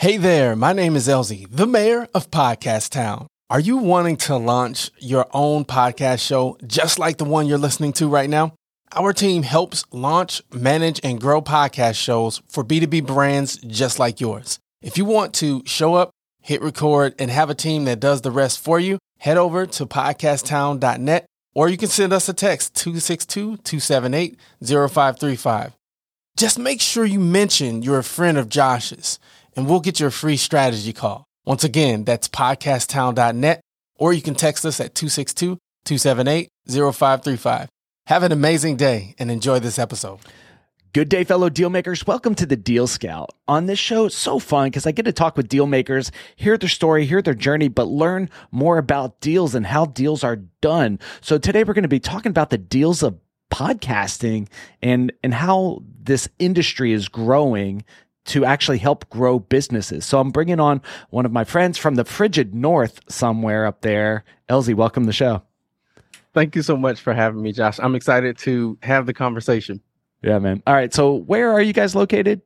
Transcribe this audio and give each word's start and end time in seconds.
Hey 0.00 0.16
there, 0.16 0.54
my 0.54 0.72
name 0.72 0.94
is 0.94 1.08
Elzie, 1.08 1.48
the 1.50 1.66
mayor 1.66 2.06
of 2.14 2.30
Podcast 2.30 2.90
Town. 2.90 3.26
Are 3.50 3.58
you 3.58 3.78
wanting 3.78 4.16
to 4.18 4.36
launch 4.36 4.92
your 4.98 5.26
own 5.32 5.64
podcast 5.64 6.24
show 6.24 6.56
just 6.64 7.00
like 7.00 7.18
the 7.18 7.24
one 7.24 7.48
you're 7.48 7.58
listening 7.58 7.92
to 7.94 8.06
right 8.06 8.30
now? 8.30 8.54
Our 8.92 9.12
team 9.12 9.42
helps 9.42 9.84
launch, 9.90 10.40
manage, 10.52 11.00
and 11.02 11.20
grow 11.20 11.42
podcast 11.42 11.96
shows 11.96 12.40
for 12.46 12.62
B2B 12.62 13.08
brands 13.08 13.56
just 13.56 13.98
like 13.98 14.20
yours. 14.20 14.60
If 14.82 14.96
you 14.98 15.04
want 15.04 15.34
to 15.34 15.64
show 15.66 15.94
up, 15.94 16.10
hit 16.42 16.62
record, 16.62 17.16
and 17.18 17.28
have 17.28 17.50
a 17.50 17.54
team 17.56 17.84
that 17.86 17.98
does 17.98 18.20
the 18.20 18.30
rest 18.30 18.60
for 18.60 18.78
you, 18.78 19.00
head 19.18 19.36
over 19.36 19.66
to 19.66 19.84
podcasttown.net 19.84 21.26
or 21.56 21.68
you 21.68 21.76
can 21.76 21.88
send 21.88 22.12
us 22.12 22.28
a 22.28 22.32
text 22.32 22.76
262 22.76 23.56
278 23.56 24.38
0535. 24.62 25.72
Just 26.36 26.56
make 26.56 26.80
sure 26.80 27.04
you 27.04 27.18
mention 27.18 27.82
you're 27.82 27.98
a 27.98 28.04
friend 28.04 28.38
of 28.38 28.48
Josh's 28.48 29.18
and 29.58 29.68
we'll 29.68 29.80
get 29.80 29.98
you 29.98 30.06
a 30.06 30.10
free 30.12 30.36
strategy 30.36 30.92
call. 30.92 31.24
Once 31.44 31.64
again, 31.64 32.04
that's 32.04 32.28
podcasttown.net 32.28 33.60
or 33.96 34.12
you 34.12 34.22
can 34.22 34.36
text 34.36 34.64
us 34.64 34.78
at 34.78 34.94
262 34.94 35.58
278 35.84 36.48
0535. 36.68 37.68
Have 38.06 38.22
an 38.22 38.30
amazing 38.30 38.76
day 38.76 39.16
and 39.18 39.32
enjoy 39.32 39.58
this 39.58 39.76
episode. 39.76 40.20
Good 40.92 41.08
day, 41.08 41.24
fellow 41.24 41.48
deal 41.48 41.70
makers. 41.70 42.06
Welcome 42.06 42.36
to 42.36 42.46
the 42.46 42.56
Deal 42.56 42.86
Scout. 42.86 43.30
On 43.48 43.66
this 43.66 43.80
show, 43.80 44.06
it's 44.06 44.14
so 44.14 44.38
fun 44.38 44.68
because 44.68 44.86
I 44.86 44.92
get 44.92 45.06
to 45.06 45.12
talk 45.12 45.36
with 45.36 45.48
deal 45.48 45.66
makers, 45.66 46.12
hear 46.36 46.56
their 46.56 46.68
story, 46.68 47.04
hear 47.04 47.20
their 47.20 47.34
journey, 47.34 47.66
but 47.66 47.88
learn 47.88 48.30
more 48.52 48.78
about 48.78 49.20
deals 49.20 49.56
and 49.56 49.66
how 49.66 49.86
deals 49.86 50.22
are 50.22 50.36
done. 50.36 51.00
So 51.20 51.36
today 51.36 51.64
we're 51.64 51.74
going 51.74 51.82
to 51.82 51.88
be 51.88 51.98
talking 51.98 52.30
about 52.30 52.50
the 52.50 52.58
deals 52.58 53.02
of 53.02 53.18
podcasting 53.50 54.46
and, 54.82 55.12
and 55.24 55.34
how 55.34 55.82
this 56.00 56.28
industry 56.38 56.92
is 56.92 57.08
growing 57.08 57.84
to 58.28 58.44
actually 58.44 58.78
help 58.78 59.08
grow 59.10 59.38
businesses. 59.38 60.04
So 60.06 60.20
I'm 60.20 60.30
bringing 60.30 60.60
on 60.60 60.80
one 61.10 61.26
of 61.26 61.32
my 61.32 61.44
friends 61.44 61.78
from 61.78 61.96
the 61.96 62.04
frigid 62.04 62.54
north 62.54 63.00
somewhere 63.08 63.66
up 63.66 63.80
there. 63.82 64.24
Elzie, 64.48 64.74
welcome 64.74 65.04
to 65.04 65.06
the 65.08 65.12
show. 65.12 65.42
Thank 66.34 66.54
you 66.54 66.62
so 66.62 66.76
much 66.76 67.00
for 67.00 67.14
having 67.14 67.42
me, 67.42 67.52
Josh. 67.52 67.78
I'm 67.80 67.94
excited 67.94 68.38
to 68.38 68.78
have 68.82 69.06
the 69.06 69.14
conversation. 69.14 69.80
Yeah, 70.22 70.38
man. 70.38 70.62
All 70.66 70.74
right. 70.74 70.92
So 70.92 71.14
where 71.14 71.50
are 71.52 71.60
you 71.60 71.72
guys 71.72 71.94
located? 71.94 72.42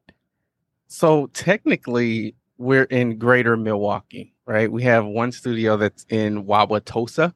So 0.89 1.27
technically, 1.29 2.35
we're 2.59 2.85
in 2.85 3.19
greater 3.19 3.57
Milwaukee, 3.57 4.35
right? 4.47 4.71
We 4.71 4.83
have 4.85 5.05
one 5.05 5.33
studio 5.33 5.77
that's 5.77 6.07
in 6.09 6.45
Wauwatosa, 6.45 7.33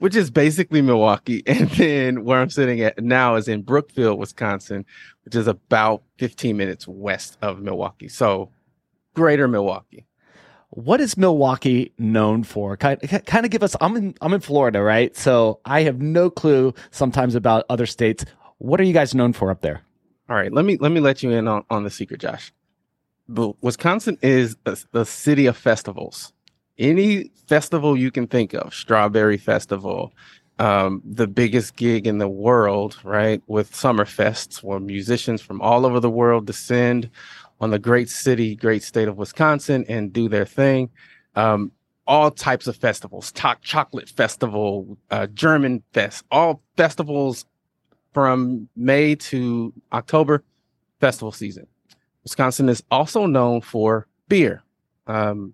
which 0.00 0.16
is 0.16 0.30
basically 0.30 0.82
Milwaukee. 0.82 1.42
And 1.46 1.70
then 1.70 2.24
where 2.24 2.40
I'm 2.40 2.50
sitting 2.50 2.80
at 2.80 2.98
now 2.98 3.36
is 3.36 3.46
in 3.46 3.62
Brookfield, 3.62 4.18
Wisconsin, 4.18 4.84
which 5.24 5.34
is 5.36 5.46
about 5.46 6.02
15 6.18 6.56
minutes 6.56 6.88
west 6.88 7.38
of 7.42 7.60
Milwaukee. 7.60 8.08
So 8.08 8.50
greater 9.14 9.46
Milwaukee. 9.46 10.06
What 10.70 11.00
is 11.00 11.16
Milwaukee 11.16 11.92
known 11.98 12.44
for? 12.44 12.76
Kind 12.76 13.02
of, 13.02 13.24
kind 13.26 13.44
of 13.44 13.50
give 13.50 13.62
us. 13.62 13.76
I'm 13.80 13.96
in 13.96 14.14
I'm 14.20 14.32
in 14.32 14.40
Florida, 14.40 14.80
right? 14.82 15.14
So 15.16 15.60
I 15.64 15.82
have 15.82 16.00
no 16.00 16.30
clue 16.30 16.74
sometimes 16.92 17.34
about 17.34 17.64
other 17.68 17.86
states. 17.86 18.24
What 18.58 18.80
are 18.80 18.84
you 18.84 18.92
guys 18.92 19.14
known 19.14 19.32
for 19.32 19.50
up 19.50 19.62
there? 19.62 19.82
All 20.28 20.36
right, 20.36 20.52
let 20.52 20.64
me 20.64 20.78
let 20.80 20.92
me 20.92 21.00
let 21.00 21.24
you 21.24 21.30
in 21.32 21.48
on, 21.48 21.64
on 21.70 21.82
the 21.82 21.90
secret, 21.90 22.20
Josh. 22.20 22.52
Wisconsin 23.28 24.16
is 24.22 24.56
the, 24.64 24.82
the 24.92 25.04
city 25.04 25.46
of 25.46 25.56
festivals. 25.56 26.32
Any 26.80 27.30
festival 27.46 27.96
you 27.96 28.10
can 28.10 28.26
think 28.26 28.54
of, 28.54 28.74
Strawberry 28.74 29.36
Festival, 29.36 30.14
um, 30.58 31.02
the 31.04 31.26
biggest 31.26 31.76
gig 31.76 32.06
in 32.06 32.16
the 32.16 32.28
world, 32.28 32.98
right? 33.04 33.42
With 33.46 33.70
Summerfests, 33.70 34.62
where 34.62 34.80
musicians 34.80 35.42
from 35.42 35.60
all 35.60 35.84
over 35.84 36.00
the 36.00 36.10
world 36.10 36.46
descend 36.46 37.10
on 37.60 37.70
the 37.70 37.78
great 37.78 38.08
city, 38.08 38.56
great 38.56 38.82
state 38.82 39.08
of 39.08 39.18
Wisconsin 39.18 39.84
and 39.90 40.10
do 40.10 40.28
their 40.28 40.46
thing. 40.46 40.88
Um, 41.36 41.70
all 42.06 42.30
types 42.30 42.66
of 42.66 42.76
festivals, 42.76 43.30
chocolate 43.32 44.08
festival, 44.08 44.96
uh, 45.10 45.26
German 45.28 45.82
fest, 45.92 46.24
all 46.30 46.62
festivals 46.78 47.44
from 48.14 48.68
May 48.74 49.14
to 49.16 49.72
October, 49.92 50.42
festival 50.98 51.30
season. 51.30 51.66
Wisconsin 52.24 52.70
is 52.70 52.82
also 52.90 53.26
known 53.26 53.60
for 53.60 54.06
beer. 54.28 54.62
Um, 55.06 55.52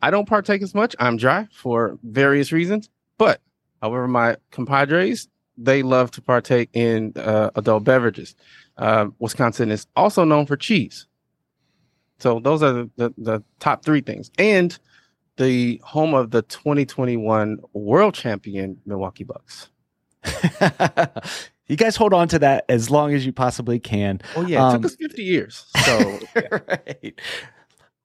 I 0.00 0.10
don't 0.10 0.28
partake 0.28 0.62
as 0.62 0.74
much. 0.74 0.94
I'm 0.98 1.16
dry 1.16 1.48
for 1.52 1.98
various 2.02 2.52
reasons, 2.52 2.88
but 3.18 3.40
however, 3.80 4.08
my 4.08 4.36
compadres 4.50 5.28
they 5.58 5.82
love 5.82 6.10
to 6.12 6.22
partake 6.22 6.70
in 6.72 7.12
uh, 7.16 7.50
adult 7.56 7.84
beverages. 7.84 8.36
Uh, 8.76 9.08
Wisconsin 9.18 9.70
is 9.70 9.86
also 9.96 10.24
known 10.24 10.46
for 10.46 10.56
cheese. 10.56 11.06
So 12.20 12.40
those 12.40 12.62
are 12.62 12.72
the, 12.72 12.90
the, 12.96 13.14
the 13.18 13.42
top 13.58 13.84
three 13.84 14.00
things, 14.00 14.30
and 14.38 14.76
the 15.36 15.80
home 15.84 16.14
of 16.14 16.30
the 16.30 16.42
2021 16.42 17.58
World 17.72 18.14
Champion 18.14 18.78
Milwaukee 18.86 19.24
Bucks. 19.24 19.70
you 21.66 21.76
guys 21.76 21.96
hold 21.96 22.12
on 22.12 22.28
to 22.28 22.38
that 22.40 22.64
as 22.68 22.90
long 22.90 23.14
as 23.14 23.24
you 23.24 23.32
possibly 23.32 23.78
can. 23.78 24.20
Oh 24.36 24.42
yeah, 24.42 24.58
it 24.58 24.62
um, 24.62 24.82
took 24.82 24.90
us 24.90 24.96
50 24.96 25.22
years. 25.22 25.66
So 25.84 26.18
yeah. 26.34 26.58
right. 26.68 27.20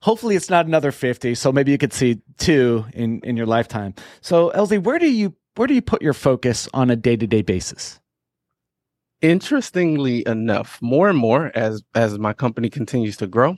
Hopefully 0.03 0.35
it's 0.35 0.49
not 0.49 0.65
another 0.65 0.91
50, 0.91 1.33
so 1.33 1.53
maybe 1.53 1.71
you 1.71 1.77
could 1.77 1.93
see 1.93 2.19
two 2.37 2.83
in 2.93 3.21
in 3.23 3.37
your 3.37 3.45
lifetime. 3.45 3.95
So 4.19 4.51
Elzie, 4.51 4.83
where 4.83 4.99
do 4.99 5.09
you 5.09 5.33
where 5.55 5.65
do 5.65 5.73
you 5.73 5.81
put 5.81 6.01
your 6.01 6.11
focus 6.13 6.67
on 6.73 6.89
a 6.89 6.97
day-to-day 6.97 7.41
basis? 7.41 8.01
Interestingly 9.21 10.27
enough, 10.27 10.77
more 10.81 11.07
and 11.07 11.17
more 11.17 11.53
as 11.55 11.83
as 11.95 12.19
my 12.19 12.33
company 12.33 12.69
continues 12.69 13.15
to 13.15 13.27
grow, 13.27 13.57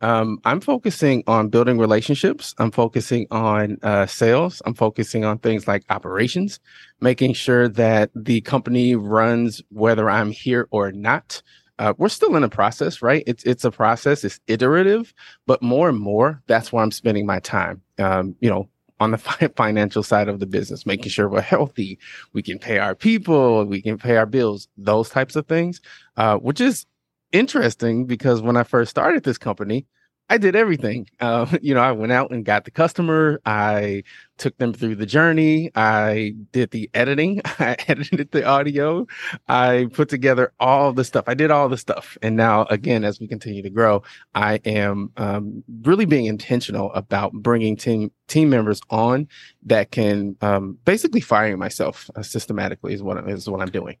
um, 0.00 0.40
I'm 0.44 0.60
focusing 0.60 1.22
on 1.28 1.48
building 1.48 1.78
relationships. 1.78 2.56
I'm 2.58 2.72
focusing 2.72 3.28
on 3.30 3.78
uh, 3.84 4.06
sales. 4.06 4.60
I'm 4.66 4.74
focusing 4.74 5.24
on 5.24 5.38
things 5.38 5.68
like 5.68 5.84
operations, 5.90 6.58
making 7.00 7.34
sure 7.34 7.68
that 7.68 8.10
the 8.16 8.40
company 8.40 8.96
runs 8.96 9.62
whether 9.68 10.10
I'm 10.10 10.32
here 10.32 10.66
or 10.72 10.90
not. 10.90 11.40
Uh, 11.78 11.92
we're 11.98 12.08
still 12.08 12.36
in 12.36 12.44
a 12.44 12.48
process, 12.48 13.02
right? 13.02 13.24
It's 13.26 13.42
it's 13.44 13.64
a 13.64 13.70
process. 13.70 14.24
It's 14.24 14.40
iterative, 14.46 15.12
but 15.46 15.62
more 15.62 15.88
and 15.88 15.98
more, 15.98 16.42
that's 16.46 16.72
where 16.72 16.82
I'm 16.82 16.92
spending 16.92 17.26
my 17.26 17.40
time. 17.40 17.82
Um, 17.98 18.36
you 18.40 18.48
know, 18.48 18.68
on 19.00 19.10
the 19.10 19.18
fi- 19.26 19.48
financial 19.56 20.02
side 20.02 20.28
of 20.28 20.40
the 20.40 20.46
business, 20.46 20.86
making 20.86 21.10
sure 21.10 21.28
we're 21.28 21.40
healthy, 21.40 21.98
we 22.32 22.42
can 22.42 22.58
pay 22.58 22.78
our 22.78 22.94
people, 22.94 23.64
we 23.64 23.82
can 23.82 23.98
pay 23.98 24.16
our 24.16 24.26
bills, 24.26 24.68
those 24.76 25.10
types 25.10 25.36
of 25.36 25.46
things, 25.46 25.80
uh, 26.16 26.36
which 26.38 26.60
is 26.60 26.86
interesting 27.32 28.06
because 28.06 28.40
when 28.40 28.56
I 28.56 28.62
first 28.62 28.90
started 28.90 29.24
this 29.24 29.38
company, 29.38 29.86
I 30.30 30.38
did 30.38 30.56
everything. 30.56 31.08
Uh, 31.20 31.46
you 31.62 31.74
know, 31.74 31.80
I 31.80 31.92
went 31.92 32.12
out 32.12 32.30
and 32.30 32.44
got 32.44 32.64
the 32.64 32.70
customer. 32.70 33.40
I 33.44 34.02
took 34.38 34.56
them 34.58 34.72
through 34.72 34.96
the 34.96 35.06
journey. 35.06 35.70
I 35.74 36.34
did 36.52 36.70
the 36.70 36.90
editing. 36.94 37.40
I 37.44 37.76
edited 37.86 38.30
the 38.32 38.44
audio. 38.44 39.06
I 39.48 39.88
put 39.92 40.08
together 40.08 40.52
all 40.58 40.92
the 40.92 41.04
stuff. 41.04 41.24
I 41.26 41.34
did 41.34 41.50
all 41.50 41.68
the 41.68 41.76
stuff. 41.76 42.16
And 42.22 42.36
now, 42.36 42.64
again, 42.64 43.04
as 43.04 43.20
we 43.20 43.28
continue 43.28 43.62
to 43.62 43.70
grow, 43.70 44.02
I 44.34 44.56
am 44.64 45.10
um, 45.16 45.62
really 45.82 46.04
being 46.06 46.26
intentional 46.26 46.92
about 46.94 47.32
bringing 47.32 47.76
team 47.76 48.10
team 48.26 48.48
members 48.48 48.80
on 48.90 49.28
that 49.64 49.90
can 49.90 50.36
um, 50.40 50.78
basically 50.84 51.20
firing 51.20 51.58
myself 51.58 52.10
uh, 52.16 52.22
systematically 52.22 52.94
is 52.94 53.02
what 53.02 53.28
is 53.28 53.48
what 53.48 53.60
I'm 53.60 53.70
doing. 53.70 53.96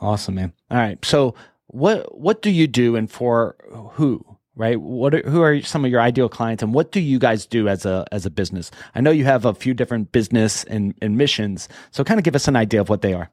Awesome, 0.00 0.34
man. 0.34 0.52
All 0.70 0.78
right, 0.78 1.02
so 1.04 1.34
what 1.66 2.16
what 2.16 2.42
do 2.42 2.50
you 2.50 2.66
do 2.66 2.96
and 2.96 3.10
for 3.10 3.56
who? 3.94 4.24
Right? 4.54 4.78
What 4.78 5.14
are, 5.14 5.22
who 5.22 5.40
are 5.40 5.62
some 5.62 5.84
of 5.84 5.90
your 5.90 6.02
ideal 6.02 6.28
clients 6.28 6.62
and 6.62 6.74
what 6.74 6.92
do 6.92 7.00
you 7.00 7.18
guys 7.18 7.46
do 7.46 7.68
as 7.68 7.86
a 7.86 8.04
as 8.12 8.26
a 8.26 8.30
business? 8.30 8.70
I 8.94 9.00
know 9.00 9.10
you 9.10 9.24
have 9.24 9.46
a 9.46 9.54
few 9.54 9.72
different 9.72 10.12
business 10.12 10.64
and, 10.64 10.94
and 11.00 11.16
missions. 11.16 11.68
So 11.90 12.04
kind 12.04 12.20
of 12.20 12.24
give 12.24 12.36
us 12.36 12.48
an 12.48 12.56
idea 12.56 12.80
of 12.82 12.90
what 12.90 13.00
they 13.00 13.14
are. 13.14 13.30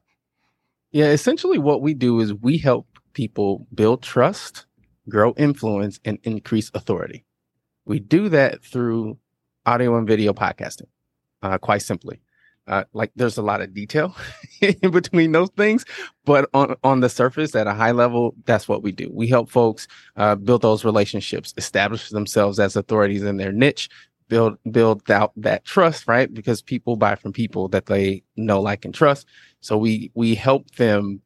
Yeah, 0.92 1.06
essentially 1.10 1.58
what 1.58 1.82
we 1.82 1.92
do 1.92 2.20
is 2.20 2.32
we 2.32 2.56
help 2.56 2.86
people 3.12 3.66
build 3.74 4.02
trust, 4.02 4.64
grow 5.08 5.34
influence, 5.36 6.00
and 6.04 6.18
increase 6.22 6.70
authority. 6.74 7.26
We 7.84 7.98
do 7.98 8.28
that 8.30 8.64
through 8.64 9.18
audio 9.66 9.96
and 9.98 10.08
video 10.08 10.32
podcasting, 10.32 10.88
uh, 11.42 11.58
quite 11.58 11.82
simply. 11.82 12.22
Uh, 12.66 12.84
like 12.92 13.10
there's 13.16 13.36
a 13.36 13.42
lot 13.42 13.60
of 13.60 13.74
detail 13.74 14.14
in 14.60 14.90
between 14.90 15.32
those 15.32 15.50
things, 15.50 15.84
but 16.24 16.48
on 16.54 16.76
on 16.84 17.00
the 17.00 17.08
surface, 17.08 17.54
at 17.54 17.66
a 17.66 17.74
high 17.74 17.90
level, 17.90 18.34
that's 18.44 18.68
what 18.68 18.82
we 18.82 18.92
do. 18.92 19.10
We 19.12 19.26
help 19.26 19.50
folks 19.50 19.88
uh, 20.16 20.36
build 20.36 20.62
those 20.62 20.84
relationships, 20.84 21.52
establish 21.56 22.10
themselves 22.10 22.60
as 22.60 22.76
authorities 22.76 23.24
in 23.24 23.38
their 23.38 23.52
niche, 23.52 23.88
build 24.28 24.56
build 24.70 25.10
out 25.10 25.32
that 25.36 25.64
trust, 25.64 26.08
right? 26.08 26.32
Because 26.32 26.62
people 26.62 26.96
buy 26.96 27.16
from 27.16 27.32
people 27.32 27.68
that 27.68 27.86
they 27.86 28.22
know, 28.36 28.60
like, 28.60 28.86
and 28.86 28.94
trust. 28.94 29.26
So 29.60 29.76
we 29.76 30.10
we 30.14 30.34
help 30.34 30.70
them 30.76 31.20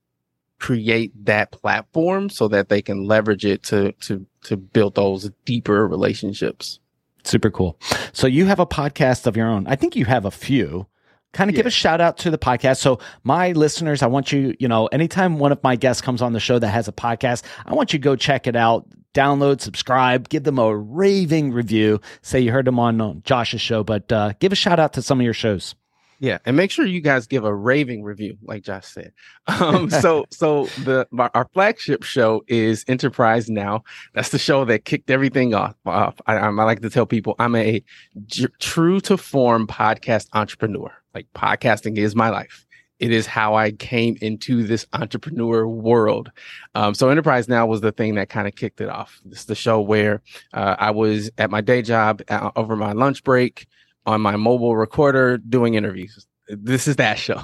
create 0.59 1.13
that 1.27 1.51
platform 1.53 2.31
so 2.31 2.49
that 2.49 2.69
they 2.69 2.81
can 2.83 3.05
leverage 3.05 3.45
it 3.45 3.63
to 3.65 3.93
to 3.93 4.27
to 4.45 4.57
build 4.57 4.97
those 4.97 5.31
deeper 5.45 5.87
relationships. 5.87 6.81
Super 7.23 7.51
cool. 7.51 7.79
So 8.13 8.27
you 8.27 8.47
have 8.47 8.59
a 8.59 8.67
podcast 8.67 9.27
of 9.27 9.37
your 9.37 9.47
own. 9.47 9.67
I 9.67 9.77
think 9.77 9.95
you 9.97 10.05
have 10.05 10.25
a 10.25 10.31
few 10.31 10.87
kind 11.35 11.51
of 11.51 11.55
yeah. 11.55 11.59
give 11.59 11.67
a 11.67 11.71
shout 11.71 12.01
out 12.01 12.19
to 12.19 12.31
the 12.31 12.39
podcast. 12.39 12.79
So, 12.79 12.99
my 13.23 13.53
listeners, 13.53 14.03
I 14.03 14.07
want 14.07 14.33
you, 14.33 14.55
you 14.59 14.69
know, 14.69 14.87
anytime 14.87 15.39
one 15.39 15.53
of 15.53 15.63
my 15.63 15.77
guests 15.77 16.01
comes 16.01 16.23
on 16.23 16.33
the 16.33 16.41
show 16.41 16.59
that 16.59 16.69
has 16.69 16.89
a 16.89 16.93
podcast, 16.93 17.43
I 17.67 17.75
want 17.75 17.93
you 17.93 17.99
to 17.99 18.03
go 18.03 18.17
check 18.17 18.47
it 18.47 18.57
out, 18.57 18.87
download, 19.13 19.61
subscribe, 19.61 20.29
give 20.29 20.45
them 20.45 20.59
a 20.59 20.75
raving 20.75 21.53
review. 21.53 22.01
Say 22.23 22.41
you 22.41 22.53
heard 22.53 22.67
them 22.67 22.79
on, 22.79 23.01
on 23.01 23.23
Josh's 23.25 23.61
show, 23.61 23.85
but 23.85 24.11
uh, 24.11 24.33
give 24.39 24.53
a 24.53 24.57
shout 24.57 24.81
out 24.81 24.95
to 24.95 25.03
some 25.03 25.21
of 25.21 25.25
your 25.25 25.35
shows. 25.35 25.75
Yeah, 26.21 26.39
and 26.45 26.57
make 26.57 26.71
sure 26.71 26.87
you 26.87 27.01
guys 27.01 27.27
give 27.27 27.45
a 27.45 27.55
raving 27.55 28.03
review, 28.03 28.37
like 28.43 28.63
Josh 28.63 28.87
said. 28.87 29.13
Um, 29.47 29.91
so, 29.91 30.25
so 30.31 30.67
the 30.85 31.07
our 31.35 31.49
flagship 31.53 32.03
show 32.03 32.43
is 32.49 32.85
Enterprise 32.89 33.49
Now. 33.49 33.85
That's 34.15 34.31
the 34.31 34.39
show 34.39 34.65
that 34.65 34.85
kicked 34.85 35.11
everything 35.11 35.55
off. 35.55 35.75
off. 35.87 36.21
I, 36.27 36.37
I, 36.37 36.49
like 36.49 36.81
to 36.81 36.91
tell 36.91 37.07
people 37.07 37.37
I'm 37.39 37.55
a 37.55 37.83
j- 38.27 38.47
true 38.59 39.01
to 39.03 39.17
form 39.17 39.67
podcast 39.67 40.29
entrepreneur. 40.33 40.93
Like 41.15 41.27
podcasting 41.35 41.99
is 41.99 42.17
my 42.17 42.31
life. 42.31 42.67
It 43.01 43.13
is 43.13 43.27
how 43.27 43.55
I 43.55 43.73
came 43.73 44.17
into 44.21 44.63
this 44.63 44.87
entrepreneur 44.93 45.67
world. 45.67 46.31
Um, 46.75 46.95
so 46.95 47.11
Enterprise 47.11 47.49
Now 47.49 47.67
was 47.67 47.81
the 47.81 47.93
thing 47.93 48.15
that 48.15 48.29
kind 48.29 48.49
of 48.49 48.55
kicked 48.55 48.81
it 48.81 48.89
off. 48.89 49.21
This 49.25 49.41
is 49.41 49.45
the 49.47 49.55
show 49.55 49.81
where 49.81 50.23
uh, 50.53 50.77
I 50.79 50.91
was 50.91 51.31
at 51.37 51.51
my 51.51 51.61
day 51.61 51.83
job 51.83 52.23
uh, 52.29 52.51
over 52.57 52.77
my 52.77 52.93
lunch 52.93 53.25
break 53.25 53.67
on 54.07 54.21
my 54.21 54.37
mobile 54.37 54.77
recorder 54.77 55.39
doing 55.39 55.75
interviews. 55.75 56.27
This 56.49 56.87
is 56.87 56.97
that 56.97 57.19
show. 57.19 57.41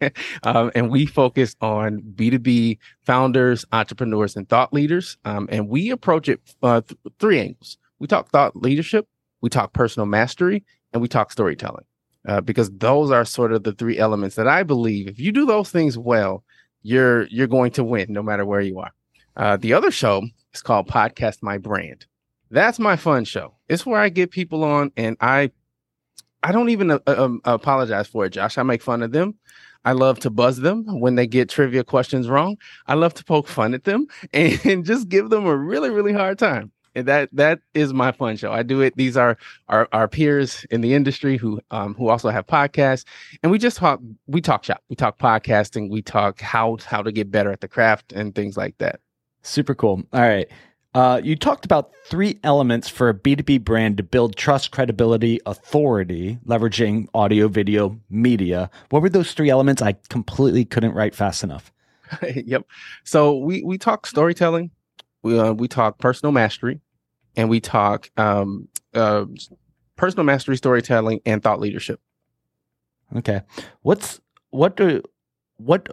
um, 0.44 0.70
and 0.74 0.88
we 0.90 1.06
focus 1.06 1.56
on 1.60 2.00
B2B 2.14 2.78
founders, 3.02 3.64
entrepreneurs, 3.72 4.36
and 4.36 4.48
thought 4.48 4.72
leaders. 4.72 5.16
Um, 5.24 5.48
and 5.50 5.68
we 5.68 5.90
approach 5.90 6.28
it 6.28 6.40
uh, 6.62 6.82
th- 6.82 6.98
three 7.18 7.40
angles. 7.40 7.78
We 7.98 8.06
talk 8.06 8.30
thought 8.30 8.54
leadership, 8.54 9.08
we 9.40 9.50
talk 9.50 9.72
personal 9.72 10.06
mastery, 10.06 10.64
and 10.92 11.02
we 11.02 11.08
talk 11.08 11.32
storytelling. 11.32 11.84
Uh, 12.26 12.40
because 12.40 12.70
those 12.70 13.10
are 13.10 13.24
sort 13.24 13.52
of 13.52 13.64
the 13.64 13.72
three 13.72 13.98
elements 13.98 14.36
that 14.36 14.48
I 14.48 14.62
believe 14.62 15.08
if 15.08 15.20
you 15.20 15.30
do 15.30 15.44
those 15.44 15.70
things 15.70 15.98
well, 15.98 16.42
you're 16.82 17.26
you're 17.26 17.46
going 17.46 17.70
to 17.72 17.84
win 17.84 18.06
no 18.10 18.22
matter 18.22 18.46
where 18.46 18.62
you 18.62 18.78
are. 18.78 18.92
Uh, 19.36 19.56
the 19.56 19.72
other 19.72 19.90
show 19.90 20.22
is 20.54 20.62
called 20.62 20.88
Podcast 20.88 21.42
My 21.42 21.58
Brand. 21.58 22.06
That's 22.50 22.78
my 22.78 22.96
fun 22.96 23.24
show. 23.24 23.54
It's 23.68 23.84
where 23.84 24.00
I 24.00 24.08
get 24.08 24.30
people 24.30 24.64
on 24.64 24.92
and 24.96 25.16
I 25.20 25.50
I 26.44 26.52
don't 26.52 26.68
even 26.68 26.90
uh, 26.90 26.98
um, 27.06 27.40
apologize 27.46 28.06
for 28.06 28.26
it, 28.26 28.30
Josh. 28.30 28.58
I 28.58 28.62
make 28.62 28.82
fun 28.82 29.02
of 29.02 29.12
them. 29.12 29.34
I 29.86 29.92
love 29.92 30.20
to 30.20 30.30
buzz 30.30 30.60
them 30.60 30.84
when 31.00 31.14
they 31.14 31.26
get 31.26 31.48
trivia 31.48 31.84
questions 31.84 32.28
wrong. 32.28 32.58
I 32.86 32.94
love 32.94 33.14
to 33.14 33.24
poke 33.24 33.48
fun 33.48 33.72
at 33.72 33.84
them 33.84 34.06
and, 34.32 34.60
and 34.66 34.84
just 34.84 35.08
give 35.08 35.30
them 35.30 35.46
a 35.46 35.56
really, 35.56 35.88
really 35.88 36.12
hard 36.12 36.38
time. 36.38 36.70
And 36.94 37.08
that 37.08 37.30
that 37.32 37.60
is 37.72 37.92
my 37.92 38.12
fun 38.12 38.36
show. 38.36 38.52
I 38.52 38.62
do 38.62 38.82
it. 38.82 38.94
These 38.94 39.16
are 39.16 39.36
our, 39.68 39.88
our 39.92 40.06
peers 40.06 40.64
in 40.70 40.82
the 40.82 40.94
industry 40.94 41.38
who 41.38 41.60
um, 41.72 41.94
who 41.94 42.08
also 42.08 42.28
have 42.28 42.46
podcasts, 42.46 43.04
and 43.42 43.50
we 43.50 43.58
just 43.58 43.78
talk. 43.78 43.98
We 44.28 44.40
talk 44.40 44.62
shop. 44.62 44.80
We 44.88 44.94
talk 44.94 45.18
podcasting. 45.18 45.90
We 45.90 46.02
talk 46.02 46.40
how 46.40 46.76
how 46.84 47.02
to 47.02 47.10
get 47.10 47.32
better 47.32 47.50
at 47.50 47.62
the 47.62 47.66
craft 47.66 48.12
and 48.12 48.32
things 48.32 48.56
like 48.56 48.78
that. 48.78 49.00
Super 49.42 49.74
cool. 49.74 50.04
All 50.12 50.20
right. 50.20 50.48
Uh, 50.94 51.20
you 51.24 51.34
talked 51.34 51.64
about 51.64 51.92
three 52.06 52.38
elements 52.44 52.88
for 52.88 53.08
a 53.08 53.14
B2B 53.14 53.64
brand 53.64 53.96
to 53.96 54.04
build 54.04 54.36
trust, 54.36 54.70
credibility, 54.70 55.40
authority, 55.44 56.38
leveraging 56.46 57.08
audio, 57.12 57.48
video, 57.48 57.98
media. 58.08 58.70
What 58.90 59.02
were 59.02 59.08
those 59.08 59.32
three 59.32 59.50
elements? 59.50 59.82
I 59.82 59.94
completely 60.08 60.64
couldn't 60.64 60.92
write 60.92 61.14
fast 61.14 61.42
enough. 61.42 61.72
yep. 62.34 62.64
So 63.02 63.36
we 63.38 63.64
we 63.64 63.76
talk 63.76 64.06
storytelling, 64.06 64.70
we 65.22 65.36
uh, 65.36 65.52
we 65.52 65.66
talk 65.66 65.98
personal 65.98 66.30
mastery, 66.30 66.80
and 67.36 67.48
we 67.48 67.60
talk 67.60 68.10
um, 68.16 68.68
uh, 68.94 69.24
personal 69.96 70.24
mastery, 70.24 70.56
storytelling, 70.56 71.20
and 71.26 71.42
thought 71.42 71.58
leadership. 71.58 72.00
Okay. 73.16 73.42
What's 73.82 74.20
what 74.50 74.76
do 74.76 75.02
what 75.56 75.88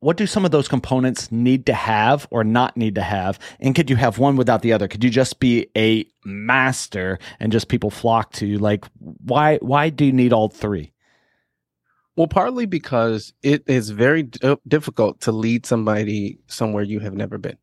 what 0.00 0.16
do 0.16 0.26
some 0.26 0.44
of 0.44 0.50
those 0.50 0.68
components 0.68 1.32
need 1.32 1.66
to 1.66 1.74
have 1.74 2.26
or 2.30 2.44
not 2.44 2.76
need 2.76 2.94
to 2.94 3.02
have? 3.02 3.38
And 3.60 3.74
could 3.74 3.90
you 3.90 3.96
have 3.96 4.18
one 4.18 4.36
without 4.36 4.62
the 4.62 4.72
other? 4.72 4.86
Could 4.86 5.02
you 5.02 5.10
just 5.10 5.40
be 5.40 5.68
a 5.76 6.06
master 6.24 7.18
and 7.40 7.50
just 7.50 7.68
people 7.68 7.90
flock 7.90 8.32
to 8.34 8.46
you? 8.46 8.58
Like, 8.58 8.84
why 8.98 9.56
why 9.58 9.90
do 9.90 10.04
you 10.04 10.12
need 10.12 10.32
all 10.32 10.48
three? 10.48 10.92
Well, 12.16 12.28
partly 12.28 12.66
because 12.66 13.32
it 13.42 13.62
is 13.68 13.90
very 13.90 14.24
d- 14.24 14.56
difficult 14.66 15.20
to 15.22 15.32
lead 15.32 15.66
somebody 15.66 16.38
somewhere 16.48 16.82
you 16.82 16.98
have 16.98 17.14
never 17.14 17.38
been, 17.38 17.58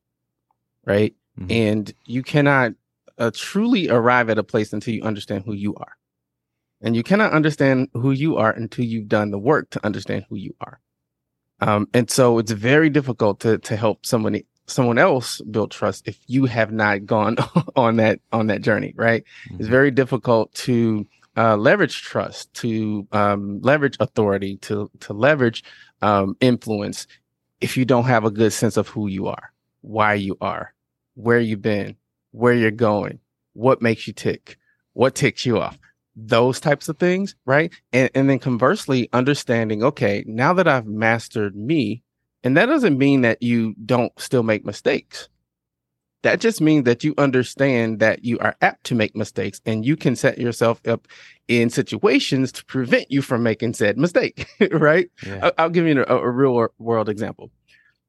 right? 0.86 1.14
Mm-hmm. 1.38 1.52
And 1.52 1.94
you 2.06 2.24
cannot 2.24 2.72
uh, 3.18 3.32
truly 3.34 3.90
arrive 3.90 4.30
at 4.30 4.38
a 4.38 4.44
place 4.44 4.72
until 4.72 4.94
you 4.94 5.04
understand 5.04 5.44
who 5.46 5.54
you 5.54 5.76
are. 5.76 5.98
And 6.82 6.96
you 6.96 7.04
cannot 7.04 7.34
understand 7.34 7.90
who 7.94 8.12
you 8.12 8.38
are 8.38 8.52
until 8.52 8.86
you've 8.86 9.10
done 9.10 9.32
the 9.32 9.40
work 9.40 9.70
to 9.72 9.86
understand 9.86 10.26
who 10.30 10.36
you 10.36 10.56
are. 10.62 10.80
Um, 11.62 11.88
and 11.94 12.10
so 12.10 12.38
it's 12.40 12.52
very 12.52 12.90
difficult 12.90 13.40
to 13.42 13.58
to 13.60 13.76
help 13.76 14.06
somebody 14.06 14.46
someone 14.68 14.98
else 14.98 15.42
build 15.42 15.72
trust 15.72 16.08
if 16.08 16.20
you 16.28 16.46
have 16.46 16.72
not 16.72 17.06
gone 17.06 17.38
on 17.76 17.98
that 17.98 18.20
on 18.32 18.48
that 18.48 18.62
journey, 18.62 18.94
right? 18.96 19.24
Mm-hmm. 19.48 19.60
It's 19.60 19.70
very 19.70 19.92
difficult 19.92 20.54
to 20.56 21.08
uh, 21.38 21.58
leverage 21.58 22.02
trust, 22.02 22.54
to 22.56 23.08
um, 23.12 23.60
leverage 23.62 23.98
authority, 24.00 24.58
to 24.58 24.90
to 25.02 25.14
leverage 25.14 25.64
um, 26.02 26.36
influence 26.42 27.08
if 27.62 27.78
you 27.78 27.86
don't 27.86 28.06
have 28.06 28.26
a 28.26 28.32
good 28.32 28.52
sense 28.52 28.78
of 28.78 28.88
who 28.90 29.08
you 29.08 29.28
are, 29.28 29.52
why 29.82 30.14
you 30.14 30.38
are, 30.42 30.74
where 31.16 31.40
you've 31.40 31.62
been, 31.62 31.96
where 32.32 32.54
you're 32.54 32.72
going, 32.72 33.20
what 33.54 33.82
makes 33.82 34.08
you 34.08 34.14
tick, 34.14 34.58
what 34.94 35.16
ticks 35.16 35.46
you 35.46 35.60
off 35.60 35.78
those 36.16 36.60
types 36.60 36.90
of 36.90 36.98
things, 36.98 37.36
right? 37.46 37.74
And 37.92 38.10
and 38.16 38.30
then 38.30 38.40
conversely, 38.40 39.10
understanding, 39.14 39.84
okay, 39.84 40.24
now 40.28 40.54
that 40.54 40.68
I've 40.68 40.86
mastered 40.86 41.56
me, 41.56 42.04
and 42.44 42.56
that 42.58 42.68
doesn't 42.68 42.98
mean 42.98 43.22
that 43.22 43.42
you 43.42 43.76
don't 43.86 44.18
still 44.20 44.44
make 44.44 44.66
mistakes. 44.66 45.30
That 46.24 46.40
just 46.40 46.60
means 46.60 46.86
that 46.86 47.04
you 47.04 47.14
understand 47.18 48.00
that 48.00 48.26
you 48.26 48.40
are 48.40 48.56
apt 48.62 48.86
to 48.86 48.96
make 48.96 49.16
mistakes 49.16 49.62
and 49.64 49.86
you 49.86 49.96
can 49.96 50.16
set 50.16 50.40
yourself 50.40 50.82
up 50.88 51.08
in 51.48 51.70
situations 51.70 52.52
to 52.54 52.66
prevent 52.66 53.12
you 53.12 53.22
from 53.22 53.44
making 53.44 53.74
said 53.74 53.98
mistake, 53.98 54.48
right? 54.72 55.08
Yeah. 55.24 55.52
I'll, 55.60 55.70
give 55.70 55.86
you 55.86 56.04
a, 56.08 56.18
a, 56.18 56.32
real 56.32 56.68
world 56.80 57.10
example. 57.10 57.52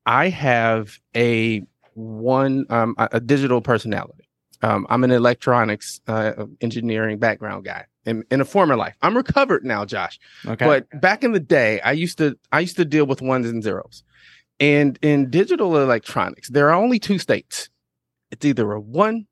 I 0.06 0.30
have 0.30 0.98
a 1.14 1.62
one, 1.92 2.64
um, 2.70 2.94
a 2.96 3.20
digital 3.20 3.60
personality. 3.60 4.30
Um, 4.62 4.86
I'm 4.88 5.04
an 5.04 5.10
electronics 5.10 6.00
uh, 6.08 6.46
engineering 6.62 7.18
background 7.18 7.66
guy 7.66 7.84
in, 8.06 8.24
in 8.30 8.40
a 8.40 8.44
former 8.44 8.76
life. 8.76 8.96
I'm 9.02 9.16
recovered 9.16 9.64
now, 9.64 9.84
Josh. 9.84 10.18
Okay. 10.46 10.64
But 10.64 11.00
back 11.00 11.24
in 11.24 11.32
the 11.32 11.40
day, 11.40 11.80
I 11.80 11.92
used 11.92 12.18
to 12.18 12.38
I 12.52 12.60
used 12.60 12.76
to 12.76 12.84
deal 12.84 13.04
with 13.04 13.20
ones 13.20 13.46
and 13.48 13.62
zeros. 13.62 14.02
And 14.58 14.98
in 15.02 15.28
digital 15.28 15.76
electronics, 15.76 16.48
there 16.48 16.70
are 16.70 16.74
only 16.74 16.98
two 16.98 17.18
states. 17.18 17.68
It's 18.30 18.44
either 18.44 18.72
a 18.72 18.80
one 18.80 19.26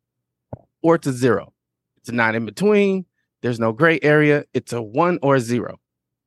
or 0.82 0.96
it's 0.96 1.06
a 1.06 1.12
zero. 1.12 1.54
It's 1.96 2.10
not 2.10 2.34
in 2.34 2.44
between. 2.44 3.06
There's 3.40 3.60
no 3.60 3.72
gray 3.72 3.98
area. 4.02 4.44
It's 4.52 4.72
a 4.72 4.82
one 4.82 5.18
or 5.22 5.36
a 5.36 5.40
zero. 5.40 5.78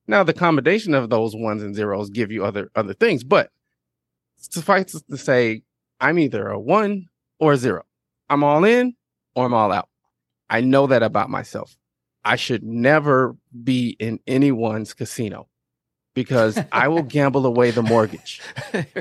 Now, 0.07 0.23
the 0.23 0.33
combination 0.33 0.93
of 0.93 1.09
those 1.09 1.35
ones 1.35 1.61
and 1.61 1.75
zeros 1.75 2.09
give 2.09 2.31
you 2.31 2.45
other 2.45 2.71
other 2.75 2.93
things, 2.93 3.23
but 3.23 3.51
suffice 4.37 4.95
it 4.95 5.03
to 5.09 5.17
say, 5.17 5.63
I'm 5.99 6.17
either 6.17 6.47
a 6.47 6.59
one 6.59 7.07
or 7.39 7.53
a 7.53 7.57
zero. 7.57 7.83
I'm 8.29 8.43
all 8.43 8.63
in 8.63 8.95
or 9.35 9.45
I'm 9.45 9.53
all 9.53 9.71
out. 9.71 9.89
I 10.49 10.61
know 10.61 10.87
that 10.87 11.03
about 11.03 11.29
myself. 11.29 11.75
I 12.27 12.35
should 12.35 12.61
never 12.61 13.37
be 13.63 13.95
in 13.99 14.19
anyone's 14.27 14.93
casino 14.93 15.47
because 16.13 16.59
I 16.73 16.89
will 16.89 17.03
gamble 17.17 17.45
away 17.45 17.71
the 17.71 17.81
mortgage. 17.81 18.41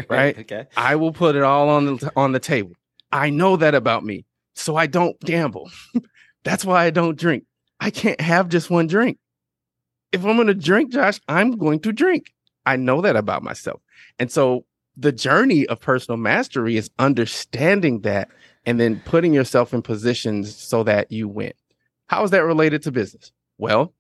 right? 0.09 0.39
Okay. 0.39 0.67
I 0.77 0.95
will 0.95 1.13
put 1.13 1.35
it 1.35 1.43
all 1.43 1.69
on 1.69 1.97
the 1.97 2.13
on 2.15 2.31
the 2.31 2.39
table. 2.39 2.73
I 3.11 3.31
know 3.31 3.57
that 3.57 3.75
about 3.75 4.05
me. 4.05 4.27
So 4.55 4.77
I 4.77 4.87
don't 4.87 5.19
gamble. 5.21 5.71
That's 6.45 6.65
why 6.65 6.85
I 6.85 6.91
don't 6.91 7.19
drink. 7.19 7.45
I 7.81 7.91
can't 7.91 8.21
have 8.21 8.49
just 8.49 8.71
one 8.71 8.87
drink. 8.87 9.19
If 10.13 10.25
I'm 10.25 10.37
going 10.37 10.47
to 10.47 10.55
drink, 10.55 10.93
Josh, 10.93 11.21
I'm 11.27 11.59
going 11.59 11.81
to 11.81 11.93
drink. 11.93 12.33
I 12.65 12.77
know 12.77 13.01
that 13.01 13.17
about 13.17 13.43
myself. 13.43 13.81
And 14.21 14.31
so 14.31 14.65
the 14.97 15.13
journey 15.13 15.67
of 15.67 15.81
personal 15.81 16.17
mastery 16.17 16.77
is 16.77 16.91
understanding 17.01 18.03
that 18.03 18.29
and 18.65 18.79
then 18.79 19.03
putting 19.05 19.35
yourself 19.35 19.75
in 19.75 19.83
positions 19.83 20.55
so 20.57 20.85
that 20.85 21.11
you 21.11 21.27
win. 21.29 21.53
How 22.07 22.23
is 22.25 22.31
that 22.31 22.45
related 22.45 22.83
to 22.83 22.93
business? 22.93 23.33
Well, 23.59 23.93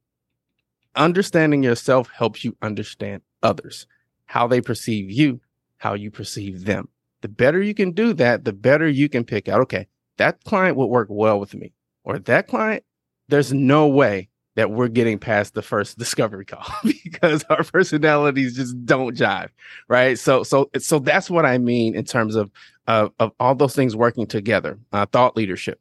understanding 0.94 1.62
yourself 1.62 2.08
helps 2.10 2.44
you 2.44 2.56
understand 2.62 3.22
others, 3.42 3.86
how 4.26 4.46
they 4.46 4.60
perceive 4.60 5.10
you, 5.10 5.40
how 5.78 5.94
you 5.94 6.10
perceive 6.10 6.64
them. 6.64 6.88
The 7.22 7.28
better 7.28 7.60
you 7.60 7.74
can 7.74 7.92
do 7.92 8.12
that, 8.14 8.44
the 8.44 8.52
better 8.52 8.88
you 8.88 9.08
can 9.08 9.24
pick 9.24 9.48
out, 9.48 9.60
okay, 9.62 9.86
that 10.18 10.44
client 10.44 10.76
would 10.76 10.86
work 10.86 11.08
well 11.10 11.40
with 11.40 11.54
me, 11.54 11.72
or 12.04 12.18
that 12.18 12.48
client, 12.48 12.84
there's 13.28 13.52
no 13.52 13.86
way 13.88 14.28
that 14.54 14.70
we're 14.70 14.88
getting 14.88 15.18
past 15.18 15.54
the 15.54 15.62
first 15.62 15.98
discovery 15.98 16.44
call 16.44 16.66
because 17.04 17.44
our 17.50 17.62
personalities 17.64 18.56
just 18.56 18.84
don't 18.84 19.16
jive 19.16 19.50
right 19.88 20.18
so 20.18 20.42
so 20.42 20.70
so 20.78 20.98
that's 20.98 21.30
what 21.30 21.44
i 21.44 21.58
mean 21.58 21.94
in 21.94 22.04
terms 22.04 22.34
of 22.34 22.50
uh, 22.88 23.08
of 23.18 23.32
all 23.38 23.54
those 23.54 23.74
things 23.74 23.94
working 23.94 24.26
together 24.26 24.78
uh, 24.92 25.04
thought 25.06 25.36
leadership 25.36 25.80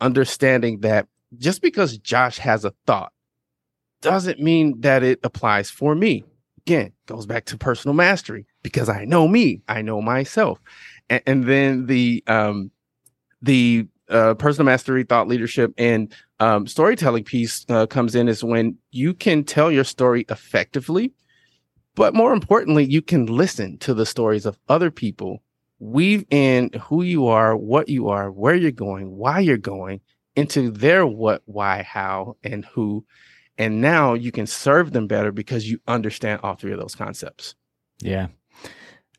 understanding 0.00 0.80
that 0.80 1.08
just 1.38 1.62
because 1.62 1.98
Josh 1.98 2.38
has 2.38 2.64
a 2.64 2.74
thought 2.86 3.12
doesn't 4.00 4.40
mean 4.40 4.80
that 4.80 5.02
it 5.02 5.20
applies 5.22 5.70
for 5.70 5.94
me. 5.94 6.24
Again, 6.66 6.92
goes 7.06 7.26
back 7.26 7.44
to 7.46 7.56
personal 7.56 7.94
mastery 7.94 8.46
because 8.62 8.88
I 8.88 9.04
know 9.04 9.26
me, 9.26 9.62
I 9.68 9.82
know 9.82 10.00
myself. 10.00 10.58
And, 11.08 11.22
and 11.26 11.44
then 11.44 11.86
the 11.86 12.22
um 12.26 12.70
the 13.40 13.86
uh, 14.08 14.34
personal 14.34 14.66
mastery, 14.66 15.04
thought 15.04 15.26
leadership, 15.26 15.72
and 15.78 16.12
um, 16.38 16.66
storytelling 16.66 17.24
piece 17.24 17.64
uh, 17.68 17.86
comes 17.86 18.14
in 18.14 18.28
is 18.28 18.44
when 18.44 18.76
you 18.90 19.14
can 19.14 19.42
tell 19.42 19.72
your 19.72 19.84
story 19.84 20.26
effectively, 20.28 21.12
but 21.94 22.14
more 22.14 22.32
importantly, 22.32 22.84
you 22.84 23.02
can 23.02 23.26
listen 23.26 23.78
to 23.78 23.94
the 23.94 24.06
stories 24.06 24.46
of 24.46 24.58
other 24.68 24.90
people, 24.90 25.42
weave 25.78 26.24
in 26.30 26.70
who 26.80 27.02
you 27.02 27.26
are, 27.26 27.56
what 27.56 27.88
you 27.88 28.08
are, 28.08 28.30
where 28.30 28.54
you're 28.54 28.70
going, 28.70 29.16
why 29.16 29.40
you're 29.40 29.56
going 29.56 30.00
into 30.36 30.70
their 30.70 31.06
what, 31.06 31.42
why, 31.46 31.82
how, 31.82 32.36
and 32.42 32.64
who. 32.64 33.04
And 33.58 33.80
now 33.80 34.14
you 34.14 34.32
can 34.32 34.46
serve 34.46 34.92
them 34.92 35.06
better 35.06 35.30
because 35.30 35.70
you 35.70 35.78
understand 35.86 36.40
all 36.42 36.54
three 36.54 36.72
of 36.72 36.80
those 36.80 36.94
concepts. 36.94 37.54
Yeah. 38.00 38.28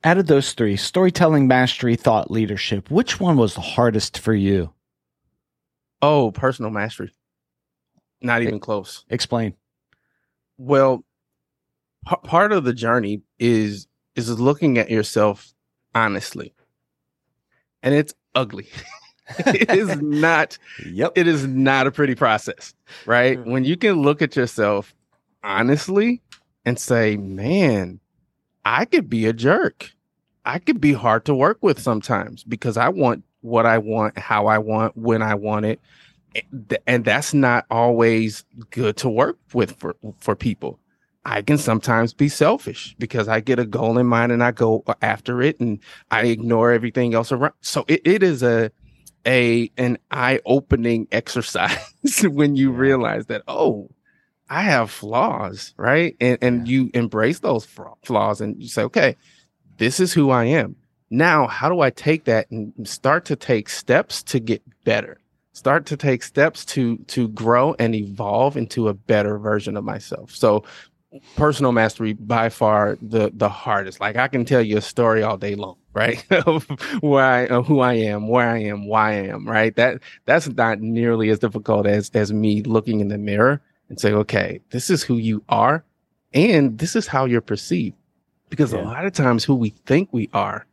Out 0.03 0.17
of 0.17 0.27
those 0.27 0.53
three, 0.53 0.75
storytelling, 0.75 1.47
mastery, 1.47 1.95
thought 1.95 2.29
leadership, 2.29 2.91
which 2.91 3.19
one 3.19 3.37
was 3.37 3.53
the 3.55 3.61
hardest 3.61 4.17
for 4.17 4.33
you? 4.33 4.73
Oh, 6.01 6.31
personal 6.31 6.71
mastery. 6.71 7.13
Not 8.21 8.41
even 8.41 8.59
close. 8.59 9.05
Explain. 9.09 9.53
Well, 10.57 11.05
p- 12.07 12.15
part 12.23 12.51
of 12.51 12.63
the 12.63 12.73
journey 12.73 13.21
is 13.39 13.87
is 14.15 14.29
looking 14.39 14.77
at 14.77 14.89
yourself 14.89 15.53
honestly. 15.95 16.53
And 17.81 17.93
it's 17.93 18.13
ugly. 18.35 18.67
it 19.47 19.69
is 19.71 20.01
not 20.01 20.57
Yep. 20.85 21.13
it 21.15 21.27
is 21.27 21.45
not 21.47 21.87
a 21.87 21.91
pretty 21.91 22.15
process, 22.15 22.73
right? 23.05 23.37
Mm. 23.39 23.45
When 23.51 23.63
you 23.65 23.77
can 23.77 24.01
look 24.01 24.21
at 24.21 24.35
yourself 24.35 24.93
honestly 25.43 26.21
and 26.65 26.79
say, 26.79 27.17
"Man, 27.17 27.99
I 28.65 28.85
could 28.85 29.09
be 29.09 29.25
a 29.25 29.33
jerk. 29.33 29.91
I 30.45 30.59
could 30.59 30.79
be 30.81 30.93
hard 30.93 31.25
to 31.25 31.35
work 31.35 31.57
with 31.61 31.79
sometimes 31.81 32.43
because 32.43 32.77
I 32.77 32.89
want 32.89 33.23
what 33.41 33.65
I 33.65 33.77
want, 33.77 34.17
how 34.17 34.47
I 34.47 34.57
want, 34.57 34.95
when 34.97 35.21
I 35.21 35.35
want 35.35 35.65
it." 35.65 35.79
And- 36.35 36.77
And 36.87 37.05
that's 37.05 37.33
not 37.33 37.65
always 37.69 38.43
good 38.71 38.97
to 38.97 39.09
work 39.09 39.37
with 39.53 39.71
for 39.77 39.95
for 40.19 40.35
people. 40.35 40.79
I 41.25 41.41
can 41.41 41.57
sometimes 41.57 42.13
be 42.13 42.27
selfish 42.27 42.95
because 42.99 43.29
I 43.29 43.39
get 43.39 43.57
a 43.57 43.65
goal 43.65 43.97
in 43.97 44.05
mind 44.07 44.33
and 44.33 44.43
I 44.43 44.51
go 44.51 44.83
after 45.01 45.41
it 45.41 45.57
and 45.61 45.79
I 46.11 46.23
ignore 46.25 46.71
everything 46.73 47.13
else 47.13 47.31
around. 47.31 47.53
So 47.61 47.85
it, 47.87 48.01
it 48.03 48.23
is 48.23 48.43
a 48.43 48.71
a 49.27 49.71
an 49.77 49.97
eye-opening 50.11 51.07
exercise 51.13 51.79
when 52.23 52.55
you 52.55 52.71
Yeah. 52.71 52.77
realize 52.77 53.25
that 53.27 53.43
oh 53.47 53.89
I 54.49 54.63
have 54.63 54.91
flaws, 54.91 55.73
right? 55.77 56.15
And 56.19 56.37
and 56.41 56.67
you 56.67 56.91
embrace 56.93 57.39
those 57.39 57.65
flaws 58.03 58.41
and 58.41 58.61
you 58.61 58.67
say, 58.69 58.83
okay, 58.83 59.15
this 59.77 59.99
is 59.99 60.13
who 60.13 60.29
I 60.29 60.45
am. 60.45 60.75
Now, 61.09 61.47
how 61.47 61.69
do 61.69 61.81
I 61.81 61.89
take 61.91 62.25
that 62.25 62.49
and 62.51 62.73
start 62.87 63.25
to 63.25 63.35
take 63.35 63.69
steps 63.69 64.23
to 64.23 64.39
get 64.39 64.61
better? 64.83 65.19
Start 65.53 65.85
to 65.87 65.97
take 65.97 66.23
steps 66.23 66.65
to 66.65 66.97
to 67.07 67.27
grow 67.29 67.75
and 67.79 67.95
evolve 67.95 68.57
into 68.57 68.87
a 68.87 68.93
better 68.93 69.37
version 69.39 69.77
of 69.77 69.83
myself. 69.83 70.31
So 70.31 70.63
personal 71.35 71.71
mastery 71.71 72.13
by 72.13 72.49
far 72.49 72.97
the 73.01 73.31
the 73.33 73.49
hardest. 73.49 73.99
Like 73.99 74.15
I 74.15 74.27
can 74.27 74.45
tell 74.45 74.61
you 74.61 74.77
a 74.77 74.81
story 74.81 75.23
all 75.23 75.37
day 75.37 75.55
long, 75.55 75.77
right? 75.93 76.23
of 76.47 76.65
where 77.01 77.25
I, 77.25 77.45
of 77.47 77.67
who 77.67 77.79
I 77.79 77.93
am, 77.93 78.27
where 78.27 78.49
I 78.49 78.59
am, 78.59 78.87
why 78.87 79.11
I 79.11 79.27
am, 79.27 79.47
right? 79.47 79.75
That 79.75 80.01
that's 80.25 80.47
not 80.47 80.79
nearly 80.79 81.29
as 81.29 81.39
difficult 81.39 81.87
as 81.87 82.09
as 82.13 82.33
me 82.33 82.63
looking 82.63 82.99
in 82.99 83.07
the 83.07 83.17
mirror 83.17 83.61
and 83.89 83.99
say, 83.99 84.11
okay, 84.13 84.59
this 84.71 84.89
is 84.89 85.03
who 85.03 85.17
you 85.17 85.43
are, 85.49 85.83
and 86.33 86.77
this 86.77 86.95
is 86.95 87.07
how 87.07 87.25
you're 87.25 87.41
perceived. 87.41 87.95
Because 88.49 88.71
a 88.71 88.77
lot 88.77 89.05
of 89.05 89.13
times, 89.13 89.43
who 89.43 89.55
we 89.55 89.71
think 89.87 90.09
we 90.11 90.29
are, 90.31 90.67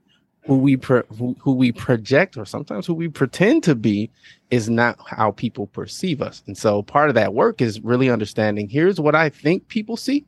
who 0.51 0.57
we 0.57 0.77
pro- 0.77 1.05
who, 1.17 1.37
who 1.39 1.53
we 1.53 1.71
project, 1.71 2.37
or 2.37 2.45
sometimes 2.45 2.85
who 2.85 2.93
we 2.93 3.07
pretend 3.07 3.63
to 3.63 3.77
be, 3.77 4.11
is 4.51 4.69
not 4.69 4.99
how 5.07 5.31
people 5.31 5.69
perceive 5.69 6.21
us. 6.21 6.43
And 6.49 6.59
so, 6.59 6.83
part 6.83 7.09
of 7.09 7.15
that 7.15 7.35
work 7.35 7.63
is 7.63 7.81
really 7.83 8.11
understanding. 8.11 8.69
Here's 8.69 9.01
what 9.01 9.15
I 9.15 9.29
think 9.29 9.69
people 9.69 9.97
see, 9.97 10.27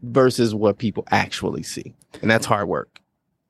versus 0.00 0.54
what 0.54 0.78
people 0.78 1.04
actually 1.10 1.64
see, 1.64 1.92
and 2.22 2.30
that's 2.30 2.46
hard 2.46 2.68
work. 2.68 3.00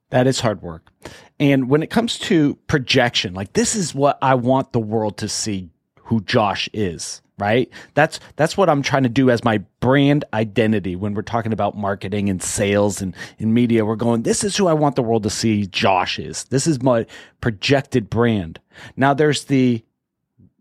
That 0.08 0.26
is 0.26 0.40
hard 0.40 0.62
work. 0.62 0.90
And 1.38 1.68
when 1.68 1.82
it 1.82 1.90
comes 1.90 2.18
to 2.20 2.54
projection, 2.68 3.34
like 3.34 3.52
this 3.52 3.76
is 3.76 3.94
what 3.94 4.16
I 4.22 4.34
want 4.34 4.72
the 4.72 4.80
world 4.80 5.18
to 5.18 5.28
see 5.28 5.68
who 6.04 6.22
Josh 6.22 6.70
is, 6.72 7.20
right? 7.38 7.70
That's 7.94 8.20
that's 8.36 8.56
what 8.56 8.68
I'm 8.68 8.82
trying 8.82 9.04
to 9.04 9.08
do 9.08 9.30
as 9.30 9.44
my 9.44 9.58
brand 9.80 10.24
identity 10.34 10.96
when 10.96 11.14
we're 11.14 11.22
talking 11.22 11.52
about 11.52 11.76
marketing 11.76 12.28
and 12.28 12.42
sales 12.42 13.00
and 13.00 13.14
in 13.38 13.54
media. 13.54 13.84
We're 13.84 13.96
going, 13.96 14.22
this 14.22 14.44
is 14.44 14.56
who 14.56 14.66
I 14.66 14.72
want 14.72 14.96
the 14.96 15.02
world 15.02 15.22
to 15.22 15.30
see 15.30 15.66
Josh 15.66 16.18
is. 16.18 16.44
This 16.44 16.66
is 16.66 16.82
my 16.82 17.06
projected 17.40 18.10
brand. 18.10 18.60
Now 18.96 19.14
there's 19.14 19.44
the 19.44 19.84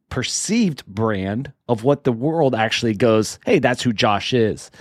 perceived 0.10 0.86
brand 0.86 1.52
of 1.68 1.84
what 1.84 2.04
the 2.04 2.12
world 2.12 2.56
actually 2.56 2.94
goes, 2.94 3.40
hey, 3.46 3.60
that's 3.60 3.84
who 3.84 3.94
Josh 3.94 4.34
is. 4.34 4.72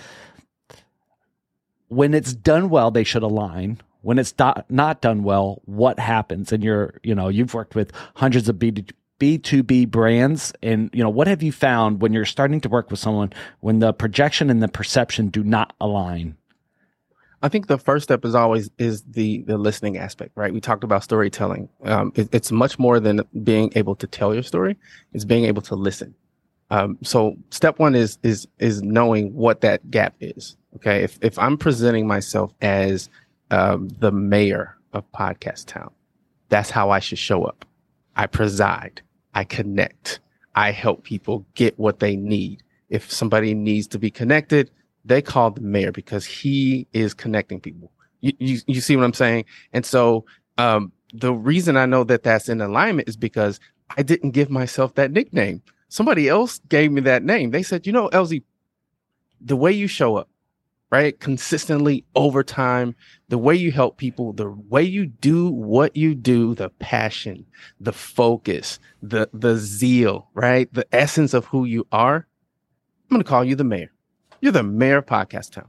When 1.88 2.14
it's 2.14 2.32
done 2.32 2.68
well, 2.68 2.90
they 2.90 3.04
should 3.04 3.22
align. 3.22 3.80
When 4.02 4.18
it's 4.18 4.32
do- 4.32 4.62
not 4.68 5.00
done 5.00 5.24
well, 5.24 5.62
what 5.64 5.98
happens? 5.98 6.52
And 6.52 6.62
you're, 6.62 7.00
you 7.02 7.14
know, 7.14 7.28
you've 7.28 7.54
worked 7.54 7.74
with 7.74 7.92
hundreds 8.14 8.48
of 8.48 8.58
B 8.58 8.72
B2B 9.18 9.88
brands. 9.90 10.52
And, 10.62 10.90
you 10.92 11.02
know, 11.02 11.08
what 11.10 11.26
have 11.26 11.42
you 11.42 11.52
found 11.52 12.00
when 12.00 12.12
you're 12.12 12.24
starting 12.24 12.60
to 12.62 12.68
work 12.68 12.90
with 12.90 13.00
someone 13.00 13.32
when 13.60 13.78
the 13.78 13.92
projection 13.92 14.50
and 14.50 14.62
the 14.62 14.68
perception 14.68 15.28
do 15.28 15.42
not 15.42 15.74
align? 15.80 16.36
I 17.42 17.48
think 17.48 17.66
the 17.66 17.78
first 17.78 18.04
step 18.04 18.24
is 18.24 18.34
always 18.34 18.70
is 18.78 19.02
the 19.02 19.42
the 19.42 19.58
listening 19.58 19.98
aspect, 19.98 20.32
right? 20.36 20.52
We 20.52 20.60
talked 20.60 20.84
about 20.84 21.04
storytelling. 21.04 21.68
Um, 21.84 22.10
it- 22.14 22.30
it's 22.34 22.50
much 22.50 22.78
more 22.78 22.98
than 22.98 23.20
being 23.44 23.70
able 23.76 23.94
to 23.96 24.06
tell 24.06 24.32
your 24.34 24.42
story; 24.42 24.76
it's 25.12 25.24
being 25.26 25.44
able 25.44 25.62
to 25.62 25.74
listen. 25.74 26.14
Um, 26.70 26.98
so, 27.02 27.36
step 27.50 27.78
one 27.78 27.94
is 27.94 28.18
is 28.22 28.48
is 28.58 28.82
knowing 28.82 29.34
what 29.34 29.60
that 29.60 29.90
gap 29.90 30.14
is. 30.18 30.56
Okay, 30.76 31.04
if 31.04 31.18
if 31.22 31.38
I'm 31.38 31.58
presenting 31.58 32.06
myself 32.06 32.52
as 32.62 33.10
um, 33.50 33.88
the 34.00 34.10
mayor 34.10 34.74
of 34.94 35.04
Podcast 35.12 35.66
Town, 35.66 35.90
that's 36.48 36.70
how 36.70 36.90
I 36.90 37.00
should 37.00 37.18
show 37.18 37.44
up. 37.44 37.64
I 38.16 38.26
preside, 38.26 39.02
I 39.36 39.44
connect, 39.44 40.20
I 40.54 40.70
help 40.70 41.04
people 41.04 41.44
get 41.54 41.78
what 41.78 42.00
they 42.00 42.16
need. 42.16 42.62
If 42.88 43.12
somebody 43.12 43.52
needs 43.52 43.86
to 43.88 43.98
be 43.98 44.10
connected, 44.10 44.70
they 45.04 45.20
call 45.20 45.50
the 45.50 45.60
mayor 45.60 45.92
because 45.92 46.24
he 46.24 46.86
is 46.94 47.12
connecting 47.12 47.60
people. 47.60 47.92
You, 48.22 48.32
you, 48.38 48.58
you 48.66 48.80
see 48.80 48.96
what 48.96 49.04
I'm 49.04 49.12
saying? 49.12 49.44
And 49.74 49.84
so 49.84 50.24
um, 50.56 50.90
the 51.12 51.34
reason 51.34 51.76
I 51.76 51.84
know 51.84 52.02
that 52.04 52.22
that's 52.22 52.48
in 52.48 52.62
alignment 52.62 53.10
is 53.10 53.16
because 53.18 53.60
I 53.98 54.02
didn't 54.02 54.30
give 54.30 54.48
myself 54.48 54.94
that 54.94 55.12
nickname. 55.12 55.60
Somebody 55.90 56.30
else 56.30 56.58
gave 56.70 56.90
me 56.90 57.02
that 57.02 57.22
name. 57.22 57.50
They 57.50 57.62
said, 57.62 57.86
you 57.86 57.92
know, 57.92 58.08
Elzie, 58.08 58.42
the 59.42 59.54
way 59.56 59.70
you 59.70 59.86
show 59.86 60.16
up, 60.16 60.30
right? 60.90 61.18
Consistently 61.18 62.04
over 62.14 62.42
time, 62.42 62.94
the 63.28 63.38
way 63.38 63.54
you 63.54 63.72
help 63.72 63.96
people, 63.96 64.32
the 64.32 64.50
way 64.68 64.82
you 64.82 65.06
do 65.06 65.50
what 65.50 65.96
you 65.96 66.14
do, 66.14 66.54
the 66.54 66.70
passion, 66.70 67.44
the 67.80 67.92
focus, 67.92 68.78
the 69.02 69.28
the 69.32 69.56
zeal, 69.56 70.28
right? 70.34 70.72
The 70.72 70.86
essence 70.92 71.34
of 71.34 71.46
who 71.46 71.64
you 71.64 71.86
are. 71.92 72.26
I'm 73.08 73.14
going 73.14 73.22
to 73.22 73.28
call 73.28 73.44
you 73.44 73.54
the 73.54 73.64
mayor. 73.64 73.92
You're 74.40 74.52
the 74.52 74.62
mayor 74.62 74.98
of 74.98 75.06
Podcast 75.06 75.52
Town. 75.52 75.68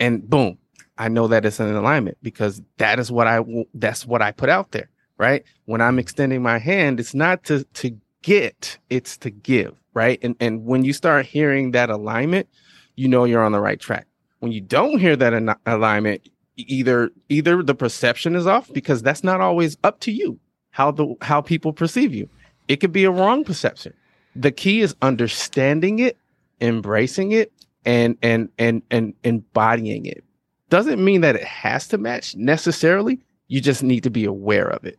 And 0.00 0.28
boom, 0.28 0.58
I 0.98 1.08
know 1.08 1.28
that 1.28 1.44
it's 1.44 1.60
in 1.60 1.74
alignment 1.74 2.18
because 2.22 2.62
that 2.78 2.98
is 2.98 3.10
what 3.10 3.26
I 3.26 3.40
that's 3.74 4.06
what 4.06 4.22
I 4.22 4.32
put 4.32 4.48
out 4.48 4.72
there, 4.72 4.90
right? 5.18 5.44
When 5.64 5.80
I'm 5.80 5.98
extending 5.98 6.42
my 6.42 6.58
hand, 6.58 7.00
it's 7.00 7.14
not 7.14 7.44
to 7.44 7.64
to 7.64 7.96
get, 8.22 8.78
it's 8.90 9.16
to 9.18 9.30
give, 9.30 9.74
right? 9.94 10.18
And 10.22 10.36
and 10.40 10.64
when 10.64 10.84
you 10.84 10.92
start 10.92 11.26
hearing 11.26 11.72
that 11.72 11.90
alignment, 11.90 12.48
you 12.96 13.08
know 13.08 13.24
you're 13.24 13.44
on 13.44 13.52
the 13.52 13.60
right 13.60 13.80
track. 13.80 14.06
When 14.44 14.52
you 14.52 14.60
don't 14.60 14.98
hear 14.98 15.16
that 15.16 15.32
an- 15.32 15.54
alignment, 15.64 16.28
either 16.58 17.10
either 17.30 17.62
the 17.62 17.74
perception 17.74 18.36
is 18.36 18.46
off 18.46 18.70
because 18.74 19.00
that's 19.00 19.24
not 19.24 19.40
always 19.40 19.78
up 19.82 20.00
to 20.00 20.12
you 20.12 20.38
how 20.68 20.90
the 20.90 21.14
how 21.22 21.40
people 21.40 21.72
perceive 21.72 22.12
you. 22.12 22.28
It 22.68 22.76
could 22.76 22.92
be 22.92 23.04
a 23.04 23.10
wrong 23.10 23.42
perception. 23.42 23.94
The 24.36 24.52
key 24.52 24.82
is 24.82 24.94
understanding 25.00 25.98
it, 25.98 26.18
embracing 26.60 27.32
it, 27.32 27.54
and 27.86 28.18
and 28.22 28.50
and 28.58 28.82
and 28.90 29.14
embodying 29.24 30.04
it. 30.04 30.22
Doesn't 30.68 31.02
mean 31.02 31.22
that 31.22 31.36
it 31.36 31.44
has 31.44 31.88
to 31.88 31.96
match 31.96 32.36
necessarily. 32.36 33.20
You 33.48 33.62
just 33.62 33.82
need 33.82 34.02
to 34.02 34.10
be 34.10 34.26
aware 34.26 34.68
of 34.68 34.84
it. 34.84 34.98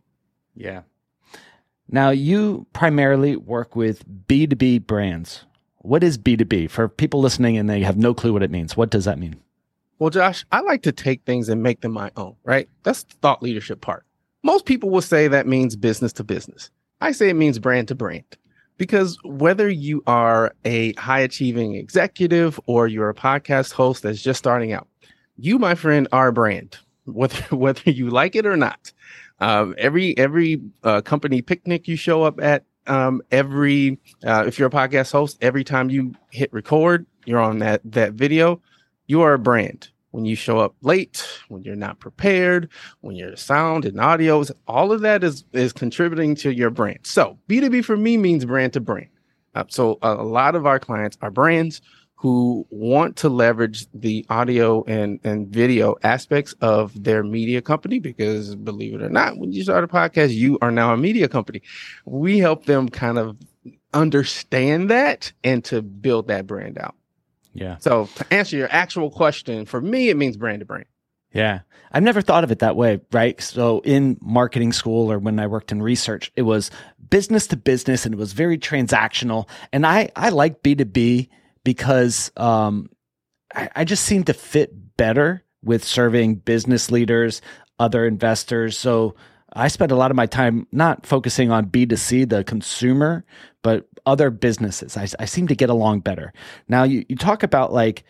Yeah. 0.56 0.80
Now, 1.88 2.10
you 2.10 2.66
primarily 2.72 3.36
work 3.36 3.76
with 3.76 4.04
B2B 4.26 4.88
brands. 4.88 5.44
What 5.86 6.02
is 6.02 6.18
B2B? 6.18 6.68
For 6.68 6.88
people 6.88 7.20
listening 7.20 7.56
and 7.56 7.70
they 7.70 7.82
have 7.82 7.96
no 7.96 8.12
clue 8.12 8.32
what 8.32 8.42
it 8.42 8.50
means, 8.50 8.76
what 8.76 8.90
does 8.90 9.04
that 9.04 9.20
mean? 9.20 9.36
Well, 10.00 10.10
Josh, 10.10 10.44
I 10.50 10.60
like 10.60 10.82
to 10.82 10.90
take 10.90 11.22
things 11.22 11.48
and 11.48 11.62
make 11.62 11.80
them 11.80 11.92
my 11.92 12.10
own, 12.16 12.34
right? 12.42 12.68
That's 12.82 13.04
the 13.04 13.14
thought 13.22 13.40
leadership 13.40 13.80
part. 13.80 14.04
Most 14.42 14.66
people 14.66 14.90
will 14.90 15.00
say 15.00 15.28
that 15.28 15.46
means 15.46 15.76
business 15.76 16.12
to 16.14 16.24
business. 16.24 16.70
I 17.00 17.12
say 17.12 17.28
it 17.28 17.34
means 17.34 17.60
brand 17.60 17.86
to 17.88 17.94
brand. 17.94 18.24
Because 18.78 19.16
whether 19.22 19.68
you 19.68 20.02
are 20.08 20.52
a 20.64 20.92
high 20.94 21.20
achieving 21.20 21.76
executive 21.76 22.58
or 22.66 22.88
you're 22.88 23.08
a 23.08 23.14
podcast 23.14 23.72
host 23.72 24.02
that's 24.02 24.20
just 24.20 24.38
starting 24.38 24.72
out, 24.72 24.88
you, 25.36 25.56
my 25.56 25.76
friend, 25.76 26.08
are 26.10 26.28
a 26.28 26.32
brand, 26.32 26.78
whether 27.04 27.56
whether 27.56 27.90
you 27.90 28.10
like 28.10 28.34
it 28.34 28.44
or 28.44 28.56
not. 28.56 28.92
Um, 29.38 29.76
every 29.78 30.18
every 30.18 30.62
uh, 30.82 31.02
company 31.02 31.42
picnic 31.42 31.86
you 31.86 31.94
show 31.94 32.24
up 32.24 32.40
at, 32.40 32.64
um, 32.88 33.22
every 33.30 33.98
uh, 34.24 34.44
if 34.46 34.58
you're 34.58 34.68
a 34.68 34.70
podcast 34.70 35.12
host, 35.12 35.38
every 35.40 35.64
time 35.64 35.90
you 35.90 36.14
hit 36.30 36.52
record, 36.52 37.06
you're 37.24 37.40
on 37.40 37.58
that 37.60 37.80
that 37.84 38.12
video, 38.12 38.60
you 39.06 39.22
are 39.22 39.34
a 39.34 39.38
brand. 39.38 39.88
When 40.12 40.24
you 40.24 40.34
show 40.34 40.58
up 40.58 40.74
late, 40.80 41.26
when 41.48 41.62
you're 41.62 41.76
not 41.76 42.00
prepared, 42.00 42.70
when 43.02 43.16
your 43.16 43.36
sound 43.36 43.84
and 43.84 43.98
audios, 43.98 44.50
all 44.66 44.92
of 44.92 45.02
that 45.02 45.22
is 45.22 45.44
is 45.52 45.72
contributing 45.72 46.34
to 46.36 46.54
your 46.54 46.70
brand. 46.70 47.00
So 47.02 47.38
B2B 47.48 47.84
for 47.84 47.96
me 47.96 48.16
means 48.16 48.44
brand 48.44 48.72
to 48.74 48.80
brand. 48.80 49.10
Uh, 49.54 49.64
so 49.68 49.98
a 50.02 50.14
lot 50.14 50.54
of 50.54 50.66
our 50.66 50.78
clients 50.78 51.16
are 51.22 51.30
brands 51.30 51.80
who 52.16 52.66
want 52.70 53.16
to 53.16 53.28
leverage 53.28 53.86
the 53.92 54.24
audio 54.30 54.82
and, 54.84 55.20
and 55.22 55.48
video 55.48 55.96
aspects 56.02 56.54
of 56.62 57.02
their 57.02 57.22
media 57.22 57.60
company 57.60 57.98
because 57.98 58.54
believe 58.54 58.94
it 58.94 59.02
or 59.02 59.10
not, 59.10 59.36
when 59.36 59.52
you 59.52 59.62
start 59.62 59.84
a 59.84 59.88
podcast, 59.88 60.34
you 60.34 60.58
are 60.62 60.70
now 60.70 60.94
a 60.94 60.96
media 60.96 61.28
company. 61.28 61.60
We 62.06 62.38
help 62.38 62.64
them 62.64 62.88
kind 62.88 63.18
of 63.18 63.36
understand 63.92 64.90
that 64.90 65.32
and 65.44 65.62
to 65.66 65.82
build 65.82 66.28
that 66.28 66.46
brand 66.46 66.78
out. 66.78 66.94
Yeah. 67.52 67.76
So 67.80 68.08
to 68.16 68.32
answer 68.32 68.56
your 68.56 68.68
actual 68.70 69.10
question, 69.10 69.66
for 69.66 69.80
me, 69.80 70.08
it 70.08 70.16
means 70.16 70.38
brand 70.38 70.60
to 70.60 70.66
brand. 70.66 70.86
Yeah. 71.32 71.60
I've 71.92 72.02
never 72.02 72.22
thought 72.22 72.44
of 72.44 72.50
it 72.50 72.60
that 72.60 72.76
way, 72.76 73.00
right? 73.12 73.38
So 73.42 73.80
in 73.80 74.16
marketing 74.22 74.72
school 74.72 75.12
or 75.12 75.18
when 75.18 75.38
I 75.38 75.46
worked 75.46 75.70
in 75.70 75.82
research, 75.82 76.32
it 76.34 76.42
was 76.42 76.70
business 77.10 77.46
to 77.48 77.56
business 77.56 78.06
and 78.06 78.14
it 78.14 78.18
was 78.18 78.32
very 78.32 78.56
transactional. 78.58 79.48
And 79.70 79.86
I, 79.86 80.10
I 80.16 80.30
like 80.30 80.62
B2B 80.62 81.28
because 81.66 82.30
um, 82.36 82.88
I, 83.52 83.68
I 83.74 83.84
just 83.84 84.04
seem 84.04 84.22
to 84.24 84.32
fit 84.32 84.96
better 84.96 85.42
with 85.64 85.82
serving 85.82 86.36
business 86.36 86.92
leaders, 86.92 87.42
other 87.80 88.06
investors. 88.06 88.78
So 88.78 89.16
I 89.52 89.66
spend 89.66 89.90
a 89.90 89.96
lot 89.96 90.12
of 90.12 90.16
my 90.16 90.26
time 90.26 90.68
not 90.70 91.04
focusing 91.04 91.50
on 91.50 91.66
B2C, 91.66 92.28
the 92.28 92.44
consumer, 92.44 93.24
but 93.62 93.88
other 94.06 94.30
businesses. 94.30 94.96
I, 94.96 95.08
I 95.18 95.24
seem 95.24 95.48
to 95.48 95.56
get 95.56 95.68
along 95.68 96.00
better. 96.00 96.32
Now, 96.68 96.84
you, 96.84 97.04
you 97.08 97.16
talk 97.16 97.42
about 97.42 97.72
like 97.72 98.04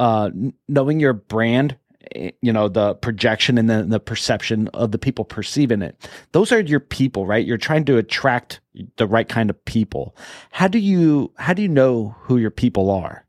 uh, 0.00 0.30
knowing 0.66 0.98
your 0.98 1.12
brand, 1.12 1.76
you 2.14 2.52
know, 2.52 2.68
the 2.68 2.94
projection 2.94 3.58
and 3.58 3.70
then 3.70 3.90
the 3.90 4.00
perception 4.00 4.68
of 4.68 4.90
the 4.92 4.98
people 4.98 5.24
perceiving 5.24 5.82
it. 5.82 6.08
Those 6.32 6.52
are 6.52 6.60
your 6.60 6.80
people, 6.80 7.26
right? 7.26 7.46
You're 7.46 7.58
trying 7.58 7.84
to 7.86 7.98
attract 7.98 8.60
the 8.96 9.06
right 9.06 9.28
kind 9.28 9.50
of 9.50 9.64
people. 9.64 10.16
How 10.50 10.68
do 10.68 10.78
you 10.78 11.32
how 11.36 11.54
do 11.54 11.62
you 11.62 11.68
know 11.68 12.14
who 12.20 12.36
your 12.36 12.50
people 12.50 12.90
are? 12.90 13.26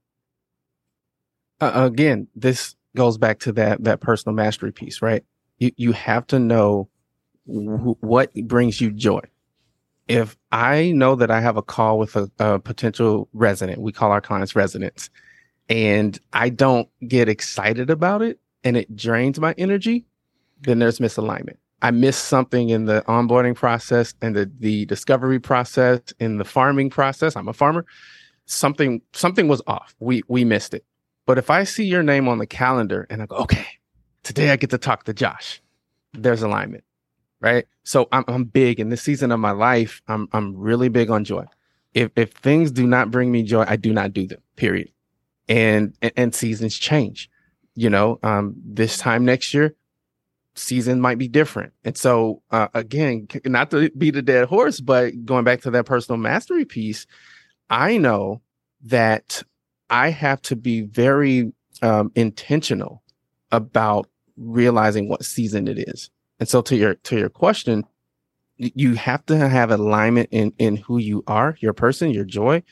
Uh, 1.59 1.89
again, 1.91 2.27
this 2.35 2.75
goes 2.95 3.17
back 3.17 3.39
to 3.39 3.51
that 3.53 3.83
that 3.83 4.01
personal 4.01 4.35
mastery 4.35 4.71
piece, 4.71 5.01
right? 5.01 5.23
You 5.59 5.71
you 5.77 5.91
have 5.91 6.25
to 6.27 6.39
know 6.39 6.89
wh- 7.45 8.01
what 8.03 8.33
brings 8.33 8.81
you 8.81 8.91
joy. 8.91 9.21
If 10.07 10.35
I 10.51 10.91
know 10.91 11.15
that 11.15 11.31
I 11.31 11.39
have 11.39 11.55
a 11.55 11.61
call 11.61 11.99
with 11.99 12.15
a, 12.15 12.29
a 12.39 12.59
potential 12.59 13.29
resident, 13.33 13.79
we 13.79 13.91
call 13.91 14.11
our 14.11 14.19
clients 14.21 14.55
residents, 14.55 15.09
and 15.69 16.19
I 16.33 16.49
don't 16.49 16.89
get 17.07 17.29
excited 17.29 17.89
about 17.89 18.21
it 18.21 18.40
and 18.63 18.77
it 18.77 18.95
drains 18.95 19.39
my 19.39 19.53
energy, 19.57 20.05
then 20.61 20.79
there's 20.79 20.99
misalignment. 20.99 21.57
I 21.81 21.91
missed 21.91 22.25
something 22.25 22.69
in 22.69 22.85
the 22.85 23.03
onboarding 23.07 23.55
process 23.55 24.13
and 24.21 24.35
the, 24.35 24.51
the 24.59 24.85
discovery 24.85 25.39
process 25.39 26.01
in 26.19 26.37
the 26.37 26.45
farming 26.45 26.91
process. 26.91 27.35
I'm 27.35 27.47
a 27.47 27.53
farmer. 27.53 27.85
Something 28.45 29.01
something 29.13 29.47
was 29.47 29.61
off. 29.65 29.95
We 29.99 30.23
we 30.27 30.43
missed 30.45 30.73
it. 30.73 30.85
But 31.25 31.37
if 31.37 31.49
I 31.49 31.63
see 31.63 31.85
your 31.85 32.03
name 32.03 32.27
on 32.27 32.37
the 32.37 32.45
calendar 32.45 33.07
and 33.09 33.21
I 33.21 33.25
go, 33.25 33.37
okay, 33.37 33.65
today 34.23 34.51
I 34.51 34.57
get 34.57 34.69
to 34.71 34.77
talk 34.77 35.05
to 35.05 35.13
Josh, 35.13 35.61
there's 36.13 36.41
alignment, 36.41 36.83
right? 37.39 37.65
So 37.83 38.07
I'm 38.11 38.25
I'm 38.27 38.43
big 38.43 38.79
in 38.79 38.89
this 38.89 39.01
season 39.01 39.31
of 39.31 39.39
my 39.39 39.51
life. 39.51 40.01
I'm 40.07 40.27
I'm 40.33 40.55
really 40.55 40.89
big 40.89 41.09
on 41.09 41.23
joy. 41.23 41.45
If 41.93 42.11
if 42.15 42.31
things 42.31 42.71
do 42.71 42.85
not 42.85 43.09
bring 43.09 43.31
me 43.31 43.41
joy, 43.43 43.65
I 43.67 43.75
do 43.75 43.93
not 43.93 44.13
do 44.13 44.27
them. 44.27 44.41
Period. 44.55 44.91
And 45.47 45.95
and, 46.01 46.11
and 46.15 46.35
seasons 46.35 46.77
change. 46.77 47.29
You 47.75 47.89
know, 47.89 48.19
um, 48.23 48.55
this 48.65 48.97
time 48.97 49.25
next 49.25 49.53
year, 49.53 49.75
season 50.55 50.99
might 50.99 51.17
be 51.17 51.27
different. 51.27 51.73
And 51.83 51.97
so, 51.97 52.41
uh, 52.51 52.67
again, 52.73 53.27
not 53.45 53.71
to 53.71 53.89
beat 53.91 54.15
a 54.15 54.21
dead 54.21 54.47
horse, 54.47 54.79
but 54.79 55.25
going 55.25 55.45
back 55.45 55.61
to 55.61 55.71
that 55.71 55.85
personal 55.85 56.17
mastery 56.17 56.65
piece, 56.65 57.05
I 57.69 57.97
know 57.97 58.41
that 58.83 59.43
I 59.89 60.09
have 60.09 60.41
to 60.43 60.55
be 60.55 60.81
very 60.81 61.53
um, 61.81 62.11
intentional 62.15 63.03
about 63.51 64.09
realizing 64.37 65.09
what 65.09 65.25
season 65.25 65.67
it 65.67 65.79
is. 65.79 66.09
And 66.39 66.49
so, 66.49 66.61
to 66.63 66.75
your 66.75 66.95
to 66.95 67.17
your 67.17 67.29
question, 67.29 67.85
you 68.57 68.95
have 68.95 69.25
to 69.27 69.37
have 69.37 69.71
alignment 69.71 70.29
in 70.31 70.53
in 70.57 70.75
who 70.75 70.97
you 70.97 71.23
are, 71.27 71.57
your 71.59 71.73
person, 71.73 72.11
your 72.11 72.25
joy, 72.25 72.63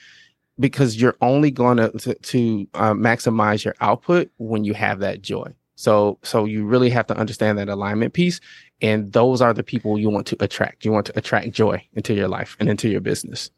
because 0.59 0.99
you're 0.99 1.15
only 1.21 1.51
going 1.51 1.77
to 1.77 2.13
to, 2.13 2.67
uh, 2.73 2.93
maximize 2.93 3.63
your 3.63 3.75
output 3.81 4.29
when 4.37 4.63
you 4.63 4.73
have 4.73 4.99
that 4.99 5.21
joy. 5.21 5.53
So 5.75 6.19
so 6.23 6.45
you 6.45 6.65
really 6.65 6.89
have 6.89 7.07
to 7.07 7.17
understand 7.17 7.57
that 7.57 7.69
alignment 7.69 8.13
piece 8.13 8.41
and 8.81 9.11
those 9.13 9.41
are 9.41 9.53
the 9.53 9.63
people 9.63 9.97
you 9.97 10.09
want 10.09 10.27
to 10.27 10.37
attract. 10.39 10.85
You 10.85 10.91
want 10.91 11.05
to 11.07 11.17
attract 11.17 11.51
joy 11.51 11.83
into 11.93 12.13
your 12.13 12.27
life 12.27 12.57
and 12.59 12.69
into 12.69 12.89
your 12.89 13.01
business. 13.01 13.49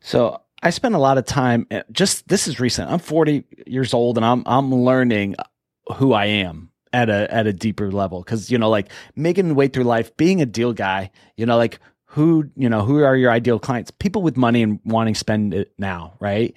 So 0.00 0.40
I 0.62 0.70
spent 0.70 0.94
a 0.94 0.98
lot 0.98 1.18
of 1.18 1.24
time 1.24 1.66
eh, 1.70 1.82
just 1.90 2.28
this 2.28 2.46
is 2.46 2.60
recent. 2.60 2.90
I'm 2.90 2.98
40 2.98 3.44
years 3.66 3.92
old 3.92 4.16
and 4.16 4.24
I'm 4.24 4.42
I'm 4.46 4.72
learning 4.72 5.34
who 5.96 6.12
I 6.12 6.26
am 6.26 6.70
at 6.92 7.10
a 7.10 7.32
at 7.32 7.46
a 7.46 7.52
deeper 7.52 7.90
level 7.90 8.22
cuz 8.22 8.50
you 8.50 8.58
know 8.58 8.70
like 8.70 8.90
making 9.16 9.54
way 9.54 9.66
through 9.68 9.84
life 9.84 10.16
being 10.16 10.40
a 10.40 10.46
deal 10.46 10.72
guy, 10.72 11.10
you 11.36 11.44
know 11.44 11.56
like 11.56 11.80
who, 12.16 12.50
you 12.56 12.68
know, 12.68 12.82
who 12.82 13.04
are 13.04 13.14
your 13.14 13.30
ideal 13.30 13.60
clients? 13.60 13.92
People 13.92 14.22
with 14.22 14.36
money 14.36 14.62
and 14.62 14.80
wanting 14.84 15.14
to 15.14 15.20
spend 15.20 15.54
it 15.54 15.72
now, 15.78 16.14
right? 16.18 16.56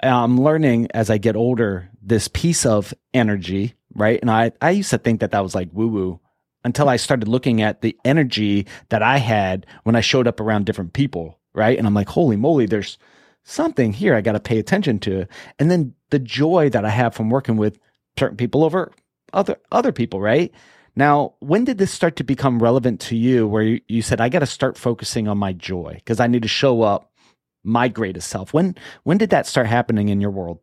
I'm 0.00 0.40
learning 0.40 0.88
as 0.94 1.10
I 1.10 1.18
get 1.18 1.34
older 1.34 1.90
this 2.00 2.28
piece 2.28 2.64
of 2.64 2.94
energy 3.12 3.74
right? 3.98 4.20
And 4.20 4.30
I, 4.30 4.52
I 4.62 4.70
used 4.70 4.90
to 4.90 4.98
think 4.98 5.20
that 5.20 5.32
that 5.32 5.42
was 5.42 5.54
like 5.54 5.68
woo 5.72 5.88
woo 5.88 6.20
until 6.64 6.88
I 6.88 6.96
started 6.96 7.28
looking 7.28 7.60
at 7.60 7.82
the 7.82 7.96
energy 8.04 8.66
that 8.88 9.02
I 9.02 9.18
had 9.18 9.66
when 9.84 9.96
I 9.96 10.00
showed 10.00 10.26
up 10.26 10.40
around 10.40 10.66
different 10.66 10.92
people, 10.92 11.38
right? 11.52 11.76
And 11.76 11.86
I'm 11.86 11.94
like, 11.94 12.08
holy 12.08 12.36
moly, 12.36 12.66
there's 12.66 12.98
something 13.44 13.92
here 13.92 14.14
I 14.14 14.20
got 14.20 14.32
to 14.32 14.40
pay 14.40 14.58
attention 14.58 14.98
to. 15.00 15.26
And 15.58 15.70
then 15.70 15.94
the 16.10 16.18
joy 16.18 16.70
that 16.70 16.84
I 16.84 16.90
have 16.90 17.14
from 17.14 17.30
working 17.30 17.56
with 17.56 17.78
certain 18.18 18.36
people 18.36 18.64
over 18.64 18.92
other 19.32 19.58
other 19.70 19.92
people, 19.92 20.20
right? 20.20 20.52
Now, 20.98 21.34
when 21.38 21.64
did 21.64 21.78
this 21.78 21.92
start 21.92 22.16
to 22.16 22.24
become 22.24 22.60
relevant 22.60 22.98
to 23.02 23.16
you 23.16 23.46
where 23.46 23.62
you, 23.62 23.80
you 23.86 24.02
said 24.02 24.20
I 24.20 24.28
got 24.28 24.40
to 24.40 24.46
start 24.46 24.76
focusing 24.76 25.28
on 25.28 25.38
my 25.38 25.52
joy 25.52 25.92
because 25.94 26.18
I 26.18 26.26
need 26.26 26.42
to 26.42 26.48
show 26.48 26.82
up 26.82 27.12
my 27.62 27.86
greatest 27.86 28.28
self? 28.28 28.52
When 28.52 28.74
when 29.04 29.16
did 29.16 29.30
that 29.30 29.46
start 29.46 29.68
happening 29.68 30.08
in 30.08 30.20
your 30.20 30.32
world? 30.32 30.58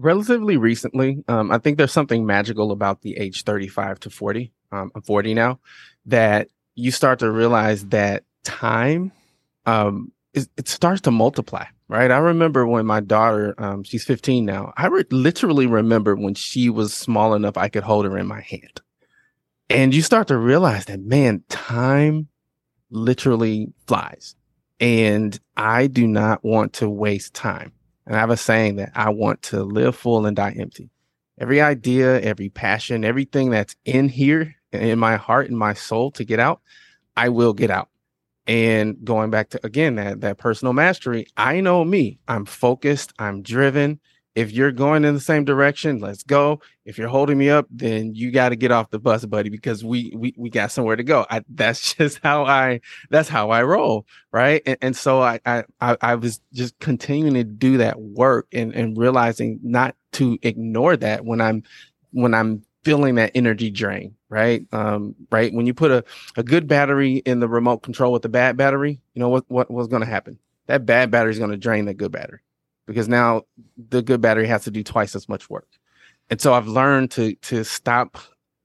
relatively 0.00 0.56
recently. 0.56 1.22
Um, 1.28 1.50
I 1.50 1.58
think 1.58 1.76
there's 1.76 1.92
something 1.92 2.24
magical 2.24 2.72
about 2.72 3.02
the 3.02 3.16
age 3.16 3.44
35 3.44 4.00
to 4.00 4.10
40. 4.10 4.52
Um, 4.72 4.90
I'm 4.94 5.02
40 5.02 5.34
now. 5.34 5.60
That 6.06 6.48
you 6.74 6.90
start 6.90 7.18
to 7.18 7.30
realize 7.30 7.86
that 7.86 8.24
time, 8.44 9.12
um, 9.66 10.12
it, 10.32 10.48
it 10.56 10.68
starts 10.68 11.02
to 11.02 11.10
multiply. 11.10 11.64
Right. 11.88 12.10
I 12.12 12.18
remember 12.18 12.66
when 12.66 12.86
my 12.86 13.00
daughter, 13.00 13.52
um, 13.58 13.82
she's 13.82 14.04
15 14.04 14.44
now. 14.44 14.72
I 14.76 14.86
re- 14.86 15.04
literally 15.10 15.66
remember 15.66 16.14
when 16.14 16.34
she 16.34 16.70
was 16.70 16.94
small 16.94 17.34
enough 17.34 17.56
I 17.56 17.68
could 17.68 17.82
hold 17.82 18.04
her 18.04 18.16
in 18.16 18.28
my 18.28 18.40
hand. 18.40 18.80
And 19.70 19.94
you 19.94 20.02
start 20.02 20.26
to 20.28 20.36
realize 20.36 20.86
that, 20.86 20.98
man, 20.98 21.44
time 21.48 22.26
literally 22.90 23.72
flies. 23.86 24.34
And 24.80 25.38
I 25.56 25.86
do 25.86 26.08
not 26.08 26.44
want 26.44 26.72
to 26.74 26.88
waste 26.88 27.34
time. 27.34 27.70
And 28.04 28.16
I 28.16 28.18
have 28.18 28.30
a 28.30 28.36
saying 28.36 28.76
that 28.76 28.90
I 28.96 29.10
want 29.10 29.42
to 29.42 29.62
live 29.62 29.94
full 29.94 30.26
and 30.26 30.34
die 30.34 30.56
empty. 30.58 30.90
Every 31.38 31.60
idea, 31.60 32.20
every 32.20 32.48
passion, 32.48 33.04
everything 33.04 33.50
that's 33.50 33.76
in 33.84 34.08
here 34.08 34.56
in 34.72 34.98
my 34.98 35.14
heart 35.14 35.46
in 35.48 35.56
my 35.56 35.74
soul 35.74 36.10
to 36.12 36.24
get 36.24 36.40
out, 36.40 36.60
I 37.16 37.28
will 37.28 37.52
get 37.52 37.70
out. 37.70 37.90
And 38.48 38.96
going 39.04 39.30
back 39.30 39.50
to 39.50 39.64
again 39.64 39.94
that 39.94 40.22
that 40.22 40.38
personal 40.38 40.72
mastery, 40.72 41.26
I 41.36 41.60
know 41.60 41.84
me. 41.84 42.18
I'm 42.26 42.44
focused, 42.44 43.12
I'm 43.20 43.42
driven, 43.42 44.00
if 44.40 44.52
you're 44.52 44.72
going 44.72 45.04
in 45.04 45.12
the 45.12 45.20
same 45.20 45.44
direction, 45.44 45.98
let's 45.98 46.22
go. 46.22 46.62
If 46.86 46.96
you're 46.96 47.08
holding 47.08 47.36
me 47.36 47.50
up, 47.50 47.66
then 47.70 48.14
you 48.14 48.30
got 48.30 48.48
to 48.48 48.56
get 48.56 48.70
off 48.70 48.88
the 48.88 48.98
bus, 48.98 49.26
buddy, 49.26 49.50
because 49.50 49.84
we 49.84 50.14
we 50.16 50.34
we 50.34 50.48
got 50.48 50.72
somewhere 50.72 50.96
to 50.96 51.04
go. 51.04 51.26
I, 51.28 51.44
that's 51.50 51.94
just 51.96 52.20
how 52.22 52.46
I 52.46 52.80
that's 53.10 53.28
how 53.28 53.50
I 53.50 53.62
roll, 53.64 54.06
right? 54.32 54.62
And, 54.64 54.78
and 54.80 54.96
so 54.96 55.20
I, 55.20 55.40
I 55.44 55.64
I 55.80 56.14
was 56.14 56.40
just 56.54 56.78
continuing 56.78 57.34
to 57.34 57.44
do 57.44 57.76
that 57.76 58.00
work 58.00 58.48
and 58.50 58.74
and 58.74 58.96
realizing 58.96 59.60
not 59.62 59.94
to 60.12 60.38
ignore 60.40 60.96
that 60.96 61.26
when 61.26 61.42
I'm 61.42 61.62
when 62.12 62.32
I'm 62.32 62.64
feeling 62.82 63.16
that 63.16 63.32
energy 63.34 63.70
drain, 63.70 64.16
right? 64.30 64.66
Um, 64.72 65.14
right. 65.30 65.52
When 65.52 65.66
you 65.66 65.74
put 65.74 65.90
a, 65.90 66.02
a 66.36 66.42
good 66.42 66.66
battery 66.66 67.16
in 67.16 67.40
the 67.40 67.48
remote 67.48 67.82
control 67.82 68.10
with 68.10 68.24
a 68.24 68.30
bad 68.30 68.56
battery, 68.56 69.02
you 69.12 69.20
know 69.20 69.28
what 69.28 69.44
what 69.48 69.70
was 69.70 69.88
going 69.88 70.00
to 70.00 70.08
happen? 70.08 70.38
that 70.70 70.86
bad 70.86 71.10
battery 71.10 71.32
is 71.32 71.38
going 71.38 71.50
to 71.50 71.56
drain 71.56 71.84
the 71.84 71.94
good 71.94 72.12
battery 72.12 72.38
because 72.90 73.08
now 73.08 73.42
the 73.88 74.02
good 74.02 74.20
battery 74.20 74.48
has 74.48 74.64
to 74.64 74.70
do 74.72 74.82
twice 74.82 75.14
as 75.14 75.28
much 75.28 75.48
work. 75.48 75.68
And 76.28 76.40
so 76.40 76.54
I've 76.54 76.66
learned 76.66 77.12
to 77.12 77.36
to 77.36 77.62
stop 77.62 78.18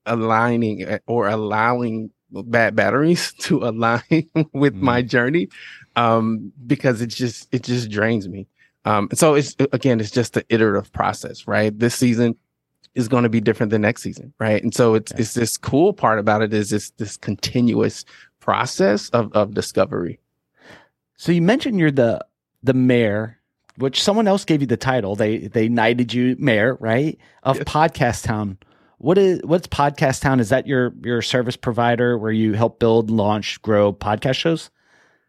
aligning 0.08 0.82
eh, 0.82 0.98
or 1.06 1.28
allowing 1.28 2.10
bad 2.32 2.76
batteries 2.76 3.34
to 3.42 3.64
align 3.66 4.02
with 4.52 4.74
mm. 4.74 4.82
my 4.82 5.04
journey 5.04 5.48
um, 5.96 6.52
because 6.66 7.02
it 7.02 7.12
just 7.12 7.48
it 7.54 7.62
just 7.62 7.92
drains 7.92 8.28
me. 8.28 8.48
Um, 8.86 9.10
so 9.14 9.36
it's 9.36 9.56
again, 9.72 10.00
it's 10.00 10.10
just 10.10 10.34
the 10.34 10.44
iterative 10.50 10.92
process, 10.92 11.48
right? 11.48 11.78
This 11.78 11.94
season 11.94 12.36
is 12.96 13.08
going 13.08 13.24
to 13.24 13.30
be 13.30 13.42
different 13.42 13.70
than 13.70 13.84
next 13.84 14.02
season, 14.02 14.34
right? 14.40 14.64
And 14.64 14.74
so 14.74 14.96
it's 14.96 15.12
it's 15.12 15.36
this 15.36 15.56
cool 15.56 15.94
part 15.94 16.18
about 16.18 16.42
it 16.42 16.52
is 16.52 16.72
this 16.72 16.90
this 16.98 17.16
continuous 17.16 18.06
process 18.40 19.10
of 19.10 19.32
of 19.34 19.54
discovery. 19.54 20.20
So 21.16 21.32
you 21.32 21.44
mentioned 21.44 21.80
you're 21.80 21.92
the 21.92 22.26
the 22.64 22.74
mayor, 22.74 23.40
which 23.78 24.02
someone 24.02 24.28
else 24.28 24.46
gave 24.46 24.62
you 24.62 24.68
the 24.68 24.78
title. 24.78 25.16
They 25.16 25.48
they 25.48 25.68
knighted 25.68 26.14
you 26.14 26.36
mayor, 26.40 26.76
right? 26.80 27.18
Of 27.44 27.58
yes. 27.58 27.66
Podcast 27.66 28.24
Town. 28.24 28.58
What 28.98 29.18
is 29.18 29.42
what's 29.44 29.68
Podcast 29.68 30.22
Town? 30.22 30.40
Is 30.40 30.50
that 30.50 30.68
your 30.68 30.94
your 31.04 31.22
service 31.22 31.56
provider 31.56 32.18
where 32.18 32.32
you 32.32 32.54
help 32.54 32.80
build, 32.80 33.10
launch, 33.12 33.62
grow 33.62 33.94
podcast 33.94 34.36
shows? 34.36 34.70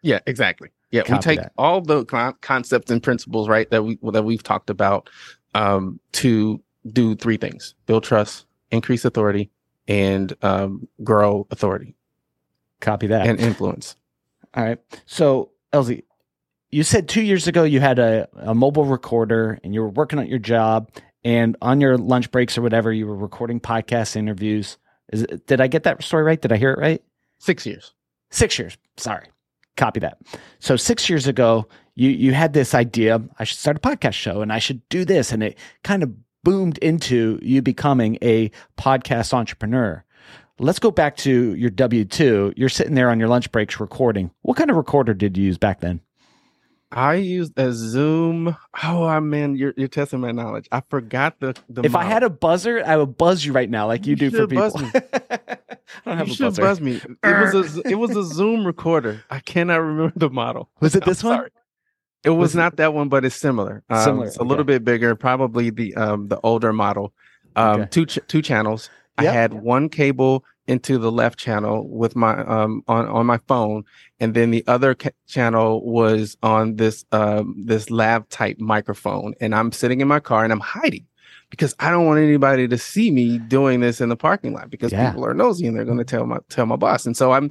Yeah, 0.02 0.20
exactly. 0.26 0.70
Yeah, 0.92 1.02
Copy 1.02 1.12
we 1.12 1.18
take 1.18 1.40
that. 1.40 1.52
all 1.58 1.80
the 1.80 2.04
con- 2.04 2.36
concepts 2.40 2.90
and 2.90 3.02
principles, 3.02 3.48
right, 3.48 3.68
that 3.70 3.82
we 3.82 3.98
that 4.02 4.24
we've 4.24 4.42
talked 4.42 4.70
about, 4.70 5.10
um, 5.54 5.98
to 6.12 6.62
do 6.92 7.16
three 7.16 7.36
things: 7.36 7.74
build 7.86 8.04
trust, 8.04 8.46
increase 8.70 9.04
authority, 9.04 9.50
and 9.88 10.32
um, 10.42 10.86
grow 11.02 11.46
authority. 11.50 11.96
Copy 12.80 13.08
that 13.08 13.26
and 13.26 13.40
influence. 13.40 13.96
All 14.54 14.64
right. 14.64 14.78
So, 15.06 15.50
Elzie, 15.72 16.04
you 16.76 16.82
said 16.82 17.08
two 17.08 17.22
years 17.22 17.48
ago 17.48 17.64
you 17.64 17.80
had 17.80 17.98
a, 17.98 18.28
a 18.36 18.54
mobile 18.54 18.84
recorder 18.84 19.58
and 19.64 19.72
you 19.72 19.80
were 19.80 19.88
working 19.88 20.18
on 20.18 20.26
your 20.26 20.38
job, 20.38 20.90
and 21.24 21.56
on 21.62 21.80
your 21.80 21.96
lunch 21.96 22.30
breaks 22.30 22.58
or 22.58 22.62
whatever, 22.62 22.92
you 22.92 23.06
were 23.06 23.16
recording 23.16 23.60
podcast 23.60 24.14
interviews. 24.14 24.76
Is 25.10 25.22
it, 25.22 25.46
did 25.46 25.62
I 25.62 25.68
get 25.68 25.84
that 25.84 26.02
story 26.02 26.22
right? 26.22 26.38
Did 26.38 26.52
I 26.52 26.58
hear 26.58 26.72
it 26.72 26.78
right? 26.78 27.02
Six 27.38 27.64
years. 27.64 27.94
Six 28.30 28.58
years. 28.58 28.76
Sorry. 28.98 29.26
Copy 29.78 30.00
that. 30.00 30.18
So 30.58 30.76
six 30.76 31.08
years 31.08 31.26
ago, 31.26 31.66
you 31.94 32.10
you 32.10 32.34
had 32.34 32.52
this 32.52 32.74
idea. 32.74 33.22
I 33.38 33.44
should 33.44 33.58
start 33.58 33.78
a 33.78 33.80
podcast 33.80 34.12
show, 34.12 34.42
and 34.42 34.52
I 34.52 34.58
should 34.58 34.86
do 34.90 35.06
this, 35.06 35.32
and 35.32 35.42
it 35.42 35.56
kind 35.82 36.02
of 36.02 36.12
boomed 36.44 36.76
into 36.78 37.38
you 37.40 37.62
becoming 37.62 38.18
a 38.20 38.50
podcast 38.76 39.32
entrepreneur. 39.32 40.04
Let's 40.58 40.78
go 40.78 40.90
back 40.90 41.16
to 41.18 41.54
your 41.54 41.70
W 41.70 42.04
two. 42.04 42.52
You're 42.54 42.68
sitting 42.68 42.94
there 42.94 43.08
on 43.08 43.18
your 43.18 43.28
lunch 43.28 43.50
breaks 43.50 43.80
recording. 43.80 44.30
What 44.42 44.58
kind 44.58 44.68
of 44.68 44.76
recorder 44.76 45.14
did 45.14 45.38
you 45.38 45.44
use 45.44 45.56
back 45.56 45.80
then? 45.80 46.00
I 46.92 47.14
used 47.14 47.58
a 47.58 47.72
Zoom. 47.72 48.56
Oh, 48.84 49.04
I 49.04 49.18
mean, 49.20 49.56
you're 49.56 49.74
you're 49.76 49.88
testing 49.88 50.20
my 50.20 50.30
knowledge. 50.30 50.68
I 50.70 50.82
forgot 50.88 51.40
the 51.40 51.54
the. 51.68 51.82
If 51.82 51.92
model. 51.92 52.06
I 52.06 52.10
had 52.10 52.22
a 52.22 52.30
buzzer, 52.30 52.82
I 52.84 52.96
would 52.96 53.16
buzz 53.16 53.44
you 53.44 53.52
right 53.52 53.68
now, 53.68 53.86
like 53.86 54.06
you, 54.06 54.10
you 54.10 54.16
do 54.16 54.30
for 54.30 54.46
people. 54.46 54.70
I 56.04 56.10
don't 56.10 56.18
have 56.18 56.28
you 56.28 56.32
a 56.32 56.36
should 56.36 56.44
buzzer. 56.44 56.62
buzz 56.62 56.80
me. 56.80 57.00
It 57.24 57.54
was 57.54 57.76
a 57.76 57.88
it 57.88 57.94
was 57.96 58.16
a 58.16 58.22
Zoom 58.22 58.66
recorder. 58.66 59.24
I 59.30 59.40
cannot 59.40 59.78
remember 59.78 60.12
the 60.16 60.30
model. 60.30 60.70
Was 60.80 60.94
it 60.94 61.04
this 61.04 61.24
one? 61.24 61.48
It 62.24 62.30
was, 62.30 62.38
was 62.38 62.54
not 62.56 62.72
it? 62.72 62.76
that 62.78 62.94
one, 62.94 63.08
but 63.08 63.24
it's 63.24 63.36
similar. 63.36 63.84
Um, 63.88 64.02
similar. 64.02 64.26
It's 64.26 64.36
a 64.36 64.40
okay. 64.40 64.48
little 64.48 64.64
bit 64.64 64.84
bigger, 64.84 65.14
probably 65.14 65.70
the 65.70 65.94
um 65.96 66.28
the 66.28 66.40
older 66.42 66.72
model. 66.72 67.12
Um, 67.54 67.82
okay. 67.82 67.88
two 67.90 68.06
ch- 68.06 68.18
two 68.26 68.42
channels. 68.42 68.90
Yep. 69.20 69.28
I 69.28 69.32
had 69.32 69.54
one 69.54 69.88
cable 69.88 70.44
into 70.68 70.98
the 70.98 71.12
left 71.12 71.38
channel 71.38 71.88
with 71.88 72.16
my 72.16 72.38
um 72.44 72.82
on 72.88 73.06
on 73.06 73.26
my 73.26 73.38
phone 73.46 73.84
and 74.20 74.34
then 74.34 74.50
the 74.50 74.64
other 74.66 74.94
ca- 74.94 75.10
channel 75.26 75.84
was 75.84 76.36
on 76.42 76.76
this 76.76 77.04
um 77.12 77.54
this 77.56 77.90
lav 77.90 78.28
type 78.28 78.58
microphone 78.58 79.34
and 79.40 79.54
I'm 79.54 79.72
sitting 79.72 80.00
in 80.00 80.08
my 80.08 80.20
car 80.20 80.44
and 80.44 80.52
I'm 80.52 80.60
hiding 80.60 81.06
because 81.50 81.74
I 81.78 81.90
don't 81.90 82.06
want 82.06 82.18
anybody 82.18 82.66
to 82.68 82.78
see 82.78 83.10
me 83.10 83.38
doing 83.38 83.80
this 83.80 84.00
in 84.00 84.08
the 84.08 84.16
parking 84.16 84.52
lot 84.52 84.70
because 84.70 84.92
yeah. 84.92 85.10
people 85.10 85.24
are 85.24 85.34
nosy 85.34 85.66
and 85.66 85.76
they're 85.76 85.84
going 85.84 85.98
to 85.98 86.04
tell 86.04 86.26
my 86.26 86.38
tell 86.48 86.66
my 86.66 86.76
boss 86.76 87.06
and 87.06 87.16
so 87.16 87.32
I'm 87.32 87.50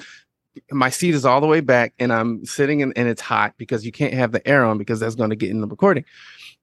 my 0.71 0.89
seat 0.89 1.15
is 1.15 1.25
all 1.25 1.41
the 1.41 1.47
way 1.47 1.61
back 1.61 1.93
and 1.99 2.11
I'm 2.13 2.45
sitting 2.45 2.81
in, 2.81 2.93
and 2.95 3.07
it's 3.07 3.21
hot 3.21 3.53
because 3.57 3.85
you 3.85 3.91
can't 3.91 4.13
have 4.13 4.31
the 4.31 4.45
air 4.47 4.65
on 4.65 4.77
because 4.77 4.99
that's 4.99 5.15
going 5.15 5.29
to 5.29 5.35
get 5.35 5.49
in 5.49 5.61
the 5.61 5.67
recording 5.67 6.05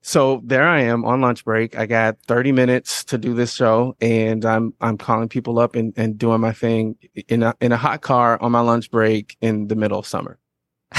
so 0.03 0.43
there 0.45 0.69
I 0.69 0.81
am 0.81 1.05
on 1.05 1.21
lunch 1.21 1.45
break. 1.45 1.79
I 1.79 1.87
got 1.87 2.19
30 2.27 2.51
minutes 2.51 3.05
to 3.05 3.19
do 3.19 3.35
this 3.35 3.55
show 3.55 3.97
and 4.01 4.45
I'm 4.45 4.75
I'm 4.81 4.99
calling 4.99 5.29
people 5.29 5.61
up 5.61 5.77
and, 5.77 5.95
and 5.97 6.19
doing 6.19 6.41
my 6.41 6.53
thing 6.53 6.97
in 7.29 7.45
a 7.45 7.55
in 7.61 7.71
a 7.71 7.77
hot 7.77 8.03
car 8.03 8.41
on 8.43 8.51
my 8.51 8.61
lunch 8.61 8.91
break 8.91 9.37
in 9.41 9.69
the 9.69 9.77
middle 9.77 10.01
of 10.01 10.07
summer. 10.07 10.39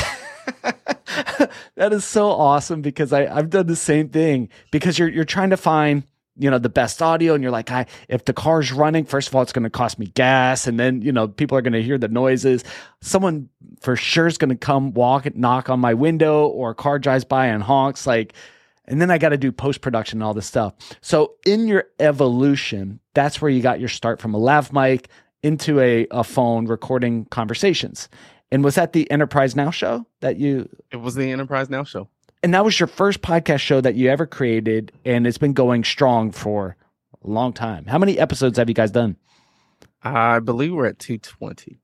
that 1.76 1.92
is 1.92 2.06
so 2.06 2.30
awesome 2.30 2.82
because 2.82 3.12
I, 3.12 3.26
I've 3.26 3.50
done 3.50 3.68
the 3.68 3.76
same 3.76 4.08
thing 4.08 4.48
because 4.72 4.98
you're 4.98 5.10
you're 5.10 5.26
trying 5.26 5.50
to 5.50 5.58
find 5.58 6.04
you 6.38 6.50
know 6.50 6.58
the 6.58 6.70
best 6.70 7.02
audio 7.02 7.34
and 7.34 7.44
you're 7.44 7.52
like 7.52 7.72
I 7.72 7.86
if 8.10 8.26
the 8.26 8.34
car's 8.34 8.72
running 8.72 9.06
first 9.06 9.28
of 9.28 9.36
all 9.36 9.42
it's 9.42 9.54
going 9.54 9.64
to 9.64 9.70
cost 9.70 10.00
me 10.00 10.08
gas 10.08 10.66
and 10.66 10.80
then 10.80 11.02
you 11.02 11.12
know 11.12 11.28
people 11.28 11.58
are 11.58 11.62
going 11.62 11.74
to 11.74 11.84
hear 11.84 11.98
the 11.98 12.08
noises 12.08 12.64
someone 13.02 13.50
for 13.82 13.96
sure 13.96 14.28
is 14.28 14.38
going 14.38 14.50
to 14.50 14.56
come 14.56 14.94
walk 14.94 15.26
and 15.26 15.36
knock 15.36 15.70
on 15.70 15.80
my 15.80 15.94
window 15.94 16.48
or 16.48 16.72
a 16.72 16.76
car 16.76 16.98
drives 16.98 17.24
by 17.24 17.48
and 17.48 17.62
honks 17.62 18.08
like 18.08 18.34
and 18.86 19.02
then 19.02 19.10
I 19.12 19.18
got 19.18 19.30
to 19.30 19.38
do 19.38 19.52
post 19.52 19.82
production 19.82 20.18
and 20.18 20.24
all 20.24 20.34
this 20.34 20.46
stuff. 20.46 20.74
So 21.02 21.36
in 21.46 21.68
your 21.68 21.86
evolution, 22.00 23.00
that's 23.14 23.42
where 23.42 23.50
you 23.50 23.62
got 23.62 23.80
your 23.80 23.90
start 23.90 24.20
from 24.20 24.34
a 24.34 24.38
lav 24.38 24.74
mic 24.74 25.08
into 25.42 25.80
a, 25.80 26.08
a 26.12 26.24
phone 26.24 26.66
recording 26.66 27.26
conversations. 27.26 28.10
And 28.52 28.64
was 28.64 28.76
that 28.76 28.94
the 28.94 29.10
Enterprise 29.10 29.56
Now 29.56 29.72
show 29.72 30.06
that 30.20 30.38
you? 30.38 30.70
It 30.92 30.98
was 30.98 31.16
the 31.16 31.32
Enterprise 31.32 31.70
Now 31.70 31.84
show. 31.84 32.10
And 32.44 32.54
that 32.54 32.66
was 32.66 32.78
your 32.78 32.88
first 32.88 33.22
podcast 33.22 33.62
show 33.62 33.80
that 33.80 33.96
you 33.96 34.10
ever 34.10 34.26
created, 34.26 34.92
and 35.06 35.26
it's 35.26 35.38
been 35.38 35.54
going 35.54 35.86
strong 35.86 36.32
for 36.32 36.76
a 37.24 37.28
long 37.28 37.54
time. 37.54 37.86
How 37.86 37.98
many 37.98 38.20
episodes 38.20 38.58
have 38.58 38.68
you 38.68 38.76
guys 38.76 38.92
done? 38.92 39.16
I 40.04 40.40
believe 40.40 40.74
we're 40.74 40.88
at 40.88 41.00
220. 41.00 41.80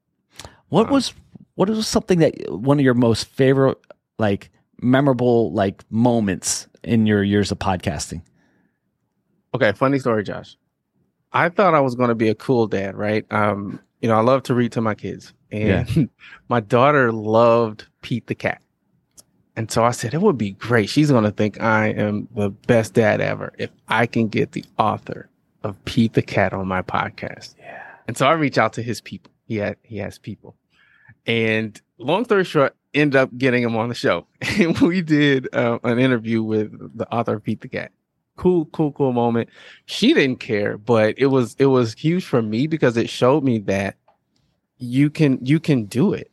What 0.67 0.87
um, 0.87 0.91
was 0.93 1.13
what 1.55 1.69
was 1.69 1.87
something 1.87 2.19
that 2.19 2.33
one 2.51 2.77
of 2.77 2.83
your 2.83 2.93
most 2.93 3.27
favorite 3.27 3.77
like 4.17 4.49
memorable 4.81 5.53
like 5.53 5.83
moments 5.89 6.67
in 6.83 7.05
your 7.05 7.23
years 7.23 7.51
of 7.51 7.59
podcasting? 7.59 8.21
Okay, 9.55 9.71
funny 9.71 9.97
story, 9.99 10.23
Josh. 10.23 10.57
I 11.31 11.49
thought 11.49 11.73
I 11.73 11.79
was 11.79 11.95
going 11.95 12.09
to 12.09 12.15
be 12.15 12.29
a 12.29 12.35
cool 12.35 12.67
dad, 12.67 12.95
right? 12.95 13.25
Um, 13.31 13.79
you 14.01 14.09
know, 14.09 14.15
I 14.15 14.21
love 14.21 14.43
to 14.43 14.53
read 14.53 14.73
to 14.73 14.81
my 14.81 14.95
kids, 14.95 15.33
and 15.51 15.95
yeah. 15.95 16.03
my 16.49 16.59
daughter 16.59 17.13
loved 17.13 17.85
Pete 18.01 18.27
the 18.27 18.35
cat. 18.35 18.61
And 19.55 19.69
so 19.69 19.83
I 19.83 19.91
said, 19.91 20.13
it 20.13 20.21
would 20.21 20.37
be 20.37 20.51
great. 20.51 20.89
She's 20.89 21.11
going 21.11 21.25
to 21.25 21.31
think 21.31 21.59
I 21.61 21.87
am 21.87 22.27
the 22.35 22.49
best 22.49 22.93
dad 22.93 23.19
ever 23.19 23.51
if 23.57 23.69
I 23.87 24.05
can 24.05 24.27
get 24.27 24.53
the 24.53 24.63
author 24.77 25.29
of 25.63 25.83
Pete 25.85 26.13
the 26.13 26.21
cat 26.21 26.53
on 26.53 26.67
my 26.67 26.81
podcast. 26.81 27.55
Yeah. 27.59 27.83
And 28.07 28.17
so 28.17 28.25
I 28.27 28.33
reach 28.33 28.57
out 28.57 28.73
to 28.73 28.81
his 28.81 29.01
people. 29.01 29.31
He 29.47 29.57
had, 29.57 29.75
he 29.83 29.97
has 29.97 30.17
people. 30.17 30.55
And 31.25 31.79
long 31.97 32.25
story 32.25 32.43
short, 32.45 32.75
end 32.93 33.15
up 33.15 33.35
getting 33.37 33.63
him 33.63 33.75
on 33.75 33.89
the 33.89 33.95
show. 33.95 34.25
And 34.59 34.77
we 34.79 35.01
did 35.01 35.47
uh, 35.53 35.79
an 35.83 35.99
interview 35.99 36.43
with 36.43 36.97
the 36.97 37.11
author 37.13 37.35
of 37.35 37.43
Pete 37.43 37.61
the 37.61 37.67
Cat. 37.67 37.91
Cool, 38.35 38.65
cool, 38.65 38.91
cool 38.93 39.11
moment. 39.11 39.49
She 39.85 40.13
didn't 40.13 40.39
care, 40.39 40.77
but 40.77 41.15
it 41.17 41.25
was 41.25 41.55
it 41.59 41.65
was 41.65 41.93
huge 41.93 42.23
for 42.23 42.41
me 42.41 42.67
because 42.67 42.95
it 42.95 43.09
showed 43.09 43.43
me 43.43 43.59
that 43.59 43.97
you 44.77 45.09
can 45.09 45.45
you 45.45 45.59
can 45.59 45.85
do 45.85 46.13
it. 46.13 46.31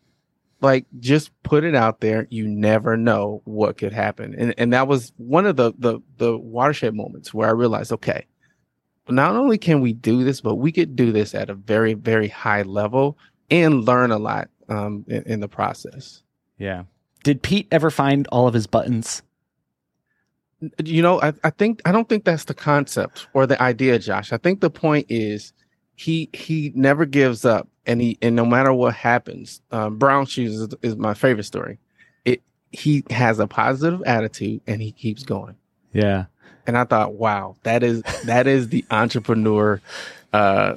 Like 0.61 0.87
just 1.01 1.31
put 1.43 1.65
it 1.65 1.75
out 1.75 2.01
there. 2.01 2.27
You 2.31 2.49
never 2.49 2.97
know 2.97 3.43
what 3.45 3.77
could 3.77 3.93
happen. 3.93 4.35
And 4.39 4.55
and 4.57 4.73
that 4.73 4.89
was 4.89 5.13
one 5.19 5.47
of 5.47 5.57
the 5.57 5.73
the 5.79 6.01
the 6.17 6.37
watershed 6.37 6.95
moments 6.95 7.35
where 7.35 7.49
I 7.49 7.53
realized, 7.53 7.93
okay, 7.93 8.27
not 9.09 9.37
only 9.37 9.59
can 9.59 9.81
we 9.81 9.93
do 9.93 10.25
this, 10.25 10.41
but 10.41 10.57
we 10.57 10.73
could 10.73 10.97
do 10.97 11.13
this 11.13 11.35
at 11.35 11.51
a 11.51 11.55
very, 11.55 11.95
very 11.95 12.29
high 12.29 12.63
level 12.63 13.19
and 13.51 13.85
learn 13.85 14.11
a 14.11 14.19
lot 14.19 14.49
um, 14.69 15.05
in, 15.09 15.23
in 15.25 15.41
the 15.41 15.49
process. 15.49 16.23
Yeah. 16.59 16.85
Did 17.23 17.43
Pete 17.43 17.69
ever 17.71 17.91
find 17.91 18.27
all 18.29 18.49
of 18.49 18.55
his 18.55 18.67
buttons? 18.67 19.23
You 20.83 21.03
know, 21.03 21.21
I, 21.21 21.35
I 21.45 21.51
think 21.51 21.83
I 21.85 21.93
don't 21.93 22.09
think 22.09 22.25
that's 22.25 22.45
the 22.45 22.55
concept 22.55 23.29
or 23.35 23.47
the 23.47 23.61
idea, 23.61 23.99
Josh. 23.99 24.33
I 24.33 24.39
think 24.39 24.61
the 24.61 24.71
point 24.71 25.07
is 25.09 25.53
he 25.97 26.29
he 26.35 26.73
never 26.75 27.07
gives 27.07 27.45
up, 27.45 27.69
and 27.87 28.01
he 28.01 28.19
and 28.23 28.37
no 28.37 28.45
matter 28.45 28.73
what 28.73 28.95
happens, 28.95 29.63
um, 29.73 29.97
Brown 29.97 30.27
shoes 30.27 30.61
is, 30.61 30.75
is 30.83 30.97
my 30.97 31.15
favorite 31.15 31.45
story. 31.45 31.79
It 32.25 32.43
he 32.71 33.03
has 33.11 33.39
a 33.39 33.47
positive 33.47 34.03
attitude 34.05 34.61
and 34.67 34.81
he 34.81 34.93
keeps 34.93 35.25
going. 35.25 35.57
Yeah. 35.93 36.27
And 36.67 36.77
I 36.77 36.85
thought, 36.85 37.15
wow, 37.15 37.57
that 37.63 37.83
is 37.83 38.03
that 38.25 38.47
is 38.47 38.69
the 38.69 38.85
entrepreneur 38.91 39.81
uh 40.33 40.75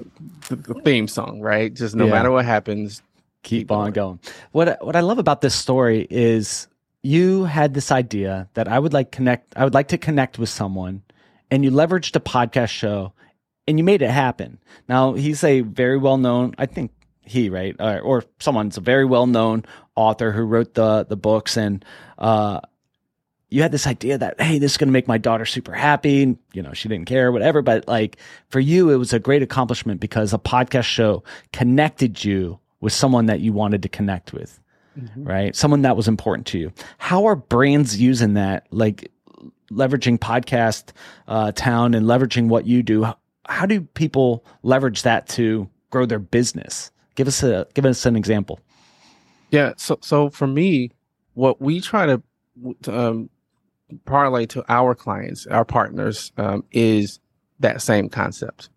theme 0.86 1.08
song, 1.10 1.42
right? 1.42 1.74
Just 1.74 1.96
no 1.96 2.06
yeah. 2.06 2.14
matter 2.14 2.32
what 2.32 2.46
happens, 2.46 3.02
keep 3.44 3.72
on 3.72 3.92
going. 3.92 4.20
What 4.54 4.84
what 4.84 4.96
I 4.96 5.02
love 5.02 5.20
about 5.20 5.42
this 5.42 5.56
story 5.56 6.08
is 6.10 6.68
you 7.04 7.44
had 7.44 7.74
this 7.74 7.92
idea 7.92 8.48
that 8.54 8.70
I 8.70 8.80
would 8.80 8.94
like 8.94 9.12
connect 9.12 9.54
I 9.58 9.66
would 9.66 9.74
like 9.74 9.90
to 9.90 9.98
connect 9.98 10.40
with 10.40 10.50
someone 10.50 11.02
and 11.52 11.66
you 11.66 11.72
leveraged 11.72 12.16
a 12.16 12.20
podcast 12.22 12.70
show 12.70 13.12
and 13.70 13.78
you 13.78 13.84
made 13.84 14.02
it 14.02 14.10
happen. 14.10 14.58
Now, 14.88 15.14
he's 15.14 15.44
a 15.44 15.62
very 15.62 15.98
well 15.98 16.18
known, 16.18 16.56
I 16.58 16.66
think 16.66 16.92
he 17.24 17.50
right? 17.50 17.76
Or, 17.80 18.00
or 18.00 18.24
someone's 18.40 18.78
a 18.78 18.82
very 18.82 19.06
well 19.06 19.28
known 19.28 19.64
author 19.96 20.32
who 20.32 20.42
wrote 20.42 20.74
the 20.74 21.06
the 21.08 21.16
books. 21.16 21.58
And 21.58 21.86
uh 22.18 22.62
you 23.52 23.62
had 23.62 23.72
this 23.72 23.88
idea 23.88 24.18
that 24.18 24.42
hey 24.42 24.58
this 24.58 24.72
is 24.72 24.78
going 24.78 24.88
to 24.88 24.94
make 24.94 25.08
my 25.08 25.20
daughter 25.20 25.46
super 25.46 25.74
happy. 25.74 26.36
You 26.54 26.62
know 26.64 26.74
she 26.74 26.90
didn't 26.90 27.08
care 27.08 27.32
whatever. 27.32 27.62
But 27.62 27.88
like 27.88 28.18
for 28.50 28.60
you 28.60 28.90
it 28.90 28.96
was 28.96 29.14
a 29.14 29.20
great 29.20 29.44
accomplishment 29.44 30.00
because 30.00 30.34
a 30.34 30.40
podcast 30.40 30.86
show 30.86 31.24
connected 31.54 32.24
you 32.24 32.60
with 32.82 32.94
someone 32.94 33.28
that 33.28 33.42
you 33.42 33.54
wanted 33.54 33.84
to 33.84 33.90
connect 33.90 34.34
with 34.34 34.60
mm-hmm. 35.00 35.24
right? 35.24 35.56
Someone 35.56 35.84
that 35.84 35.96
was 35.96 36.08
important 36.08 36.48
to 36.48 36.58
you. 36.58 36.72
How 36.98 37.26
are 37.26 37.36
brands 37.36 38.02
using 38.02 38.34
that? 38.34 38.66
Like 38.72 39.12
leveraging 39.72 40.18
podcast 40.18 40.92
uh, 41.28 41.52
town 41.52 41.94
and 41.94 42.08
leveraging 42.08 42.48
what 42.48 42.66
you 42.66 42.82
do 42.82 43.14
how 43.50 43.66
do 43.66 43.82
people 43.82 44.46
leverage 44.64 45.04
that 45.04 45.28
to 45.28 45.70
grow 45.90 46.06
their 46.06 46.20
business 46.20 46.92
give 47.16 47.28
us 47.28 47.44
a 47.44 47.68
give 47.74 47.86
us 47.86 48.06
an 48.06 48.16
example 48.16 48.60
yeah 49.52 49.74
so 49.78 49.98
so 50.02 50.30
for 50.30 50.48
me 50.48 50.92
what 51.34 51.62
we 51.62 51.82
try 51.82 52.06
to 52.06 52.22
um, 52.88 53.30
parlay 54.06 54.46
to 54.48 54.64
our 54.70 54.96
clients, 54.96 55.48
our 55.48 55.66
partners, 55.66 56.32
um, 56.38 56.64
is 56.72 57.20
that 57.60 57.82
same 57.82 58.10
concept. 58.10 58.70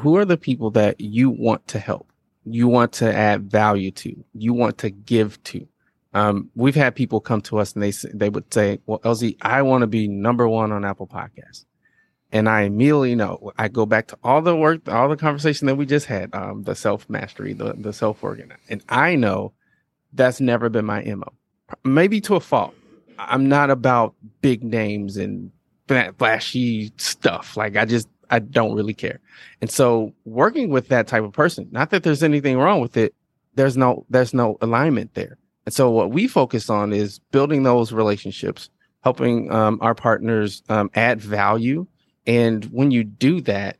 Who 0.00 0.16
are 0.16 0.24
the 0.24 0.36
people 0.36 0.70
that 0.72 1.00
you 1.00 1.30
want 1.30 1.66
to 1.68 1.78
help? 1.78 2.10
You 2.44 2.68
want 2.68 2.92
to 2.94 3.14
add 3.14 3.50
value 3.50 3.90
to? 3.92 4.24
You 4.34 4.52
want 4.52 4.78
to 4.78 4.90
give 4.90 5.42
to? 5.44 5.66
Um, 6.12 6.50
we've 6.54 6.74
had 6.74 6.94
people 6.94 7.20
come 7.20 7.40
to 7.42 7.58
us 7.58 7.72
and 7.72 7.82
they 7.82 7.90
they 8.12 8.28
would 8.28 8.52
say, 8.52 8.78
"Well, 8.86 9.00
Elzie, 9.00 9.36
I 9.42 9.62
want 9.62 9.82
to 9.82 9.86
be 9.86 10.06
number 10.06 10.48
one 10.48 10.70
on 10.70 10.84
Apple 10.84 11.08
Podcasts," 11.08 11.64
and 12.34 12.48
I 12.48 12.62
immediately 12.62 13.14
know. 13.14 13.52
I 13.56 13.68
go 13.68 13.86
back 13.86 14.08
to 14.08 14.18
all 14.24 14.42
the 14.42 14.56
work, 14.56 14.86
all 14.88 15.08
the 15.08 15.16
conversation 15.16 15.66
that 15.68 15.76
we 15.76 15.86
just 15.86 16.06
had, 16.06 16.34
um, 16.34 16.64
the 16.64 16.74
self 16.74 17.08
mastery, 17.08 17.54
the 17.54 17.74
the 17.74 17.92
self 17.92 18.22
organize, 18.22 18.58
and 18.68 18.82
I 18.90 19.14
know 19.14 19.52
that's 20.12 20.40
never 20.40 20.68
been 20.68 20.84
my 20.84 21.02
mo. 21.02 21.32
Maybe 21.84 22.20
to 22.22 22.34
a 22.34 22.40
fault, 22.40 22.74
I'm 23.18 23.48
not 23.48 23.70
about 23.70 24.14
big 24.42 24.64
names 24.64 25.16
and 25.16 25.50
flashy 26.18 26.92
stuff. 26.96 27.56
Like 27.56 27.76
I 27.76 27.84
just 27.84 28.08
I 28.30 28.40
don't 28.40 28.74
really 28.74 28.94
care. 28.94 29.20
And 29.60 29.70
so 29.70 30.12
working 30.24 30.70
with 30.70 30.88
that 30.88 31.06
type 31.06 31.22
of 31.22 31.32
person, 31.32 31.68
not 31.70 31.90
that 31.90 32.02
there's 32.02 32.22
anything 32.22 32.58
wrong 32.58 32.80
with 32.80 32.96
it, 32.96 33.14
there's 33.54 33.76
no 33.76 34.04
there's 34.10 34.34
no 34.34 34.58
alignment 34.60 35.14
there. 35.14 35.38
And 35.66 35.74
so 35.74 35.88
what 35.90 36.10
we 36.10 36.26
focus 36.26 36.68
on 36.68 36.92
is 36.92 37.20
building 37.30 37.62
those 37.62 37.92
relationships, 37.92 38.68
helping 39.02 39.52
um, 39.52 39.78
our 39.80 39.94
partners 39.94 40.62
um, 40.68 40.90
add 40.94 41.20
value. 41.20 41.86
And 42.26 42.64
when 42.66 42.90
you 42.90 43.04
do 43.04 43.40
that, 43.42 43.78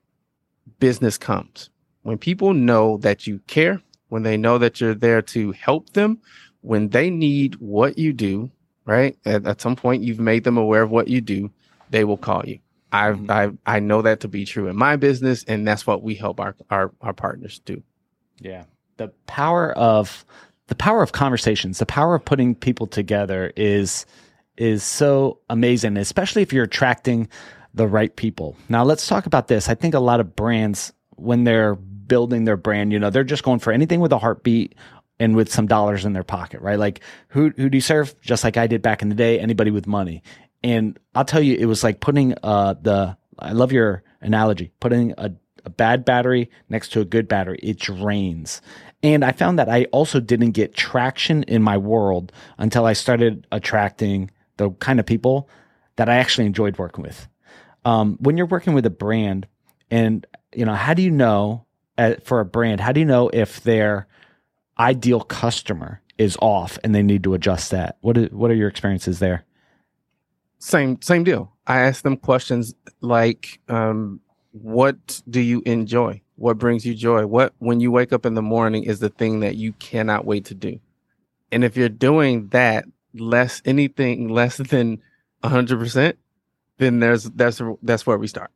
business 0.79 1.19
comes. 1.19 1.71
When 2.03 2.19
people 2.19 2.53
know 2.53 2.99
that 2.99 3.27
you 3.27 3.41
care, 3.47 3.81
when 4.09 4.23
they 4.23 4.37
know 4.37 4.59
that 4.59 4.81
you're 4.81 4.95
there 4.95 5.23
to 5.23 5.53
help 5.53 5.91
them, 5.91 6.19
when 6.61 6.91
they 6.91 7.11
need 7.11 7.55
what 7.57 7.99
you 7.99 8.13
do, 8.13 8.51
right? 8.85 9.17
At, 9.25 9.47
at 9.47 9.61
some 9.61 9.77
point, 9.77 10.03
you've 10.03 10.21
made 10.21 10.45
them 10.45 10.59
aware 10.59 10.83
of 10.83 10.91
what 10.91 11.09
you 11.09 11.21
do. 11.21 11.51
They 11.91 12.05
will 12.05 12.17
call 12.17 12.43
you. 12.47 12.59
I've, 12.93 13.17
mm-hmm. 13.17 13.59
I 13.67 13.77
I 13.77 13.81
know 13.81 14.03
that 14.03 14.21
to 14.21 14.29
be 14.29 14.45
true 14.45 14.69
in 14.69 14.77
my 14.77 14.97
business, 14.97 15.45
and 15.45 15.67
that's 15.67 15.87
what 15.87 16.03
we 16.03 16.15
help 16.15 16.39
our 16.39 16.55
our, 16.71 16.93
our 17.01 17.13
partners 17.13 17.61
do. 17.65 17.83
Yeah, 18.39 18.65
the 18.99 19.09
power 19.27 19.73
of 19.73 20.25
the 20.69 20.75
power 20.75 21.03
of 21.03 21.13
conversations, 21.13 21.79
the 21.79 21.87
power 21.87 22.15
of 22.15 22.25
putting 22.25 22.55
people 22.55 22.87
together 22.87 23.53
is 23.57 24.07
is 24.57 24.85
so 24.85 25.41
amazing, 25.51 25.97
especially 25.97 26.43
if 26.43 26.53
you're 26.53 26.65
attracting 26.65 27.29
the 27.75 27.87
right 27.87 28.15
people. 28.15 28.57
Now, 28.69 28.85
let's 28.85 29.07
talk 29.07 29.27
about 29.27 29.49
this. 29.49 29.69
I 29.69 29.75
think 29.75 29.95
a 29.95 30.01
lot 30.01 30.21
of 30.21 30.37
brands, 30.37 30.93
when 31.17 31.45
they're 31.45 31.75
building 31.75 32.45
their 32.45 32.57
brand, 32.57 32.93
you 32.93 32.99
know, 32.99 33.11
they're 33.11 33.25
just 33.25 33.43
going 33.43 33.59
for 33.59 33.73
anything 33.73 34.01
with 34.01 34.13
a 34.13 34.19
heartbeat 34.19 34.75
and 35.19 35.37
with 35.37 35.53
some 35.53 35.67
dollars 35.67 36.05
in 36.05 36.13
their 36.13 36.25
pocket, 36.25 36.61
right? 36.61 36.79
Like 36.79 37.01
who 37.29 37.53
who 37.57 37.69
do 37.69 37.77
you 37.77 37.83
serve? 37.83 38.21
Just 38.21 38.45
like 38.45 38.57
I 38.57 38.67
did 38.67 38.83
back 38.83 39.03
in 39.03 39.09
the 39.09 39.15
day, 39.15 39.39
anybody 39.39 39.71
with 39.71 39.87
money. 39.87 40.23
And 40.63 40.99
I'll 41.15 41.25
tell 41.25 41.43
you, 41.43 41.57
it 41.57 41.67
was 41.67 41.85
like 41.85 42.01
putting 42.01 42.35
uh 42.43 42.75
the 42.81 43.17
I 43.39 43.53
love 43.53 43.73
your 43.73 44.03
analogy, 44.21 44.73
putting 44.81 45.13
a, 45.19 45.33
a 45.65 45.71
bad 45.71 46.05
battery 46.05 46.51
next 46.69 46.91
to 46.93 47.01
a 47.01 47.05
good 47.05 47.29
battery. 47.29 47.59
It 47.63 47.79
drains. 47.79 48.61
And 49.03 49.25
I 49.25 49.33
found 49.33 49.59
that 49.59 49.69
I 49.69 49.85
also 49.87 50.19
didn't 50.19 50.53
get 50.53 50.75
traction 50.75 51.43
in 51.45 51.63
my 51.63 51.77
world 51.77 52.33
until 52.59 52.87
I 52.87 52.95
started 52.95 53.47
attracting 53.53 54.31
the 54.57 54.71
kind 54.71 54.99
of 54.99 55.07
people 55.07 55.49
that 55.97 56.09
I 56.09 56.17
actually 56.17 56.47
enjoyed 56.47 56.79
working 56.79 57.03
with. 57.03 57.29
Um, 57.85 58.17
when 58.21 58.37
you're 58.37 58.47
working 58.47 58.75
with 58.75 58.87
a 58.87 58.91
brand, 58.91 59.47
and 59.91 60.27
you 60.55 60.65
know, 60.65 60.75
how 60.75 60.95
do 60.95 61.03
you 61.03 61.11
know 61.11 61.67
uh, 61.99 62.15
for 62.23 62.41
a 62.41 62.45
brand? 62.45 62.81
How 62.81 62.93
do 62.93 63.01
you 63.01 63.07
know 63.07 63.29
if 63.33 63.61
they're 63.61 64.07
ideal 64.79 65.21
customer 65.21 66.01
is 66.19 66.37
off 66.41 66.79
and 66.85 66.95
they 66.95 67.03
need 67.03 67.25
to 67.25 67.35
adjust 67.35 67.71
that. 67.71 67.97
What 68.01 68.17
is, 68.17 68.31
what 68.31 68.51
are 68.51 68.55
your 68.55 68.69
experiences 68.69 69.19
there? 69.19 69.45
Same 70.59 71.01
same 71.03 71.25
deal. 71.25 71.53
I 71.67 71.81
ask 71.81 72.03
them 72.03 72.17
questions 72.17 72.75
like, 73.01 73.61
um, 73.69 74.21
"What 74.53 75.23
do 75.29 75.41
you 75.41 75.63
enjoy? 75.67 76.23
What 76.37 76.59
brings 76.59 76.87
you 76.87 76.95
joy? 76.95 77.27
What 77.27 77.55
when 77.59 77.81
you 77.81 77.91
wake 77.91 78.13
up 78.13 78.25
in 78.25 78.35
the 78.35 78.43
morning 78.43 78.85
is 78.85 79.01
the 79.01 79.11
thing 79.11 79.41
that 79.41 79.57
you 79.57 79.73
cannot 79.75 80.25
wait 80.25 80.47
to 80.47 80.55
do?" 80.55 80.81
And 81.53 81.65
if 81.65 81.77
you're 81.77 81.89
doing 81.89 82.49
that 82.49 82.87
less 83.15 83.61
anything 83.65 84.29
less 84.29 84.57
than 84.57 85.03
hundred 85.45 85.79
percent, 85.79 86.17
then 86.79 87.01
there's 87.01 87.25
that's 87.25 87.61
that's 87.83 88.07
where 88.07 88.19
we 88.19 88.27
start 88.27 88.51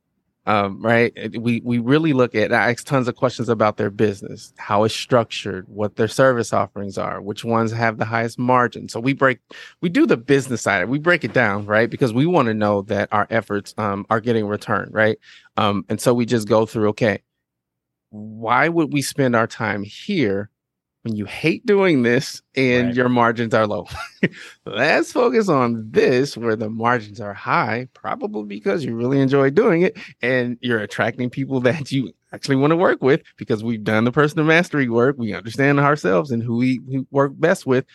um, 0.49 0.81
right? 0.81 1.13
We 1.39 1.61
we 1.63 1.77
really 1.77 2.11
look 2.11 2.33
at 2.33 2.51
I 2.51 2.71
ask 2.71 2.83
tons 2.83 3.07
of 3.07 3.15
questions 3.15 3.49
about 3.49 3.77
their 3.77 3.91
business, 3.91 4.51
how 4.57 4.83
it's 4.83 4.95
structured, 4.95 5.67
what 5.67 5.95
their 5.95 6.07
service 6.07 6.53
offerings 6.53 6.97
are, 6.97 7.21
which 7.21 7.45
ones 7.45 7.71
have 7.71 7.99
the 7.99 8.05
highest 8.05 8.39
margin. 8.39 8.89
So 8.89 8.99
we 8.99 9.13
break 9.13 9.39
we 9.81 9.89
do 9.89 10.07
the 10.07 10.17
business 10.17 10.63
side, 10.63 10.89
we 10.89 10.97
break 10.97 11.23
it 11.23 11.33
down, 11.33 11.67
right? 11.67 11.87
Because 11.87 12.13
we 12.13 12.25
want 12.25 12.47
to 12.47 12.55
know 12.55 12.81
that 12.83 13.09
our 13.11 13.27
efforts 13.29 13.75
um, 13.77 14.07
are 14.09 14.19
getting 14.19 14.47
return, 14.47 14.89
right? 14.91 15.19
Um, 15.55 15.85
and 15.87 16.01
so 16.01 16.15
we 16.15 16.25
just 16.25 16.47
go 16.47 16.65
through, 16.65 16.89
okay, 16.89 17.21
why 18.09 18.69
would 18.69 18.91
we 18.91 19.03
spend 19.03 19.35
our 19.35 19.45
time 19.47 19.83
here 19.83 20.49
when 21.03 21.15
you 21.15 21.25
hate 21.25 21.65
doing 21.65 22.03
this 22.03 22.41
and 22.55 22.87
right. 22.87 22.95
your 22.95 23.09
margins 23.09 23.53
are 23.53 23.65
low. 23.65 23.87
Let's 24.65 25.11
focus 25.11 25.47
on 25.47 25.89
this 25.91 26.35
where 26.35 26.55
the 26.55 26.69
margins 26.69 27.21
are 27.21 27.33
high, 27.33 27.87
probably 27.93 28.43
because 28.43 28.83
you 28.83 28.95
really 28.95 29.19
enjoy 29.19 29.49
doing 29.49 29.83
it 29.83 29.97
and 30.21 30.57
you're 30.61 30.79
attracting 30.79 31.29
people 31.29 31.59
that 31.61 31.91
you 31.91 32.11
actually 32.33 32.57
want 32.57 32.71
to 32.71 32.77
work 32.77 33.01
with 33.01 33.21
because 33.37 33.63
we've 33.63 33.83
done 33.83 34.03
the 34.03 34.11
personal 34.11 34.45
mastery 34.45 34.89
work. 34.89 35.15
We 35.17 35.33
understand 35.33 35.79
ourselves 35.79 36.31
and 36.31 36.43
who 36.43 36.57
we 36.57 36.81
who 36.91 37.07
work 37.11 37.33
best 37.37 37.65
with. 37.65 37.85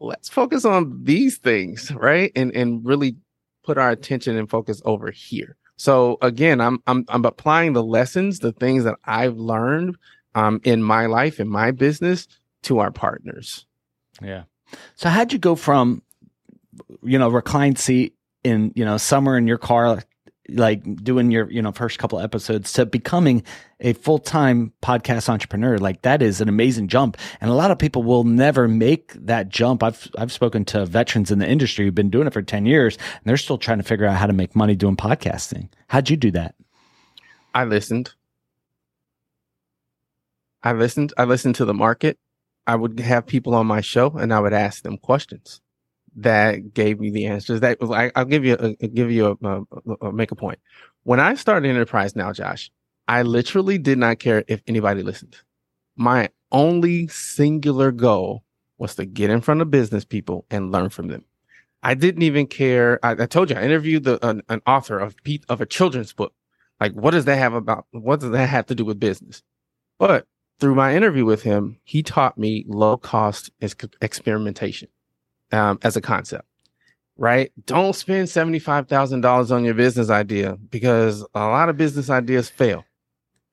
Let's 0.00 0.28
focus 0.28 0.64
on 0.64 1.02
these 1.02 1.38
things, 1.38 1.92
right? 1.92 2.30
And 2.36 2.54
and 2.54 2.84
really 2.84 3.16
put 3.64 3.78
our 3.78 3.90
attention 3.90 4.36
and 4.36 4.50
focus 4.50 4.82
over 4.84 5.10
here. 5.10 5.56
So 5.76 6.18
again, 6.20 6.60
I'm 6.60 6.82
I'm 6.86 7.04
I'm 7.08 7.24
applying 7.24 7.72
the 7.72 7.82
lessons, 7.82 8.40
the 8.40 8.52
things 8.52 8.84
that 8.84 8.96
I've 9.04 9.36
learned 9.36 9.96
um, 10.34 10.60
in 10.64 10.82
my 10.82 11.06
life, 11.06 11.40
in 11.40 11.48
my 11.48 11.70
business, 11.70 12.28
to 12.62 12.78
our 12.78 12.90
partners. 12.90 13.66
Yeah. 14.22 14.44
So 14.96 15.08
how'd 15.08 15.32
you 15.32 15.38
go 15.38 15.54
from, 15.54 16.02
you 17.02 17.18
know, 17.18 17.28
reclined 17.28 17.78
seat 17.78 18.14
in, 18.42 18.72
you 18.74 18.84
know, 18.84 18.96
summer 18.96 19.36
in 19.36 19.46
your 19.46 19.58
car, 19.58 20.02
like 20.48 20.82
doing 21.02 21.30
your, 21.30 21.50
you 21.50 21.62
know, 21.62 21.72
first 21.72 21.98
couple 21.98 22.18
episodes 22.20 22.72
to 22.74 22.84
becoming 22.84 23.42
a 23.80 23.92
full 23.92 24.18
time 24.18 24.72
podcast 24.82 25.28
entrepreneur? 25.28 25.78
Like 25.78 26.02
that 26.02 26.22
is 26.22 26.40
an 26.40 26.48
amazing 26.48 26.88
jump. 26.88 27.16
And 27.40 27.50
a 27.50 27.54
lot 27.54 27.70
of 27.70 27.78
people 27.78 28.02
will 28.02 28.24
never 28.24 28.66
make 28.66 29.12
that 29.14 29.48
jump. 29.48 29.82
I've, 29.82 30.08
I've 30.18 30.32
spoken 30.32 30.64
to 30.66 30.86
veterans 30.86 31.30
in 31.30 31.38
the 31.38 31.48
industry 31.48 31.84
who've 31.84 31.94
been 31.94 32.10
doing 32.10 32.26
it 32.26 32.32
for 32.32 32.42
10 32.42 32.66
years 32.66 32.96
and 32.96 33.24
they're 33.24 33.36
still 33.36 33.58
trying 33.58 33.78
to 33.78 33.84
figure 33.84 34.06
out 34.06 34.16
how 34.16 34.26
to 34.26 34.32
make 34.32 34.56
money 34.56 34.74
doing 34.74 34.96
podcasting. 34.96 35.68
How'd 35.88 36.10
you 36.10 36.16
do 36.16 36.30
that? 36.32 36.54
I 37.54 37.64
listened. 37.64 38.12
I 40.64 40.72
listened. 40.72 41.12
I 41.18 41.24
listened 41.24 41.56
to 41.56 41.66
the 41.66 41.74
market. 41.74 42.18
I 42.66 42.74
would 42.74 42.98
have 42.98 43.26
people 43.26 43.54
on 43.54 43.66
my 43.66 43.82
show 43.82 44.10
and 44.10 44.32
I 44.32 44.40
would 44.40 44.54
ask 44.54 44.82
them 44.82 44.96
questions 44.96 45.60
that 46.16 46.72
gave 46.72 46.98
me 46.98 47.10
the 47.10 47.26
answers. 47.26 47.60
That 47.60 47.78
I, 47.82 48.10
will 48.16 48.24
give 48.24 48.44
you 48.44 48.56
a, 48.58 48.88
give 48.88 49.10
you 49.10 49.38
a, 49.42 49.48
a, 49.48 50.06
a, 50.06 50.12
make 50.12 50.30
a 50.30 50.36
point. 50.36 50.58
When 51.02 51.20
I 51.20 51.34
started 51.34 51.68
Enterprise 51.68 52.16
Now, 52.16 52.32
Josh, 52.32 52.70
I 53.06 53.22
literally 53.22 53.76
did 53.76 53.98
not 53.98 54.18
care 54.18 54.44
if 54.48 54.62
anybody 54.66 55.02
listened. 55.02 55.36
My 55.96 56.30
only 56.50 57.08
singular 57.08 57.92
goal 57.92 58.42
was 58.78 58.94
to 58.94 59.04
get 59.04 59.28
in 59.28 59.42
front 59.42 59.60
of 59.60 59.70
business 59.70 60.06
people 60.06 60.46
and 60.50 60.72
learn 60.72 60.88
from 60.88 61.08
them. 61.08 61.24
I 61.82 61.92
didn't 61.92 62.22
even 62.22 62.46
care. 62.46 62.98
I, 63.02 63.10
I 63.10 63.26
told 63.26 63.50
you 63.50 63.56
I 63.56 63.62
interviewed 63.62 64.04
the, 64.04 64.26
an, 64.26 64.42
an 64.48 64.62
author 64.66 64.98
of 64.98 65.14
of 65.50 65.60
a 65.60 65.66
children's 65.66 66.14
book. 66.14 66.32
Like, 66.80 66.92
what 66.92 67.10
does 67.10 67.26
that 67.26 67.36
have 67.36 67.52
about? 67.52 67.86
What 67.90 68.20
does 68.20 68.30
that 68.30 68.48
have 68.48 68.66
to 68.66 68.74
do 68.74 68.86
with 68.86 68.98
business? 68.98 69.42
But 69.98 70.26
through 70.60 70.74
my 70.74 70.94
interview 70.94 71.24
with 71.24 71.42
him, 71.42 71.78
he 71.84 72.02
taught 72.02 72.38
me 72.38 72.64
low 72.68 72.96
cost 72.96 73.50
experimentation 74.00 74.88
um, 75.52 75.78
as 75.82 75.96
a 75.96 76.00
concept. 76.00 76.46
Right? 77.16 77.52
Don't 77.66 77.94
spend 77.94 78.28
seventy 78.28 78.58
five 78.58 78.88
thousand 78.88 79.20
dollars 79.20 79.52
on 79.52 79.64
your 79.64 79.74
business 79.74 80.10
idea 80.10 80.56
because 80.70 81.24
a 81.34 81.40
lot 81.40 81.68
of 81.68 81.76
business 81.76 82.10
ideas 82.10 82.48
fail. 82.48 82.84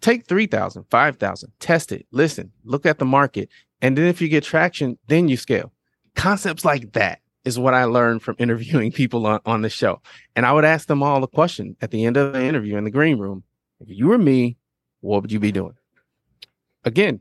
take 0.01 0.25
3000 0.25 0.83
5000 0.89 1.51
test 1.59 1.91
it 1.91 2.05
listen 2.11 2.51
look 2.63 2.85
at 2.85 2.99
the 2.99 3.05
market 3.05 3.49
and 3.81 3.97
then 3.97 4.05
if 4.05 4.21
you 4.21 4.27
get 4.27 4.43
traction 4.43 4.97
then 5.07 5.29
you 5.29 5.37
scale 5.37 5.71
concepts 6.15 6.65
like 6.65 6.91
that 6.93 7.19
is 7.45 7.59
what 7.59 7.73
i 7.73 7.83
learned 7.85 8.21
from 8.21 8.35
interviewing 8.39 8.91
people 9.01 9.25
on, 9.27 9.39
on 9.45 9.61
the 9.61 9.69
show 9.69 10.01
and 10.35 10.45
i 10.45 10.51
would 10.51 10.65
ask 10.65 10.87
them 10.87 11.03
all 11.03 11.21
the 11.21 11.27
question 11.27 11.75
at 11.81 11.91
the 11.91 12.05
end 12.05 12.17
of 12.17 12.33
the 12.33 12.43
interview 12.43 12.77
in 12.77 12.83
the 12.83 12.91
green 12.91 13.19
room 13.19 13.43
if 13.79 13.89
you 13.89 14.07
were 14.07 14.17
me 14.17 14.57
what 15.01 15.21
would 15.21 15.31
you 15.31 15.39
be 15.39 15.51
doing 15.51 15.75
again 16.83 17.19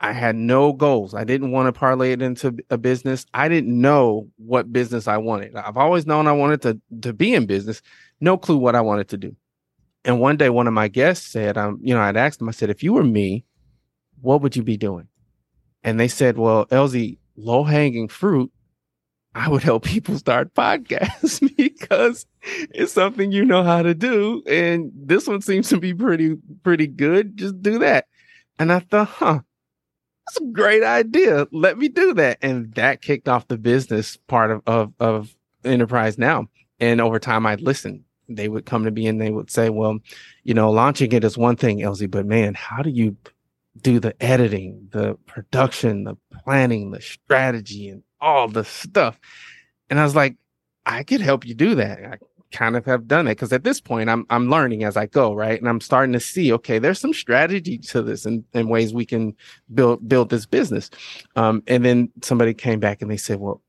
i 0.00 0.12
had 0.12 0.36
no 0.36 0.72
goals 0.72 1.14
i 1.14 1.24
didn't 1.24 1.52
want 1.52 1.66
to 1.66 1.78
parlay 1.78 2.12
it 2.12 2.22
into 2.22 2.56
a 2.70 2.78
business 2.78 3.26
i 3.34 3.48
didn't 3.48 3.80
know 3.80 4.28
what 4.36 4.72
business 4.72 5.06
i 5.06 5.16
wanted 5.16 5.54
i've 5.56 5.76
always 5.76 6.06
known 6.06 6.26
i 6.26 6.32
wanted 6.32 6.62
to 6.62 6.80
to 7.00 7.12
be 7.12 7.34
in 7.34 7.46
business 7.46 7.82
no 8.20 8.36
clue 8.36 8.56
what 8.56 8.74
i 8.74 8.80
wanted 8.80 9.08
to 9.08 9.16
do 9.16 9.34
and 10.04 10.20
one 10.20 10.36
day, 10.36 10.50
one 10.50 10.66
of 10.66 10.72
my 10.72 10.88
guests 10.88 11.30
said, 11.30 11.56
um, 11.56 11.78
you 11.82 11.94
know, 11.94 12.00
I'd 12.00 12.16
asked 12.16 12.40
them, 12.40 12.48
I 12.48 12.52
said, 12.52 12.70
if 12.70 12.82
you 12.82 12.92
were 12.92 13.04
me, 13.04 13.44
what 14.20 14.40
would 14.40 14.56
you 14.56 14.62
be 14.62 14.76
doing? 14.76 15.08
And 15.84 15.98
they 15.98 16.08
said, 16.08 16.38
well, 16.38 16.66
Elzie, 16.66 17.18
low 17.36 17.64
hanging 17.64 18.08
fruit, 18.08 18.50
I 19.34 19.48
would 19.48 19.62
help 19.62 19.84
people 19.84 20.18
start 20.18 20.54
podcasts 20.54 21.40
because 21.56 22.26
it's 22.42 22.92
something 22.92 23.30
you 23.30 23.44
know 23.44 23.62
how 23.62 23.82
to 23.82 23.94
do. 23.94 24.42
And 24.46 24.90
this 24.94 25.26
one 25.26 25.40
seems 25.40 25.68
to 25.68 25.78
be 25.78 25.94
pretty, 25.94 26.36
pretty 26.64 26.88
good. 26.88 27.36
Just 27.36 27.62
do 27.62 27.78
that. 27.78 28.06
And 28.62 28.72
I 28.72 28.78
thought, 28.80 29.08
huh, 29.08 29.40
that's 30.26 30.40
a 30.40 30.52
great 30.52 30.82
idea. 30.82 31.46
Let 31.52 31.78
me 31.78 31.88
do 31.88 32.14
that. 32.14 32.38
And 32.42 32.72
that 32.74 33.02
kicked 33.02 33.28
off 33.28 33.48
the 33.48 33.58
business 33.58 34.16
part 34.28 34.50
of, 34.50 34.62
of, 34.66 34.92
of 34.98 35.36
Enterprise 35.64 36.18
Now. 36.18 36.48
And 36.80 37.00
over 37.00 37.18
time, 37.18 37.46
I'd 37.46 37.60
listen 37.60 38.04
they 38.28 38.48
would 38.48 38.66
come 38.66 38.84
to 38.84 38.90
me 38.90 39.06
and 39.06 39.20
they 39.20 39.30
would 39.30 39.50
say, 39.50 39.70
well, 39.70 39.98
you 40.44 40.54
know, 40.54 40.70
launching 40.70 41.12
it 41.12 41.24
is 41.24 41.36
one 41.38 41.56
thing, 41.56 41.78
Elzie, 41.78 42.10
but 42.10 42.26
man, 42.26 42.54
how 42.54 42.82
do 42.82 42.90
you 42.90 43.16
do 43.80 44.00
the 44.00 44.14
editing, 44.22 44.88
the 44.92 45.14
production, 45.26 46.04
the 46.04 46.16
planning, 46.44 46.90
the 46.90 47.00
strategy, 47.00 47.88
and 47.88 48.02
all 48.20 48.48
the 48.48 48.64
stuff? 48.64 49.18
And 49.90 49.98
I 49.98 50.04
was 50.04 50.16
like, 50.16 50.36
I 50.84 51.04
could 51.04 51.20
help 51.20 51.46
you 51.46 51.54
do 51.54 51.76
that. 51.76 51.98
I 52.04 52.16
kind 52.52 52.76
of 52.76 52.84
have 52.86 53.08
done 53.08 53.26
it 53.26 53.32
because 53.32 53.52
at 53.52 53.64
this 53.64 53.80
point 53.80 54.10
I'm 54.10 54.26
I'm 54.30 54.50
learning 54.50 54.84
as 54.84 54.96
I 54.96 55.06
go, 55.06 55.34
right? 55.34 55.58
And 55.58 55.68
I'm 55.68 55.80
starting 55.80 56.12
to 56.12 56.20
see, 56.20 56.52
okay, 56.52 56.78
there's 56.78 57.00
some 57.00 57.12
strategy 57.14 57.78
to 57.78 58.02
this 58.02 58.26
and, 58.26 58.44
and 58.54 58.68
ways 58.70 58.94
we 58.94 59.06
can 59.06 59.34
build 59.74 60.06
build 60.08 60.30
this 60.30 60.46
business. 60.46 60.90
Um, 61.36 61.62
and 61.66 61.84
then 61.84 62.10
somebody 62.22 62.54
came 62.54 62.80
back 62.80 63.02
and 63.02 63.10
they 63.10 63.16
said, 63.16 63.40
Well, 63.40 63.62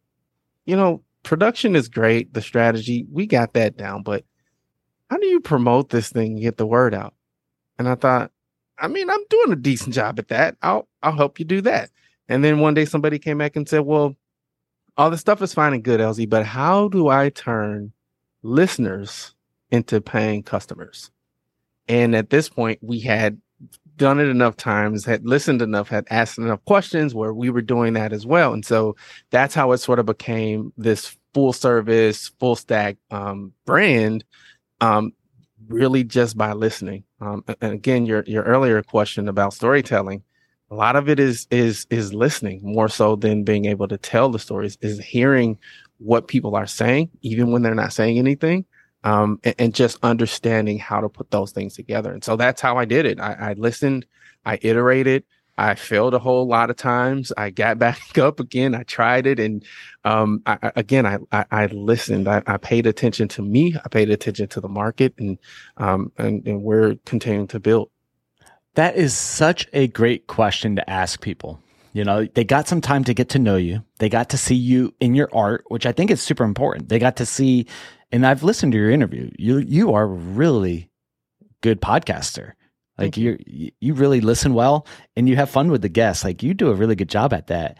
you 0.65 0.75
know, 0.75 1.01
production 1.23 1.75
is 1.75 1.89
great, 1.89 2.33
the 2.33 2.41
strategy, 2.41 3.05
we 3.11 3.25
got 3.25 3.53
that 3.53 3.77
down, 3.77 4.03
but 4.03 4.25
how 5.09 5.17
do 5.17 5.27
you 5.27 5.39
promote 5.39 5.89
this 5.89 6.09
thing 6.09 6.33
and 6.33 6.41
get 6.41 6.57
the 6.57 6.65
word 6.65 6.93
out? 6.93 7.13
And 7.77 7.87
I 7.87 7.95
thought, 7.95 8.31
I 8.77 8.87
mean, 8.87 9.09
I'm 9.09 9.25
doing 9.29 9.51
a 9.51 9.55
decent 9.55 9.95
job 9.95 10.19
at 10.19 10.27
that. 10.29 10.57
I'll 10.61 10.87
I'll 11.01 11.15
help 11.15 11.39
you 11.39 11.45
do 11.45 11.61
that. 11.61 11.89
And 12.27 12.43
then 12.43 12.59
one 12.59 12.73
day 12.73 12.85
somebody 12.85 13.19
came 13.19 13.37
back 13.37 13.55
and 13.55 13.67
said, 13.67 13.81
Well, 13.81 14.15
all 14.97 15.09
the 15.09 15.17
stuff 15.17 15.41
is 15.41 15.53
fine 15.53 15.73
and 15.73 15.83
good, 15.83 15.99
Elzie, 15.99 16.29
but 16.29 16.45
how 16.45 16.87
do 16.87 17.07
I 17.07 17.29
turn 17.29 17.93
listeners 18.43 19.33
into 19.71 19.99
paying 20.01 20.43
customers? 20.43 21.11
And 21.87 22.15
at 22.15 22.29
this 22.29 22.47
point, 22.49 22.79
we 22.81 22.99
had 22.99 23.41
done 23.97 24.19
it 24.19 24.27
enough 24.27 24.57
times, 24.57 25.05
had 25.05 25.25
listened 25.25 25.61
enough, 25.61 25.89
had 25.89 26.05
asked 26.09 26.37
enough 26.37 26.63
questions 26.65 27.13
where 27.13 27.33
we 27.33 27.49
were 27.49 27.61
doing 27.61 27.93
that 27.93 28.13
as 28.13 28.25
well. 28.25 28.53
And 28.53 28.65
so 28.65 28.95
that's 29.31 29.55
how 29.55 29.71
it 29.71 29.79
sort 29.79 29.99
of 29.99 30.05
became 30.05 30.71
this 30.77 31.17
full 31.33 31.53
service, 31.53 32.29
full 32.39 32.55
stack 32.55 32.97
um, 33.11 33.53
brand 33.65 34.23
um, 34.81 35.13
really 35.67 36.03
just 36.03 36.37
by 36.37 36.53
listening. 36.53 37.03
Um, 37.21 37.43
and 37.61 37.73
again, 37.73 38.05
your 38.05 38.23
your 38.27 38.43
earlier 38.43 38.81
question 38.83 39.27
about 39.27 39.53
storytelling, 39.53 40.23
a 40.69 40.75
lot 40.75 40.95
of 40.95 41.07
it 41.09 41.19
is 41.19 41.47
is 41.51 41.87
is 41.89 42.13
listening 42.13 42.59
more 42.63 42.89
so 42.89 43.15
than 43.15 43.43
being 43.43 43.65
able 43.65 43.87
to 43.87 43.97
tell 43.97 44.29
the 44.29 44.39
stories. 44.39 44.77
Is 44.81 44.99
hearing 44.99 45.57
what 45.97 46.27
people 46.27 46.55
are 46.55 46.67
saying, 46.67 47.09
even 47.21 47.51
when 47.51 47.61
they're 47.61 47.75
not 47.75 47.93
saying 47.93 48.17
anything, 48.17 48.65
um, 49.03 49.39
and, 49.43 49.55
and, 49.59 49.75
just 49.75 49.97
understanding 50.01 50.79
how 50.79 51.01
to 51.01 51.09
put 51.09 51.29
those 51.31 51.51
things 51.51 51.75
together. 51.75 52.13
And 52.13 52.23
so 52.23 52.35
that's 52.35 52.61
how 52.61 52.77
I 52.77 52.85
did 52.85 53.05
it. 53.05 53.19
I, 53.19 53.33
I 53.33 53.53
listened, 53.53 54.05
I 54.45 54.59
iterated, 54.61 55.23
I 55.57 55.75
failed 55.75 56.13
a 56.13 56.19
whole 56.19 56.47
lot 56.47 56.69
of 56.69 56.77
times. 56.77 57.31
I 57.37 57.49
got 57.49 57.77
back 57.79 58.17
up 58.17 58.39
again. 58.39 58.75
I 58.75 58.83
tried 58.83 59.27
it, 59.27 59.39
and 59.39 59.63
um, 60.03 60.41
I, 60.45 60.71
again, 60.75 61.05
I, 61.05 61.17
I, 61.31 61.45
I 61.51 61.65
listened. 61.67 62.27
I, 62.27 62.41
I, 62.47 62.57
paid 62.57 62.87
attention 62.87 63.27
to 63.29 63.41
me. 63.41 63.75
I 63.83 63.87
paid 63.89 64.09
attention 64.09 64.47
to 64.49 64.61
the 64.61 64.67
market, 64.67 65.13
and 65.17 65.37
um, 65.77 66.11
and, 66.17 66.45
and 66.47 66.63
we're 66.63 66.95
continuing 67.05 67.47
to 67.47 67.59
build. 67.59 67.89
That 68.75 68.95
is 68.95 69.13
such 69.13 69.67
a 69.73 69.87
great 69.87 70.25
question 70.25 70.75
to 70.77 70.89
ask 70.89 71.21
people. 71.21 71.59
You 71.93 72.03
know, 72.03 72.25
they 72.25 72.43
got 72.43 72.67
some 72.67 72.81
time 72.81 73.03
to 73.05 73.13
get 73.13 73.29
to 73.29 73.39
know 73.39 73.55
you. 73.55 73.83
They 73.99 74.09
got 74.09 74.29
to 74.29 74.37
see 74.37 74.55
you 74.55 74.93
in 74.99 75.13
your 75.13 75.29
art, 75.31 75.63
which 75.67 75.85
I 75.85 75.91
think 75.91 76.09
is 76.11 76.21
super 76.21 76.43
important. 76.43 76.89
They 76.89 76.99
got 76.99 77.17
to 77.17 77.25
see, 77.25 77.67
and 78.11 78.25
I've 78.25 78.43
listened 78.43 78.71
to 78.71 78.77
your 78.77 78.89
interview. 78.89 79.29
You 79.37 79.59
you 79.59 79.93
are 79.93 80.07
really 80.07 80.89
good 81.61 81.81
podcaster. 81.81 82.53
Like 82.97 83.17
you 83.17 83.37
you 83.79 83.93
really 83.93 84.21
listen 84.21 84.53
well 84.53 84.85
and 85.15 85.27
you 85.27 85.35
have 85.35 85.49
fun 85.49 85.71
with 85.71 85.81
the 85.81 85.89
guests. 85.89 86.23
Like 86.23 86.43
you 86.43 86.53
do 86.53 86.69
a 86.69 86.75
really 86.75 86.95
good 86.95 87.09
job 87.09 87.33
at 87.33 87.47
that. 87.47 87.77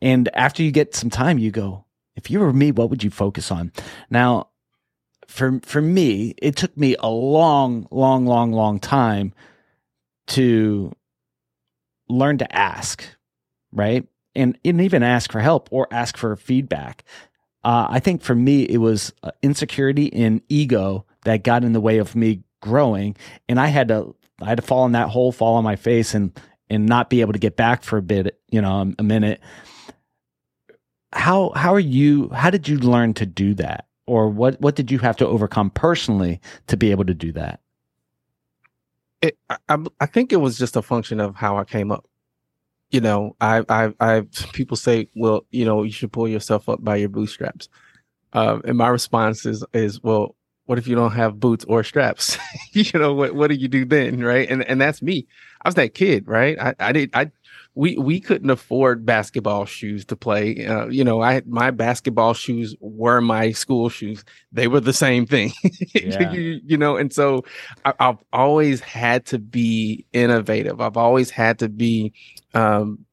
And 0.00 0.28
after 0.34 0.62
you 0.62 0.70
get 0.70 0.94
some 0.94 1.10
time, 1.10 1.38
you 1.38 1.50
go, 1.50 1.84
if 2.14 2.30
you 2.30 2.40
were 2.40 2.52
me, 2.52 2.70
what 2.70 2.90
would 2.90 3.02
you 3.02 3.10
focus 3.10 3.50
on? 3.50 3.72
Now, 4.10 4.48
for 5.26 5.60
for 5.64 5.80
me, 5.80 6.34
it 6.40 6.56
took 6.56 6.76
me 6.76 6.94
a 6.98 7.08
long, 7.08 7.88
long, 7.90 8.26
long, 8.26 8.52
long 8.52 8.78
time 8.78 9.32
to 10.28 10.92
learn 12.08 12.38
to 12.38 12.56
ask, 12.56 13.04
right? 13.74 14.06
And, 14.34 14.58
and 14.64 14.80
even 14.80 15.02
ask 15.02 15.30
for 15.30 15.40
help 15.40 15.68
or 15.70 15.86
ask 15.90 16.16
for 16.16 16.34
feedback. 16.36 17.04
Uh, 17.62 17.86
I 17.88 18.00
think 18.00 18.22
for 18.22 18.34
me, 18.34 18.62
it 18.62 18.78
was 18.78 19.12
uh, 19.22 19.30
insecurity 19.42 20.12
and 20.12 20.42
ego 20.48 21.06
that 21.24 21.44
got 21.44 21.64
in 21.64 21.72
the 21.72 21.80
way 21.80 21.98
of 21.98 22.14
me 22.14 22.42
growing. 22.60 23.16
And 23.48 23.60
I 23.60 23.66
had 23.68 23.88
to 23.88 24.14
I 24.40 24.46
had 24.46 24.56
to 24.56 24.62
fall 24.62 24.84
in 24.86 24.92
that 24.92 25.08
hole, 25.08 25.32
fall 25.32 25.56
on 25.56 25.64
my 25.64 25.76
face, 25.76 26.14
and 26.14 26.32
and 26.68 26.86
not 26.86 27.10
be 27.10 27.20
able 27.20 27.32
to 27.32 27.38
get 27.38 27.56
back 27.56 27.82
for 27.82 27.98
a 27.98 28.02
bit, 28.02 28.40
you 28.50 28.60
know, 28.60 28.92
a, 28.98 29.02
minute. 29.02 29.40
How 31.12 31.50
how 31.50 31.74
are 31.74 31.80
you? 31.80 32.28
How 32.30 32.50
did 32.50 32.68
you 32.68 32.78
learn 32.78 33.14
to 33.14 33.26
do 33.26 33.54
that, 33.54 33.86
or 34.06 34.28
what 34.28 34.60
what 34.60 34.74
did 34.74 34.90
you 34.90 34.98
have 34.98 35.16
to 35.18 35.26
overcome 35.26 35.70
personally 35.70 36.40
to 36.66 36.76
be 36.76 36.90
able 36.90 37.04
to 37.04 37.14
do 37.14 37.32
that? 37.32 37.60
It, 39.22 39.38
I, 39.48 39.78
I 40.00 40.06
think 40.06 40.32
it 40.32 40.36
was 40.36 40.58
just 40.58 40.76
a 40.76 40.82
function 40.82 41.20
of 41.20 41.36
how 41.36 41.56
I 41.56 41.64
came 41.64 41.92
up. 41.92 42.06
You 42.94 43.00
know, 43.00 43.34
I 43.40 43.64
I 43.68 43.92
I 43.98 44.22
people 44.52 44.76
say, 44.76 45.08
well, 45.16 45.44
you 45.50 45.64
know, 45.64 45.82
you 45.82 45.90
should 45.90 46.12
pull 46.12 46.28
yourself 46.28 46.68
up 46.68 46.84
by 46.84 46.94
your 46.94 47.08
bootstraps. 47.08 47.68
Uh, 48.32 48.60
and 48.64 48.78
my 48.78 48.88
response 48.88 49.46
is 49.46 49.64
is 49.74 50.00
well, 50.04 50.36
what 50.66 50.78
if 50.78 50.86
you 50.86 50.94
don't 50.94 51.10
have 51.12 51.40
boots 51.40 51.64
or 51.66 51.82
straps? 51.82 52.38
you 52.72 52.84
know, 53.00 53.12
what 53.12 53.34
what 53.34 53.48
do 53.50 53.56
you 53.56 53.66
do 53.66 53.84
then? 53.84 54.22
Right. 54.22 54.48
And 54.48 54.62
and 54.64 54.80
that's 54.80 55.02
me. 55.02 55.26
I 55.64 55.68
was 55.68 55.74
that 55.74 55.94
kid, 55.94 56.28
right? 56.28 56.56
I, 56.60 56.74
I 56.78 56.92
did 56.92 57.10
I 57.14 57.32
we 57.74 57.96
we 57.98 58.20
couldn't 58.20 58.50
afford 58.50 59.04
basketball 59.04 59.64
shoes 59.64 60.04
to 60.06 60.16
play. 60.16 60.66
Uh, 60.66 60.86
you 60.86 61.02
know, 61.02 61.22
I 61.22 61.42
my 61.46 61.70
basketball 61.70 62.34
shoes 62.34 62.76
were 62.80 63.20
my 63.20 63.50
school 63.50 63.88
shoes. 63.88 64.24
They 64.52 64.68
were 64.68 64.80
the 64.80 64.92
same 64.92 65.26
thing. 65.26 65.52
Yeah. 65.94 66.32
you, 66.32 66.60
you, 66.64 66.76
know, 66.76 66.96
and 66.96 67.12
so 67.12 67.44
I, 67.84 67.94
have 67.98 68.18
always 68.32 68.80
had 68.80 69.24
to 69.26 69.38
be 69.38 70.06
innovative. 70.12 70.80
I've 70.80 70.96
always 70.96 71.30
had 71.30 71.60
to 71.60 71.68
be 71.68 72.12
um 72.52 73.04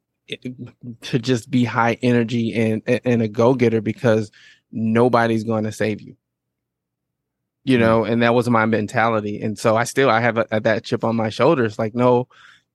to 1.02 1.20
just 1.20 1.50
be 1.50 1.64
high 1.64 1.98
energy 2.02 2.54
and 2.54 2.82
and 3.06 3.22
a 3.22 3.28
go 3.28 3.54
getter 3.54 3.82
because 3.82 4.32
nobody's 4.72 5.44
going 5.44 5.64
to 5.66 5.72
save 5.72 6.02
you 6.02 6.16
you 7.64 7.78
mm-hmm. 7.78 7.86
know, 7.86 8.04
and 8.04 8.24
that 8.24 8.34
was 8.34 8.50
my 8.50 8.66
mentality. 8.66 9.40
And 9.42 9.58
so 9.58 9.76
I 9.76 9.84
still 9.84 10.10
I 10.10 10.20
have 10.20 10.38
a, 10.38 10.48
a, 10.52 10.60
that 10.62 10.84
chip 10.84 11.04
on 11.04 11.16
my 11.16 11.30
shoulders, 11.30 11.78
like, 11.78 11.94
no, 11.94 12.28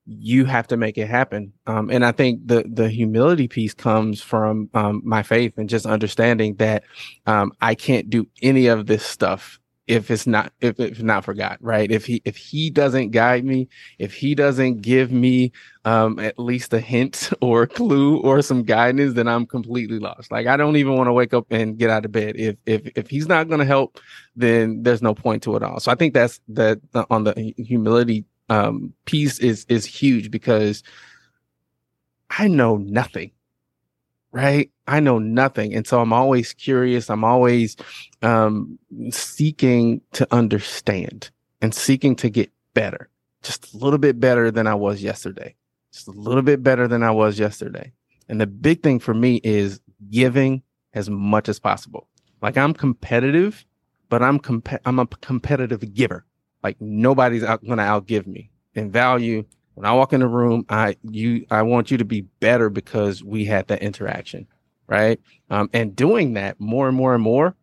you 0.06 0.44
have 0.44 0.68
to 0.68 0.76
make 0.76 0.98
it 0.98 1.08
happen. 1.08 1.52
Um, 1.66 1.90
and 1.90 2.04
I 2.04 2.12
think 2.12 2.46
the 2.46 2.64
the 2.72 2.88
humility 2.88 3.48
piece 3.48 3.74
comes 3.74 4.22
from 4.22 4.70
um, 4.74 5.02
my 5.04 5.22
faith 5.22 5.54
and 5.56 5.68
just 5.68 5.86
understanding 5.86 6.56
that 6.56 6.84
um, 7.26 7.52
I 7.60 7.74
can't 7.74 8.08
do 8.08 8.26
any 8.42 8.66
of 8.68 8.86
this 8.86 9.04
stuff 9.04 9.60
if 9.86 10.10
it's 10.10 10.26
not 10.26 10.52
if 10.60 10.80
it's 10.80 11.00
not 11.00 11.24
for 11.24 11.32
God, 11.34 11.58
right? 11.60 11.90
If 11.90 12.06
he 12.06 12.20
if 12.24 12.36
he 12.36 12.70
doesn't 12.70 13.10
guide 13.10 13.44
me, 13.44 13.68
if 13.98 14.14
he 14.14 14.34
doesn't 14.34 14.82
give 14.82 15.12
me 15.12 15.52
um 15.84 16.18
at 16.18 16.38
least 16.38 16.72
a 16.74 16.80
hint 16.80 17.30
or 17.40 17.62
a 17.62 17.68
clue 17.68 18.18
or 18.18 18.42
some 18.42 18.64
guidance, 18.64 19.14
then 19.14 19.28
I'm 19.28 19.46
completely 19.46 19.98
lost. 19.98 20.30
Like 20.32 20.46
I 20.46 20.56
don't 20.56 20.76
even 20.76 20.94
want 20.94 21.08
to 21.08 21.12
wake 21.12 21.34
up 21.34 21.46
and 21.50 21.78
get 21.78 21.90
out 21.90 22.04
of 22.04 22.12
bed. 22.12 22.36
If 22.36 22.56
if 22.66 22.86
if 22.96 23.08
he's 23.08 23.28
not 23.28 23.48
going 23.48 23.60
to 23.60 23.66
help, 23.66 24.00
then 24.34 24.82
there's 24.82 25.02
no 25.02 25.14
point 25.14 25.42
to 25.44 25.56
it 25.56 25.62
all. 25.62 25.78
So 25.80 25.92
I 25.92 25.94
think 25.94 26.14
that's 26.14 26.40
that 26.48 26.80
on 27.10 27.24
the 27.24 27.54
humility 27.56 28.24
um 28.48 28.92
piece 29.06 29.38
is 29.40 29.66
is 29.68 29.84
huge 29.86 30.30
because 30.30 30.82
I 32.30 32.48
know 32.48 32.76
nothing 32.76 33.32
right? 34.32 34.70
I 34.86 35.00
know 35.00 35.18
nothing. 35.18 35.74
And 35.74 35.86
so 35.86 36.00
I'm 36.00 36.12
always 36.12 36.52
curious. 36.52 37.08
I'm 37.08 37.24
always 37.24 37.76
um, 38.22 38.78
seeking 39.10 40.02
to 40.12 40.28
understand 40.30 41.30
and 41.62 41.74
seeking 41.74 42.14
to 42.16 42.28
get 42.28 42.52
better 42.74 43.08
just 43.42 43.72
a 43.72 43.78
little 43.78 43.98
bit 43.98 44.20
better 44.20 44.50
than 44.50 44.66
I 44.66 44.74
was 44.74 45.02
yesterday. 45.02 45.54
Just 45.92 46.08
a 46.08 46.12
little 46.12 46.42
bit 46.42 46.62
better 46.62 46.86
than 46.88 47.02
I 47.02 47.12
was 47.12 47.38
yesterday. 47.38 47.92
And 48.28 48.40
the 48.40 48.46
big 48.46 48.82
thing 48.82 48.98
for 49.00 49.14
me 49.14 49.40
is 49.42 49.80
giving 50.10 50.62
as 50.92 51.08
much 51.08 51.48
as 51.48 51.58
possible. 51.58 52.08
Like 52.42 52.58
I'm 52.58 52.74
competitive, 52.74 53.64
but 54.10 54.22
I'm 54.22 54.38
comp- 54.38 54.82
I'm 54.84 54.98
a 54.98 55.06
competitive 55.06 55.94
giver. 55.94 56.25
Like 56.66 56.80
nobody's 56.80 57.44
out 57.44 57.64
to 57.64 57.68
outgive 57.68 58.26
me 58.26 58.50
in 58.74 58.90
value. 58.90 59.44
When 59.74 59.86
I 59.86 59.92
walk 59.92 60.12
in 60.12 60.18
the 60.18 60.26
room, 60.26 60.66
I 60.68 60.96
you 61.08 61.46
I 61.48 61.62
want 61.62 61.92
you 61.92 61.98
to 61.98 62.04
be 62.04 62.22
better 62.40 62.70
because 62.70 63.22
we 63.22 63.44
had 63.44 63.68
that 63.68 63.82
interaction, 63.82 64.48
right? 64.88 65.20
Um, 65.48 65.70
and 65.72 65.94
doing 65.94 66.32
that 66.32 66.58
more 66.58 66.88
and 66.88 66.96
more 66.96 67.14
and 67.14 67.22
more, 67.22 67.54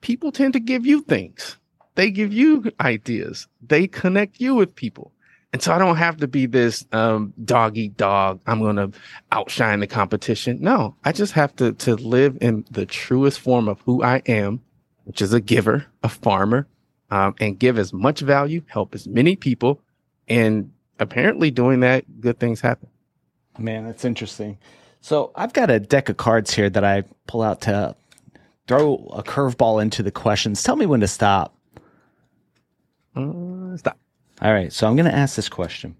people 0.00 0.32
tend 0.32 0.54
to 0.54 0.58
give 0.58 0.84
you 0.84 1.02
things. 1.02 1.56
They 1.94 2.10
give 2.10 2.32
you 2.32 2.72
ideas. 2.80 3.46
They 3.64 3.86
connect 3.86 4.40
you 4.40 4.56
with 4.56 4.74
people. 4.74 5.12
And 5.52 5.62
so 5.62 5.72
I 5.72 5.78
don't 5.78 5.94
have 5.94 6.16
to 6.16 6.26
be 6.26 6.46
this 6.46 6.84
um, 6.90 7.32
dog 7.44 7.78
eat 7.78 7.96
dog. 7.96 8.40
I'm 8.48 8.58
going 8.58 8.74
to 8.74 8.90
outshine 9.30 9.78
the 9.78 9.86
competition. 9.86 10.58
No, 10.60 10.96
I 11.04 11.12
just 11.12 11.34
have 11.34 11.54
to 11.56 11.74
to 11.74 11.94
live 11.94 12.38
in 12.40 12.64
the 12.72 12.86
truest 12.86 13.38
form 13.38 13.68
of 13.68 13.80
who 13.82 14.02
I 14.02 14.16
am, 14.26 14.62
which 15.04 15.22
is 15.22 15.32
a 15.32 15.40
giver, 15.40 15.86
a 16.02 16.08
farmer, 16.08 16.66
um, 17.12 17.34
and 17.40 17.58
give 17.58 17.78
as 17.78 17.92
much 17.92 18.20
value, 18.20 18.62
help 18.68 18.94
as 18.94 19.06
many 19.06 19.36
people, 19.36 19.78
and 20.28 20.72
apparently 20.98 21.50
doing 21.50 21.80
that, 21.80 22.22
good 22.22 22.40
things 22.40 22.62
happen. 22.62 22.88
Man, 23.58 23.84
that's 23.84 24.06
interesting. 24.06 24.56
So 25.02 25.30
I've 25.36 25.52
got 25.52 25.70
a 25.70 25.78
deck 25.78 26.08
of 26.08 26.16
cards 26.16 26.54
here 26.54 26.70
that 26.70 26.84
I 26.84 27.04
pull 27.26 27.42
out 27.42 27.60
to 27.62 27.94
throw 28.66 28.94
a 29.12 29.22
curveball 29.22 29.82
into 29.82 30.02
the 30.02 30.10
questions. 30.10 30.62
Tell 30.62 30.74
me 30.74 30.86
when 30.86 31.00
to 31.00 31.06
stop. 31.08 31.54
Uh, 33.14 33.76
stop. 33.76 33.98
All 34.40 34.54
right. 34.54 34.72
So 34.72 34.86
I'm 34.86 34.96
going 34.96 35.10
to 35.10 35.14
ask 35.14 35.36
this 35.36 35.50
question 35.50 35.94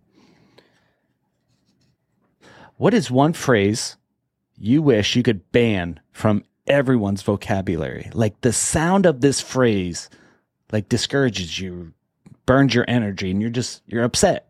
What 2.76 2.94
is 2.94 3.10
one 3.10 3.34
phrase 3.34 3.98
you 4.56 4.80
wish 4.80 5.14
you 5.14 5.22
could 5.22 5.52
ban 5.52 6.00
from 6.12 6.42
everyone's 6.66 7.20
vocabulary? 7.20 8.08
Like 8.14 8.40
the 8.40 8.52
sound 8.54 9.04
of 9.04 9.20
this 9.20 9.42
phrase, 9.42 10.08
like 10.72 10.88
discourages 10.88 11.60
you, 11.60 11.92
burns 12.46 12.74
your 12.74 12.84
energy, 12.88 13.30
and 13.30 13.40
you're 13.40 13.50
just, 13.50 13.82
you're 13.86 14.02
upset 14.02 14.48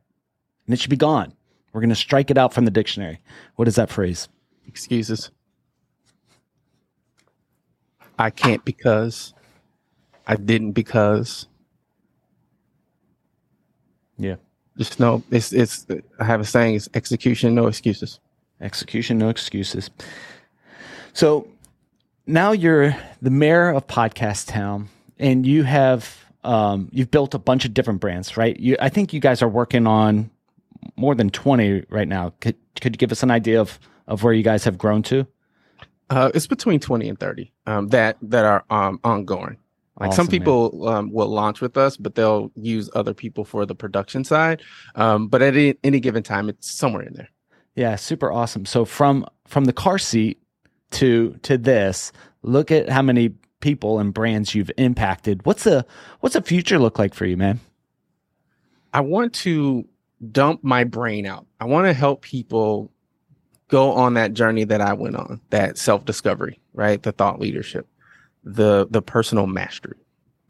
and 0.67 0.75
it 0.75 0.81
should 0.81 0.91
be 0.91 0.97
gone. 0.97 1.33
We're 1.73 1.81
to 1.83 1.95
strike 1.95 2.31
it 2.31 2.39
out 2.39 2.53
from 2.53 2.65
the 2.65 2.71
dictionary. 2.71 3.19
What 3.57 3.69
is 3.69 3.77
that 3.77 3.91
phrase? 3.91 4.29
Excuses. 4.67 5.31
I 8.19 8.31
can't 8.31 8.65
because. 8.65 9.35
I 10.27 10.37
didn't 10.37 10.73
because. 10.73 11.47
Yeah. 14.19 14.37
Just 14.79 15.01
no, 15.01 15.23
it's 15.31 15.53
it's 15.53 15.87
I 16.19 16.25
have 16.25 16.41
a 16.41 16.45
saying, 16.45 16.77
it's 16.77 16.89
execution, 16.95 17.55
no 17.55 17.67
excuses. 17.67 18.21
Execution, 18.61 19.19
no 19.19 19.29
excuses. 19.29 19.91
So 21.13 21.49
now 22.27 22.53
you're 22.53 22.97
the 23.21 23.31
mayor 23.31 23.71
of 23.71 23.87
Podcast 23.87 24.49
Town 24.49 24.89
and 25.23 25.47
you 25.47 25.63
have 25.63 26.19
um, 26.45 26.89
you've 26.93 27.11
built 27.11 27.35
a 27.35 27.39
bunch 27.39 27.65
of 27.65 27.73
different 27.73 28.01
brands, 28.01 28.37
right? 28.37 28.59
You 28.59 28.77
I 28.81 28.89
think 28.89 29.13
you 29.13 29.21
guys 29.21 29.41
are 29.43 29.49
working 29.49 29.87
on 29.87 30.31
more 30.97 31.15
than 31.15 31.31
20 31.31 31.85
right 31.89 32.09
now. 32.09 32.35
Could 32.41 32.57
could 32.81 32.95
you 32.95 32.99
give 32.99 33.13
us 33.13 33.23
an 33.23 33.31
idea 33.31 33.61
of 33.61 33.79
of 34.09 34.23
where 34.23 34.33
you 34.33 34.43
guys 34.43 34.65
have 34.65 34.77
grown 34.77 35.03
to? 35.05 35.27
Uh, 36.11 36.31
it's 36.35 36.47
between 36.47 36.79
20 36.79 37.09
and 37.09 37.19
30 37.19 37.51
um, 37.67 37.89
that 37.89 38.19
that 38.21 38.45
are 38.45 38.65
um, 38.69 39.01
ongoing. 39.05 39.57
Like 40.01 40.11
Awesome, 40.11 40.25
some 40.25 40.31
people 40.31 40.89
um, 40.89 41.13
will 41.13 41.29
launch 41.29 41.61
with 41.61 41.77
us, 41.77 41.97
but 41.97 42.15
they'll 42.15 42.51
use 42.57 42.91
other 42.95 43.15
people 43.15 43.45
for 43.45 43.65
the 43.67 43.75
production 43.75 44.25
side. 44.25 44.63
Um, 44.95 45.29
but 45.29 45.43
at 45.43 45.55
any, 45.55 45.77
any 45.85 46.01
given 46.01 46.23
time, 46.23 46.49
it's 46.49 46.71
somewhere 46.71 47.03
in 47.03 47.13
there. 47.13 47.29
Yeah, 47.77 47.97
super 47.97 48.33
awesome. 48.33 48.65
So 48.67 48.85
from 48.85 49.27
from 49.47 49.67
the 49.67 49.73
car 49.73 49.99
seat 49.99 50.43
to 50.93 51.39
to 51.43 51.57
this, 51.57 52.11
look 52.43 52.71
at 52.71 52.89
how 52.89 53.03
many 53.03 53.33
people 53.63 53.99
and 53.99 54.13
brands 54.13 54.55
you've 54.55 54.71
impacted. 54.77 55.47
What's 55.47 55.65
the 55.65 55.87
what's 56.21 56.35
the 56.35 56.43
future 56.43 56.79
look 56.79 56.99
like 56.99 57.15
for 57.15 57.25
you, 57.25 57.39
man? 57.39 57.61
I 58.93 59.01
want 59.01 59.33
to 59.37 59.87
dump 60.31 60.63
my 60.63 60.85
brain 60.85 61.25
out. 61.25 61.47
I 61.59 61.65
want 61.65 61.87
to 61.87 61.95
help 61.95 62.21
people 62.21 62.91
go 63.69 63.93
on 63.93 64.15
that 64.15 64.35
journey 64.35 64.65
that 64.65 64.83
I 64.83 64.93
went 64.93 65.17
on, 65.17 65.41
that 65.49 65.79
self 65.79 66.05
discovery, 66.05 66.61
right? 66.75 67.03
The 67.03 67.13
thought 67.13 67.41
leadership, 67.41 67.87
the 68.45 68.87
the 68.91 69.01
personal 69.01 69.47
mastery. 69.47 69.97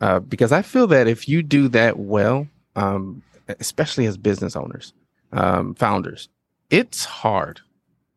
Uh, 0.00 0.18
because 0.18 0.50
I 0.50 0.62
feel 0.62 0.88
that 0.88 1.06
if 1.06 1.28
you 1.28 1.44
do 1.44 1.68
that 1.68 1.96
well, 1.96 2.48
um, 2.74 3.22
especially 3.60 4.06
as 4.06 4.16
business 4.16 4.56
owners, 4.56 4.92
um, 5.30 5.76
founders, 5.76 6.28
it's 6.70 7.04
hard, 7.04 7.60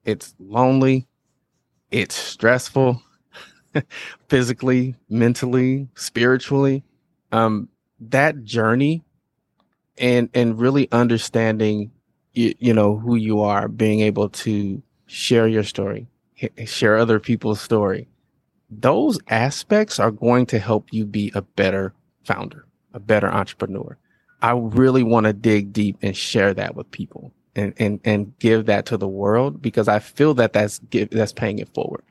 it's 0.03 0.33
lonely, 0.39 1.05
it's 1.91 2.15
stressful, 2.15 3.03
physically, 4.30 4.95
mentally, 5.09 5.88
spiritually. 5.95 6.84
Um, 7.32 7.69
that 7.99 8.43
journey 8.43 9.03
and 9.97 10.30
and 10.34 10.59
really 10.59 10.91
understanding 10.91 11.91
you, 12.34 12.53
you 12.59 12.73
know 12.73 12.97
who 12.97 13.15
you 13.15 13.41
are 13.41 13.67
being 13.67 14.01
able 14.01 14.30
to 14.30 14.82
share 15.07 15.47
your 15.47 15.63
story 15.63 16.07
share 16.65 16.97
other 16.97 17.19
people's 17.19 17.61
story. 17.61 18.07
Those 18.69 19.17
aspects 19.30 19.99
are 19.99 20.11
going 20.11 20.47
to 20.47 20.59
help 20.59 20.91
you 20.91 21.05
be 21.05 21.32
a 21.34 21.41
better 21.41 21.93
founder 22.26 22.65
a 22.93 22.99
better 22.99 23.28
entrepreneur. 23.32 23.97
I 24.41 24.51
really 24.53 25.03
want 25.03 25.26
to 25.26 25.34
dig 25.34 25.73
deep 25.73 25.97
and 26.01 26.15
share 26.15 26.53
that 26.53 26.76
with 26.76 26.89
people 26.91 27.32
and 27.55 27.73
and 27.78 27.99
and 28.03 28.38
give 28.39 28.65
that 28.65 28.86
to 28.86 28.97
the 28.97 29.07
world 29.07 29.61
because 29.61 29.88
i 29.88 29.99
feel 29.99 30.34
that 30.34 30.53
that's 30.53 30.80
give, 30.89 31.09
that's 31.09 31.34
paying 31.34 31.59
it 31.59 31.73
forward 31.73 32.03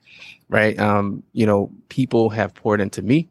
right 0.48 0.78
um 0.78 1.22
you 1.32 1.46
know 1.46 1.70
people 1.88 2.30
have 2.30 2.54
poured 2.54 2.80
into 2.80 3.02
me 3.02 3.28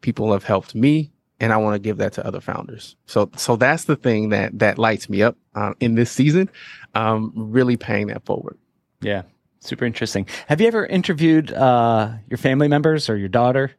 people 0.00 0.32
have 0.32 0.44
helped 0.44 0.74
me 0.74 1.10
and 1.38 1.52
I 1.52 1.58
want 1.58 1.74
to 1.74 1.78
give 1.78 1.98
that 1.98 2.14
to 2.14 2.26
other 2.26 2.40
founders. 2.40 2.96
So, 3.04 3.30
so 3.36 3.56
that's 3.56 3.84
the 3.84 3.94
thing 3.96 4.30
that 4.30 4.58
that 4.60 4.78
lights 4.78 5.10
me 5.10 5.20
up 5.22 5.36
uh, 5.54 5.74
in 5.80 5.94
this 5.94 6.10
season. 6.10 6.48
Um, 6.94 7.30
really 7.34 7.76
paying 7.76 8.06
that 8.06 8.24
forward. 8.24 8.56
Yeah, 9.02 9.24
super 9.60 9.84
interesting. 9.84 10.26
Have 10.46 10.62
you 10.62 10.66
ever 10.66 10.86
interviewed 10.86 11.52
uh, 11.52 12.12
your 12.30 12.38
family 12.38 12.68
members 12.68 13.10
or 13.10 13.18
your 13.18 13.28
daughter? 13.28 13.72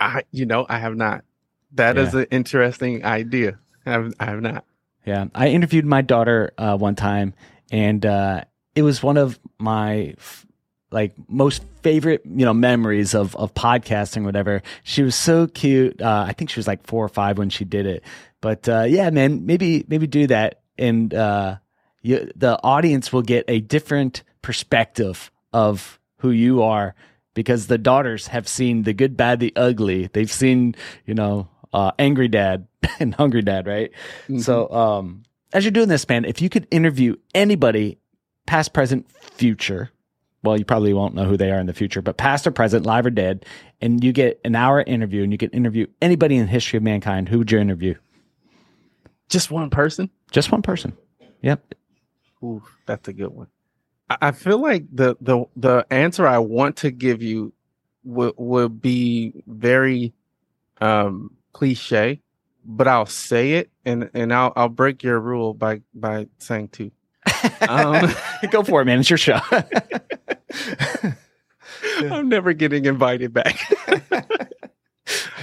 I, 0.00 0.24
you 0.32 0.44
know, 0.44 0.66
I 0.68 0.78
have 0.80 0.94
not. 0.94 1.24
That 1.72 1.96
is 1.96 2.12
Yeah. 2.12 2.20
an 2.20 2.26
interesting 2.30 3.02
idea. 3.06 3.58
I 3.86 3.90
have, 3.92 4.12
I 4.20 4.24
have 4.26 4.42
not. 4.42 4.66
Yeah, 5.06 5.24
I 5.34 5.48
interviewed 5.48 5.86
my 5.86 6.02
daughter 6.02 6.52
uh, 6.58 6.76
one 6.76 6.94
time, 6.94 7.32
and 7.70 8.04
uh, 8.04 8.44
it 8.74 8.82
was 8.82 9.02
one 9.02 9.16
of 9.16 9.38
my 9.58 10.14
f- 10.18 10.44
like 10.92 11.14
most 11.28 11.64
favorite 11.82 12.22
you 12.24 12.44
know 12.44 12.54
memories 12.54 13.14
of 13.14 13.34
of 13.36 13.54
podcasting, 13.54 14.24
whatever. 14.24 14.62
She 14.84 15.02
was 15.02 15.14
so 15.14 15.46
cute. 15.46 16.00
Uh, 16.00 16.24
I 16.28 16.32
think 16.32 16.50
she 16.50 16.58
was 16.58 16.66
like 16.66 16.86
four 16.86 17.04
or 17.04 17.08
five 17.08 17.38
when 17.38 17.50
she 17.50 17.64
did 17.64 17.86
it. 17.86 18.02
But 18.40 18.68
uh, 18.68 18.84
yeah, 18.88 19.10
man, 19.10 19.46
maybe 19.46 19.84
maybe 19.88 20.06
do 20.06 20.26
that, 20.26 20.60
and 20.78 21.12
uh, 21.14 21.56
you, 22.02 22.30
the 22.36 22.60
audience 22.62 23.12
will 23.12 23.22
get 23.22 23.44
a 23.48 23.60
different 23.60 24.22
perspective 24.42 25.30
of 25.52 25.98
who 26.18 26.30
you 26.30 26.62
are 26.62 26.94
because 27.34 27.66
the 27.66 27.78
daughters 27.78 28.28
have 28.28 28.46
seen 28.46 28.82
the 28.82 28.92
good, 28.92 29.16
bad, 29.16 29.40
the 29.40 29.52
ugly. 29.56 30.08
They've 30.12 30.30
seen 30.30 30.74
you 31.06 31.14
know 31.14 31.48
uh, 31.72 31.92
angry 31.98 32.28
dad 32.28 32.66
and 33.00 33.14
hungry 33.14 33.42
dad, 33.42 33.66
right? 33.66 33.90
So, 34.38 34.70
um, 34.72 35.22
as 35.52 35.64
you're 35.64 35.72
doing 35.72 35.88
this, 35.88 36.08
man, 36.08 36.24
if 36.24 36.40
you 36.42 36.48
could 36.48 36.66
interview 36.70 37.16
anybody, 37.34 37.98
past, 38.46 38.72
present, 38.72 39.10
future, 39.20 39.90
well, 40.42 40.58
you 40.58 40.64
probably 40.64 40.92
won't 40.92 41.14
know 41.14 41.24
who 41.24 41.36
they 41.36 41.50
are 41.50 41.58
in 41.58 41.66
the 41.66 41.74
future, 41.74 42.02
but 42.02 42.16
past 42.16 42.46
or 42.46 42.50
present, 42.50 42.84
live 42.84 43.06
or 43.06 43.10
dead, 43.10 43.46
and 43.80 44.02
you 44.02 44.12
get 44.12 44.40
an 44.44 44.56
hour 44.56 44.82
interview 44.82 45.22
and 45.22 45.32
you 45.32 45.38
can 45.38 45.50
interview 45.50 45.86
anybody 46.00 46.36
in 46.36 46.46
the 46.46 46.50
history 46.50 46.76
of 46.76 46.82
mankind, 46.82 47.28
who 47.28 47.38
would 47.38 47.50
you 47.50 47.58
interview? 47.58 47.94
Just 49.28 49.50
one 49.50 49.70
person. 49.70 50.10
Just 50.30 50.50
one 50.50 50.62
person. 50.62 50.96
Yep. 51.42 51.74
Ooh, 52.42 52.62
that's 52.86 53.08
a 53.08 53.12
good 53.12 53.30
one. 53.32 53.46
I, 54.10 54.16
I 54.20 54.32
feel 54.32 54.58
like 54.58 54.84
the 54.92 55.16
the 55.20 55.44
the 55.56 55.86
answer 55.90 56.26
I 56.26 56.38
want 56.38 56.76
to 56.78 56.90
give 56.90 57.22
you 57.22 57.52
would 58.04 58.34
would 58.36 58.82
be 58.82 59.42
very 59.46 60.12
um 60.80 61.36
cliche, 61.52 62.20
but 62.64 62.88
I'll 62.88 63.06
say 63.06 63.52
it 63.52 63.70
and 63.84 64.10
and 64.12 64.32
I'll 64.34 64.52
I'll 64.56 64.68
break 64.68 65.02
your 65.02 65.20
rule 65.20 65.54
by 65.54 65.82
by 65.94 66.26
saying 66.38 66.68
two. 66.68 66.90
Um, 67.68 68.12
Go 68.50 68.62
for 68.62 68.82
it, 68.82 68.84
man. 68.84 69.00
It's 69.00 69.10
your 69.10 69.16
show. 69.16 69.40
I'm 72.10 72.28
never 72.28 72.52
getting 72.52 72.84
invited 72.84 73.32
back. 73.32 73.58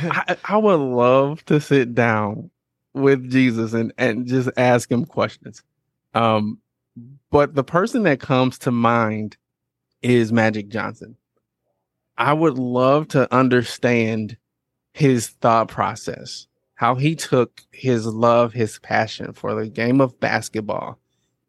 I, 0.01 0.37
I 0.45 0.57
would 0.57 0.79
love 0.79 1.43
to 1.45 1.59
sit 1.59 1.93
down 1.93 2.49
with 2.93 3.29
Jesus 3.29 3.73
and, 3.73 3.93
and 3.97 4.27
just 4.27 4.49
ask 4.57 4.91
him 4.91 5.05
questions. 5.05 5.63
Um, 6.13 6.59
but 7.31 7.55
the 7.55 7.63
person 7.63 8.03
that 8.03 8.19
comes 8.19 8.57
to 8.59 8.71
mind 8.71 9.37
is 10.01 10.31
Magic 10.31 10.69
Johnson. 10.69 11.15
I 12.17 12.33
would 12.33 12.57
love 12.57 13.07
to 13.09 13.33
understand 13.33 14.37
his 14.93 15.29
thought 15.29 15.69
process, 15.69 16.47
how 16.75 16.95
he 16.95 17.15
took 17.15 17.61
his 17.71 18.05
love, 18.05 18.53
his 18.53 18.79
passion 18.79 19.33
for 19.33 19.55
the 19.55 19.69
game 19.69 20.01
of 20.01 20.19
basketball 20.19 20.98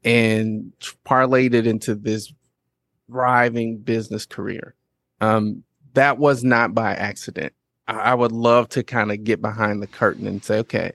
and 0.05 0.73
parlayed 1.05 1.55
it 1.55 1.67
into 1.67 1.95
this 1.95 2.33
thriving 3.11 3.79
business 3.79 4.27
career. 4.27 4.75
Um, 5.21 5.65
that 5.95 6.19
was 6.19 6.45
not 6.45 6.75
by 6.75 6.95
accident. 6.95 7.53
I, 7.89 7.95
I 7.95 8.15
would 8.15 8.33
love 8.33 8.69
to 8.71 8.83
kind 8.83 9.13
of 9.13 9.25
get 9.25 9.43
behind 9.43 9.83
the 9.83 9.87
curtain 9.87 10.27
and 10.27 10.45
say, 10.45 10.59
okay, 10.59 10.93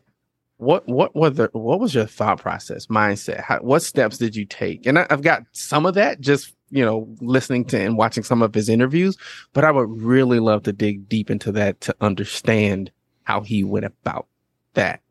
what 0.57 0.87
what 0.87 1.13
was 1.15 1.35
the 1.35 1.49
what 1.51 1.79
was 1.79 1.93
your 1.93 2.05
thought 2.05 2.39
process, 2.39 2.87
mindset? 2.87 3.41
How, 3.41 3.59
what 3.59 3.81
steps 3.81 4.17
did 4.17 4.35
you 4.35 4.45
take? 4.45 4.85
And 4.85 4.99
I, 4.99 5.07
I've 5.09 5.21
got 5.21 5.43
some 5.51 5.85
of 5.85 5.95
that 5.95 6.21
just 6.21 6.53
you 6.69 6.83
know 6.83 7.07
listening 7.19 7.65
to 7.65 7.79
and 7.79 7.97
watching 7.97 8.23
some 8.23 8.41
of 8.41 8.53
his 8.53 8.69
interviews, 8.69 9.17
but 9.53 9.65
I 9.65 9.71
would 9.71 9.89
really 10.01 10.39
love 10.39 10.63
to 10.63 10.73
dig 10.73 11.09
deep 11.09 11.29
into 11.29 11.51
that 11.53 11.81
to 11.81 11.95
understand 11.99 12.91
how 13.23 13.41
he 13.41 13.63
went 13.63 13.85
about 13.85 14.27
that. 14.75 15.01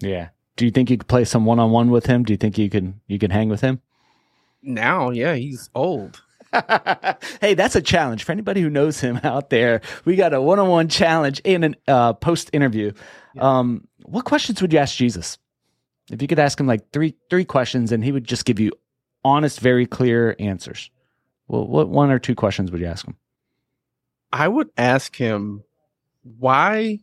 Yeah. 0.00 0.28
Do 0.56 0.64
you 0.64 0.70
think 0.70 0.90
you 0.90 0.98
could 0.98 1.08
play 1.08 1.24
some 1.24 1.44
one 1.44 1.58
on 1.58 1.70
one 1.70 1.90
with 1.90 2.06
him? 2.06 2.24
Do 2.24 2.32
you 2.32 2.36
think 2.36 2.58
you 2.58 2.70
can 2.70 3.00
you 3.06 3.18
can 3.18 3.30
hang 3.30 3.48
with 3.48 3.60
him? 3.60 3.80
Now, 4.62 5.10
yeah, 5.10 5.34
he's 5.34 5.70
old. 5.74 6.22
hey, 7.40 7.54
that's 7.54 7.76
a 7.76 7.82
challenge 7.82 8.24
for 8.24 8.32
anybody 8.32 8.62
who 8.62 8.70
knows 8.70 9.00
him 9.00 9.20
out 9.24 9.50
there. 9.50 9.82
We 10.04 10.16
got 10.16 10.32
a 10.32 10.40
one 10.40 10.58
on 10.58 10.68
one 10.68 10.88
challenge 10.88 11.40
in 11.44 11.76
a 11.86 11.90
uh, 11.90 12.12
post 12.14 12.50
interview. 12.52 12.92
Yeah. 13.34 13.58
Um, 13.58 13.86
what 14.04 14.24
questions 14.24 14.62
would 14.62 14.72
you 14.72 14.78
ask 14.78 14.96
Jesus? 14.96 15.38
If 16.10 16.22
you 16.22 16.28
could 16.28 16.38
ask 16.38 16.58
him 16.58 16.66
like 16.66 16.90
three 16.92 17.14
three 17.30 17.44
questions, 17.44 17.92
and 17.92 18.02
he 18.02 18.12
would 18.12 18.24
just 18.24 18.44
give 18.44 18.60
you 18.60 18.72
honest, 19.24 19.60
very 19.60 19.86
clear 19.86 20.36
answers. 20.38 20.90
Well, 21.48 21.66
what 21.66 21.88
one 21.88 22.10
or 22.10 22.18
two 22.18 22.34
questions 22.34 22.70
would 22.70 22.80
you 22.80 22.86
ask 22.86 23.06
him? 23.06 23.16
I 24.32 24.48
would 24.48 24.70
ask 24.76 25.16
him 25.16 25.64
why 26.22 27.00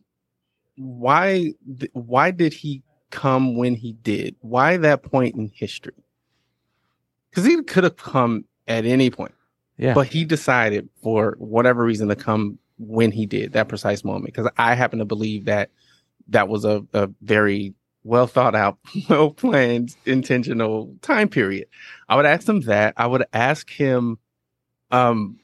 why 0.76 1.52
why 1.92 2.30
did 2.30 2.52
he 2.52 2.82
come 3.14 3.56
when 3.56 3.74
he 3.74 3.92
did? 3.92 4.34
Why 4.40 4.76
that 4.76 5.02
point 5.02 5.36
in 5.36 5.50
history? 5.54 5.94
Because 7.30 7.44
he 7.44 7.62
could 7.62 7.84
have 7.84 7.96
come 7.96 8.44
at 8.66 8.84
any 8.84 9.10
point. 9.10 9.34
Yeah. 9.78 9.94
But 9.94 10.08
he 10.08 10.24
decided 10.24 10.88
for 11.02 11.36
whatever 11.38 11.84
reason 11.84 12.08
to 12.08 12.16
come 12.16 12.58
when 12.78 13.12
he 13.12 13.26
did 13.26 13.52
that 13.52 13.68
precise 13.68 14.04
moment. 14.04 14.26
Because 14.26 14.50
I 14.56 14.74
happen 14.74 14.98
to 14.98 15.04
believe 15.04 15.44
that 15.46 15.70
that 16.28 16.48
was 16.48 16.64
a, 16.64 16.84
a 16.92 17.08
very 17.22 17.74
well 18.02 18.26
thought 18.26 18.54
out, 18.54 18.78
well 19.08 19.30
planned, 19.30 19.96
intentional 20.04 20.94
time 21.00 21.28
period. 21.28 21.68
I 22.08 22.16
would 22.16 22.26
ask 22.26 22.48
him 22.48 22.60
that. 22.62 22.94
I 22.96 23.06
would 23.06 23.24
ask 23.32 23.70
him, 23.70 24.18
um, 24.90 25.38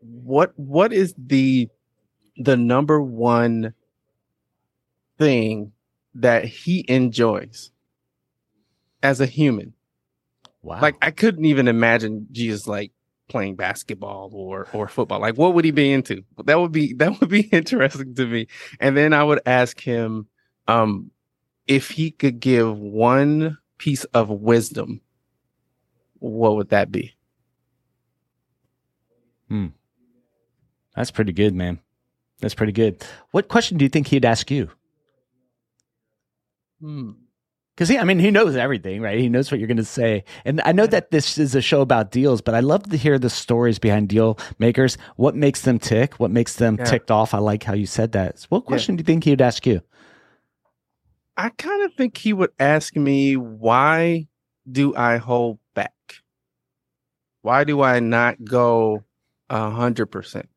what 0.00 0.52
what 0.56 0.92
is 0.92 1.14
the 1.16 1.68
the 2.36 2.56
number 2.56 3.00
one 3.00 3.74
thing 5.18 5.72
that 6.14 6.44
he 6.44 6.84
enjoys 6.88 7.70
as 9.02 9.20
a 9.20 9.26
human? 9.26 9.74
Wow. 10.62 10.80
Like 10.80 10.96
I 11.02 11.10
couldn't 11.10 11.44
even 11.44 11.68
imagine 11.68 12.26
Jesus 12.32 12.66
like 12.66 12.92
playing 13.28 13.56
basketball 13.56 14.30
or 14.32 14.68
or 14.72 14.88
football. 14.88 15.20
Like 15.20 15.36
what 15.36 15.54
would 15.54 15.64
he 15.64 15.70
be 15.70 15.92
into? 15.92 16.24
That 16.44 16.60
would 16.60 16.72
be 16.72 16.92
that 16.98 17.20
would 17.20 17.30
be 17.30 17.42
interesting 17.42 18.14
to 18.14 18.26
me. 18.26 18.46
And 18.80 18.96
then 18.96 19.12
I 19.12 19.24
would 19.24 19.40
ask 19.46 19.80
him 19.80 20.28
um 20.68 21.10
if 21.66 21.90
he 21.90 22.10
could 22.10 22.40
give 22.40 22.78
one 22.78 23.58
piece 23.78 24.04
of 24.04 24.28
wisdom, 24.28 25.00
what 26.18 26.56
would 26.56 26.70
that 26.70 26.90
be? 26.90 27.14
Hmm. 29.48 29.68
That's 30.96 31.10
pretty 31.10 31.32
good, 31.32 31.54
man. 31.54 31.80
That's 32.40 32.54
pretty 32.54 32.72
good. 32.72 33.04
What 33.30 33.48
question 33.48 33.78
do 33.78 33.84
you 33.84 33.88
think 33.88 34.08
he'd 34.08 34.24
ask 34.24 34.50
you? 34.50 34.70
Hmm. 36.84 37.12
Because 37.74 37.88
he, 37.88 37.98
I 37.98 38.04
mean, 38.04 38.18
he 38.18 38.30
knows 38.30 38.54
everything, 38.54 39.00
right? 39.00 39.18
He 39.18 39.28
knows 39.28 39.50
what 39.50 39.58
you're 39.58 39.66
going 39.66 39.78
to 39.78 39.84
say. 39.84 40.22
And 40.44 40.60
I 40.64 40.72
know 40.72 40.86
that 40.86 41.10
this 41.10 41.38
is 41.38 41.54
a 41.54 41.62
show 41.62 41.80
about 41.80 42.12
deals, 42.12 42.42
but 42.42 42.54
I 42.54 42.60
love 42.60 42.84
to 42.90 42.96
hear 42.96 43.18
the 43.18 43.30
stories 43.30 43.78
behind 43.80 44.10
deal 44.10 44.38
makers. 44.58 44.96
What 45.16 45.34
makes 45.34 45.62
them 45.62 45.78
tick? 45.78 46.20
What 46.20 46.30
makes 46.30 46.56
them 46.56 46.76
yeah. 46.78 46.84
ticked 46.84 47.10
off? 47.10 47.32
I 47.32 47.38
like 47.38 47.64
how 47.64 47.72
you 47.72 47.86
said 47.86 48.12
that. 48.12 48.46
What 48.50 48.66
question 48.66 48.94
yeah. 48.94 48.98
do 48.98 49.00
you 49.00 49.06
think 49.06 49.24
he 49.24 49.30
would 49.30 49.40
ask 49.40 49.66
you? 49.66 49.80
I 51.36 51.48
kind 51.48 51.82
of 51.82 51.94
think 51.94 52.16
he 52.18 52.32
would 52.32 52.52
ask 52.60 52.94
me, 52.94 53.36
why 53.36 54.28
do 54.70 54.94
I 54.94 55.16
hold 55.16 55.58
back? 55.74 55.94
Why 57.40 57.64
do 57.64 57.82
I 57.82 57.98
not 57.98 58.44
go 58.44 59.02
a 59.48 59.70
hundred 59.70 60.06
percent? 60.06 60.48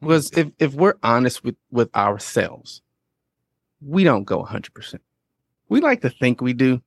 Because 0.00 0.32
if, 0.32 0.48
if 0.58 0.74
we're 0.74 0.96
honest 1.02 1.44
with, 1.44 1.56
with 1.70 1.94
ourselves, 1.94 2.82
we 3.80 4.02
don't 4.02 4.24
go 4.24 4.40
a 4.40 4.46
hundred 4.46 4.74
percent 4.74 5.02
we 5.70 5.80
like 5.80 6.02
to 6.02 6.10
think 6.10 6.42
we 6.42 6.52
do, 6.52 6.82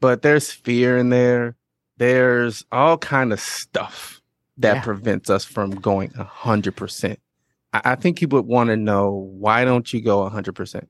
but 0.00 0.22
there's 0.22 0.50
fear 0.50 0.96
in 0.96 1.10
there. 1.10 1.56
There's 1.98 2.64
all 2.72 2.96
kind 2.96 3.32
of 3.32 3.40
stuff 3.40 4.22
that 4.56 4.76
yeah. 4.76 4.82
prevents 4.82 5.28
us 5.28 5.44
from 5.44 5.72
going 5.72 6.12
a 6.16 6.24
hundred 6.24 6.76
percent. 6.76 7.18
I 7.72 7.96
think 7.96 8.22
you 8.22 8.28
would 8.28 8.46
want 8.46 8.68
to 8.68 8.76
know 8.76 9.10
why 9.10 9.64
don't 9.64 9.92
you 9.92 10.00
go 10.00 10.22
a 10.22 10.30
hundred 10.30 10.54
percent? 10.54 10.88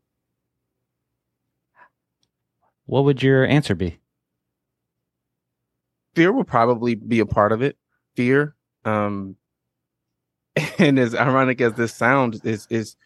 What 2.87 3.05
would 3.05 3.23
your 3.23 3.45
answer 3.45 3.75
be? 3.75 3.99
Fear 6.15 6.33
will 6.33 6.45
probably 6.45 6.95
be 6.95 7.19
a 7.21 7.27
part 7.27 7.53
of 7.53 7.63
it. 7.63 7.77
Fear. 8.15 8.55
Um, 8.85 9.37
and 10.79 10.99
as 10.99 11.15
ironic 11.15 11.61
as 11.61 11.75
this 11.75 11.95
sounds, 11.95 12.41
is 12.45 12.67
is 12.71 12.97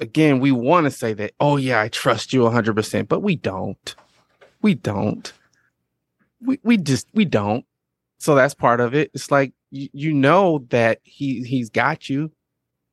again, 0.00 0.40
we 0.40 0.52
want 0.52 0.84
to 0.84 0.90
say 0.90 1.12
that, 1.14 1.32
oh 1.40 1.56
yeah, 1.56 1.80
I 1.80 1.88
trust 1.88 2.32
you 2.32 2.40
100%, 2.40 3.08
but 3.08 3.20
we 3.20 3.36
don't. 3.36 3.94
We 4.62 4.74
don't. 4.74 5.32
We 6.40 6.58
we 6.62 6.76
just 6.76 7.06
we 7.14 7.24
don't. 7.24 7.64
So 8.18 8.34
that's 8.34 8.54
part 8.54 8.80
of 8.80 8.94
it. 8.94 9.10
It's 9.14 9.30
like 9.30 9.52
you, 9.70 9.88
you 9.92 10.14
know 10.14 10.64
that 10.70 11.00
he 11.02 11.42
he's 11.42 11.70
got 11.70 12.08
you, 12.08 12.30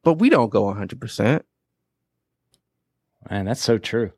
but 0.04 0.16
we 0.16 0.30
don't 0.30 0.49
go 0.49 0.64
100%. 0.64 1.41
Man, 3.30 3.45
that's 3.45 3.62
so 3.62 3.78
true. 3.78 4.12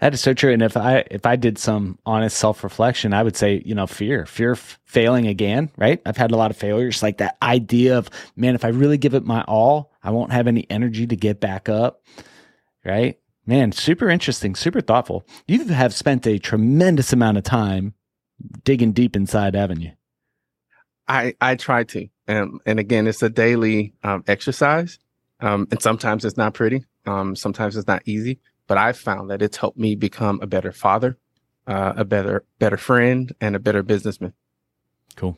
That 0.00 0.14
is 0.14 0.20
so 0.22 0.32
true. 0.32 0.52
And 0.52 0.62
if 0.62 0.76
I 0.76 1.04
if 1.10 1.26
I 1.26 1.36
did 1.36 1.58
some 1.58 1.98
honest 2.06 2.38
self 2.38 2.64
reflection, 2.64 3.12
I 3.12 3.22
would 3.22 3.36
say, 3.36 3.62
you 3.64 3.74
know, 3.74 3.86
fear, 3.86 4.24
fear 4.24 4.52
of 4.52 4.78
failing 4.84 5.26
again. 5.26 5.70
Right? 5.76 6.00
I've 6.06 6.16
had 6.16 6.32
a 6.32 6.36
lot 6.36 6.50
of 6.50 6.56
failures. 6.56 7.02
Like 7.02 7.18
that 7.18 7.36
idea 7.42 7.98
of, 7.98 8.08
man, 8.34 8.54
if 8.54 8.64
I 8.64 8.68
really 8.68 8.96
give 8.96 9.14
it 9.14 9.24
my 9.24 9.42
all, 9.42 9.92
I 10.02 10.10
won't 10.10 10.32
have 10.32 10.46
any 10.46 10.66
energy 10.70 11.06
to 11.06 11.16
get 11.16 11.38
back 11.38 11.68
up. 11.68 12.02
Right? 12.84 13.18
Man, 13.46 13.72
super 13.72 14.08
interesting, 14.08 14.54
super 14.54 14.80
thoughtful. 14.80 15.26
You 15.46 15.64
have 15.66 15.92
spent 15.92 16.26
a 16.26 16.38
tremendous 16.38 17.12
amount 17.12 17.36
of 17.36 17.44
time 17.44 17.94
digging 18.64 18.92
deep 18.92 19.16
inside, 19.16 19.54
haven't 19.54 19.80
you? 19.82 19.92
I 21.08 21.34
I 21.42 21.56
try 21.56 21.84
to, 21.84 22.08
and 22.26 22.60
and 22.64 22.78
again, 22.78 23.06
it's 23.06 23.22
a 23.22 23.28
daily 23.28 23.92
um, 24.02 24.24
exercise, 24.26 24.98
um, 25.40 25.68
and 25.70 25.82
sometimes 25.82 26.24
it's 26.24 26.38
not 26.38 26.54
pretty. 26.54 26.84
Um, 27.04 27.34
sometimes 27.36 27.76
it's 27.76 27.88
not 27.88 28.02
easy 28.06 28.38
but 28.70 28.78
I've 28.78 28.96
found 28.96 29.30
that 29.30 29.42
it's 29.42 29.56
helped 29.56 29.78
me 29.78 29.96
become 29.96 30.38
a 30.40 30.46
better 30.46 30.70
father, 30.70 31.18
uh, 31.66 31.94
a 31.96 32.04
better 32.04 32.44
better 32.60 32.76
friend, 32.76 33.34
and 33.40 33.56
a 33.56 33.58
better 33.58 33.82
businessman. 33.82 34.32
Cool. 35.16 35.36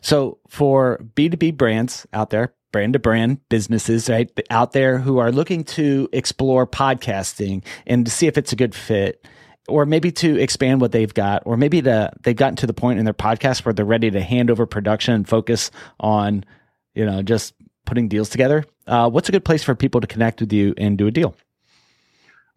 So 0.00 0.38
for 0.48 1.04
B2B 1.14 1.58
brands 1.58 2.06
out 2.14 2.30
there, 2.30 2.54
brand 2.72 2.94
to 2.94 2.98
brand 2.98 3.46
businesses 3.50 4.08
right 4.08 4.30
out 4.48 4.72
there 4.72 4.96
who 4.96 5.18
are 5.18 5.30
looking 5.30 5.62
to 5.64 6.08
explore 6.14 6.66
podcasting 6.66 7.62
and 7.86 8.06
to 8.06 8.10
see 8.10 8.26
if 8.26 8.38
it's 8.38 8.54
a 8.54 8.56
good 8.56 8.74
fit 8.74 9.26
or 9.68 9.84
maybe 9.84 10.10
to 10.12 10.40
expand 10.40 10.80
what 10.80 10.92
they've 10.92 11.12
got 11.12 11.42
or 11.44 11.58
maybe 11.58 11.82
to, 11.82 12.10
they've 12.22 12.34
gotten 12.34 12.56
to 12.56 12.66
the 12.66 12.72
point 12.72 12.98
in 12.98 13.04
their 13.04 13.12
podcast 13.12 13.62
where 13.66 13.74
they're 13.74 13.84
ready 13.84 14.10
to 14.10 14.22
hand 14.22 14.50
over 14.50 14.64
production 14.64 15.12
and 15.12 15.28
focus 15.28 15.70
on 15.98 16.46
you 16.94 17.04
know 17.04 17.20
just 17.20 17.52
putting 17.84 18.08
deals 18.08 18.30
together 18.30 18.64
uh, 18.86 19.10
what's 19.10 19.28
a 19.28 19.32
good 19.32 19.44
place 19.44 19.62
for 19.62 19.74
people 19.74 20.00
to 20.00 20.06
connect 20.06 20.40
with 20.40 20.50
you 20.50 20.72
and 20.78 20.96
do 20.96 21.06
a 21.06 21.10
deal 21.10 21.36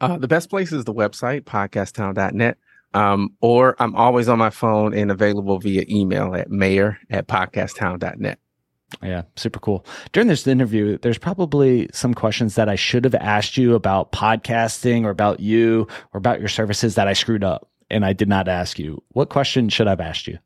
uh, 0.04 0.18
the 0.18 0.28
best 0.28 0.50
place 0.50 0.72
is 0.72 0.86
the 0.86 0.94
website, 0.94 1.42
podcasttown.net. 1.42 2.58
Um, 2.94 3.34
or 3.42 3.76
I'm 3.80 3.96
always 3.96 4.30
on 4.30 4.38
my 4.38 4.52
phone 4.52 4.94
and 4.94 5.10
available 5.10 5.58
via 5.58 5.84
email 5.90 6.36
at 6.36 6.52
mayor 6.52 7.00
at 7.10 7.28
podcasttown.net. 7.28 8.38
Yeah, 9.02 9.24
super 9.36 9.60
cool. 9.60 9.86
During 10.12 10.28
this 10.28 10.46
interview, 10.46 11.00
there's 11.00 11.18
probably 11.18 11.90
some 11.92 12.14
questions 12.14 12.54
that 12.56 12.70
I 12.70 12.76
should 12.76 13.06
have 13.06 13.16
asked 13.16 13.58
you 13.58 13.74
about 13.74 14.12
podcasting 14.12 15.06
or 15.06 15.10
about 15.10 15.40
you 15.40 15.88
or 16.14 16.20
about 16.20 16.40
your 16.40 16.50
services 16.50 16.94
that 16.96 17.08
I 17.08 17.14
screwed 17.14 17.44
up 17.44 17.68
and 17.90 18.06
I 18.06 18.14
did 18.14 18.28
not 18.28 18.48
ask 18.48 18.78
you. 18.78 19.02
What 19.10 19.30
question 19.30 19.70
should 19.70 19.88
I 19.88 19.92
have 19.92 20.02
asked 20.02 20.28
you? 20.28 20.38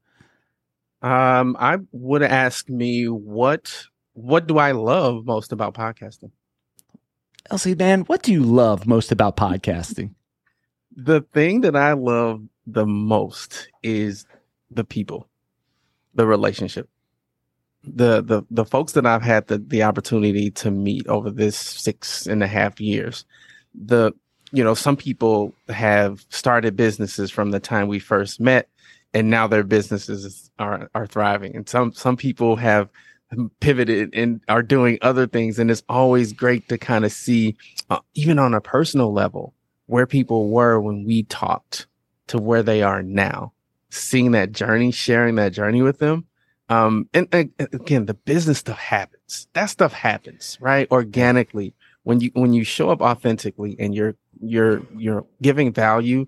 Um, 1.01 1.57
I 1.59 1.77
would 1.91 2.23
ask 2.23 2.69
me 2.69 3.05
what 3.05 3.85
what 4.13 4.47
do 4.47 4.57
I 4.57 4.71
love 4.71 5.25
most 5.25 5.51
about 5.51 5.75
podcasting? 5.75 6.31
Elzie, 7.51 7.77
man, 7.77 8.01
what 8.01 8.23
do 8.23 8.33
you 8.33 8.43
love 8.43 8.87
most 8.87 9.11
about 9.11 9.37
podcasting? 9.37 10.13
The 10.95 11.21
thing 11.33 11.61
that 11.61 11.75
I 11.75 11.93
love 11.93 12.43
the 12.65 12.85
most 12.85 13.69
is 13.83 14.25
the 14.71 14.83
people, 14.83 15.27
the 16.13 16.27
relationship. 16.27 16.89
The 17.83 18.21
the 18.21 18.43
the 18.51 18.65
folks 18.65 18.93
that 18.93 19.05
I've 19.05 19.21
had 19.21 19.47
the, 19.47 19.59
the 19.59 19.83
opportunity 19.83 20.51
to 20.51 20.71
meet 20.71 21.07
over 21.07 21.29
this 21.31 21.55
six 21.55 22.27
and 22.27 22.43
a 22.43 22.47
half 22.47 22.81
years, 22.81 23.23
the 23.73 24.11
you 24.51 24.63
know, 24.63 24.73
some 24.73 24.97
people 24.97 25.53
have 25.69 26.25
started 26.29 26.75
businesses 26.75 27.31
from 27.31 27.51
the 27.51 27.59
time 27.59 27.87
we 27.87 27.99
first 27.99 28.39
met, 28.39 28.69
and 29.13 29.29
now 29.29 29.47
their 29.47 29.63
businesses 29.63 30.51
are 30.59 30.89
are 30.95 31.07
thriving. 31.07 31.55
And 31.55 31.69
some 31.69 31.93
some 31.93 32.17
people 32.17 32.57
have 32.57 32.89
pivoted 33.59 34.13
and 34.13 34.41
are 34.47 34.63
doing 34.63 34.97
other 35.01 35.27
things. 35.27 35.59
And 35.59 35.69
it's 35.69 35.83
always 35.89 36.33
great 36.33 36.69
to 36.69 36.77
kind 36.77 37.05
of 37.05 37.11
see, 37.11 37.55
uh, 37.89 37.99
even 38.13 38.39
on 38.39 38.53
a 38.53 38.61
personal 38.61 39.11
level, 39.13 39.53
where 39.87 40.05
people 40.05 40.49
were 40.49 40.79
when 40.79 41.05
we 41.05 41.23
talked 41.23 41.87
to 42.27 42.37
where 42.37 42.63
they 42.63 42.83
are 42.83 43.01
now, 43.01 43.53
seeing 43.89 44.31
that 44.31 44.51
journey, 44.51 44.91
sharing 44.91 45.35
that 45.35 45.53
journey 45.53 45.81
with 45.81 45.99
them. 45.99 46.25
Um, 46.69 47.07
and, 47.13 47.27
and 47.31 47.51
again, 47.59 48.05
the 48.05 48.13
business 48.13 48.59
stuff 48.59 48.77
happens. 48.77 49.47
That 49.53 49.67
stuff 49.67 49.93
happens, 49.93 50.57
right? 50.59 50.89
Organically. 50.91 51.73
When 52.03 52.19
you, 52.21 52.31
when 52.33 52.53
you 52.53 52.63
show 52.63 52.89
up 52.89 53.01
authentically 53.01 53.75
and 53.79 53.93
you're, 53.93 54.15
you're, 54.41 54.81
you're 54.95 55.25
giving 55.41 55.73
value, 55.73 56.27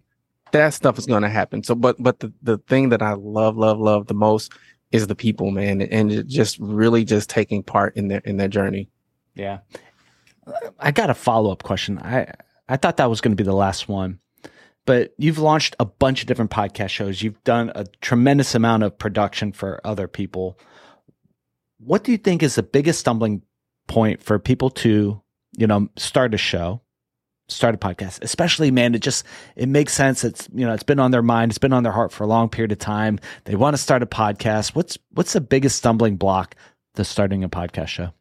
that 0.52 0.74
stuff 0.74 0.98
is 0.98 1.06
going 1.06 1.24
to 1.24 1.30
happen. 1.30 1.64
So, 1.64 1.76
but, 1.76 1.96
but 2.00 2.20
the, 2.20 2.34
the 2.42 2.58
thing 2.58 2.90
that 2.90 3.02
I 3.02 3.14
love, 3.14 3.56
love, 3.56 3.80
love 3.80 4.08
the 4.08 4.14
most 4.14 4.52
is 4.92 5.08
the 5.08 5.16
people, 5.16 5.52
man, 5.52 5.82
and 5.82 6.28
just 6.28 6.58
really 6.60 7.06
just 7.06 7.30
taking 7.30 7.64
part 7.64 7.96
in 7.96 8.08
their, 8.08 8.20
in 8.20 8.38
their 8.38 8.48
journey. 8.48 8.90
Yeah. 9.36 9.60
I 10.80 10.92
got 10.92 11.10
a 11.10 11.14
follow 11.14 11.52
up 11.52 11.64
question. 11.64 12.00
I, 12.00 12.34
I 12.68 12.78
thought 12.78 12.98
that 12.98 13.10
was 13.10 13.22
going 13.22 13.32
to 13.32 13.42
be 13.42 13.46
the 13.46 13.54
last 13.54 13.88
one 13.88 14.20
but 14.90 15.14
you've 15.20 15.38
launched 15.38 15.76
a 15.80 15.86
bunch 15.86 16.22
of 16.22 16.28
different 16.28 16.50
podcast 16.50 16.90
shows. 16.90 17.22
You've 17.22 17.44
done 17.44 17.72
a 17.76 17.86
tremendous 18.02 18.56
amount 18.56 18.82
of 18.82 18.98
production 18.98 19.52
for 19.52 19.80
other 19.84 20.08
people. 20.08 20.58
What 21.78 22.04
do 22.04 22.12
you 22.12 22.18
think 22.18 22.42
is 22.42 22.56
the 22.56 22.64
biggest 22.64 23.00
stumbling 23.00 23.44
point 23.88 24.24
for 24.24 24.40
people 24.40 24.72
to, 24.72 25.22
you 25.56 25.68
know, 25.68 25.90
start 25.96 26.34
a 26.34 26.40
show, 26.40 26.82
start 27.50 27.76
a 27.76 27.78
podcast, 27.78 28.22
especially 28.22 28.72
man, 28.72 28.96
it 28.96 29.00
just, 29.00 29.26
it 29.56 29.68
makes 29.68 29.94
sense. 29.94 30.24
It's, 30.24 30.48
you 30.54 30.66
know, 30.66 30.74
it's 30.74 30.84
been 30.84 31.00
on 31.00 31.12
their 31.12 31.22
mind. 31.22 31.52
It's 31.52 31.58
been 31.58 31.74
on 31.74 31.84
their 31.84 31.92
heart 31.92 32.12
for 32.12 32.24
a 32.24 32.28
long 32.28 32.50
period 32.50 32.72
of 32.72 32.80
time. 32.80 33.20
They 33.46 33.56
want 33.56 33.76
to 33.76 33.82
start 33.82 34.04
a 34.04 34.06
podcast. 34.06 34.76
What's, 34.76 34.98
what's 35.12 35.34
the 35.34 35.42
biggest 35.42 35.78
stumbling 35.78 36.16
block 36.16 36.56
to 36.96 37.04
starting 37.04 37.44
a 37.44 37.50
podcast 37.50 37.88
show? 37.88 38.12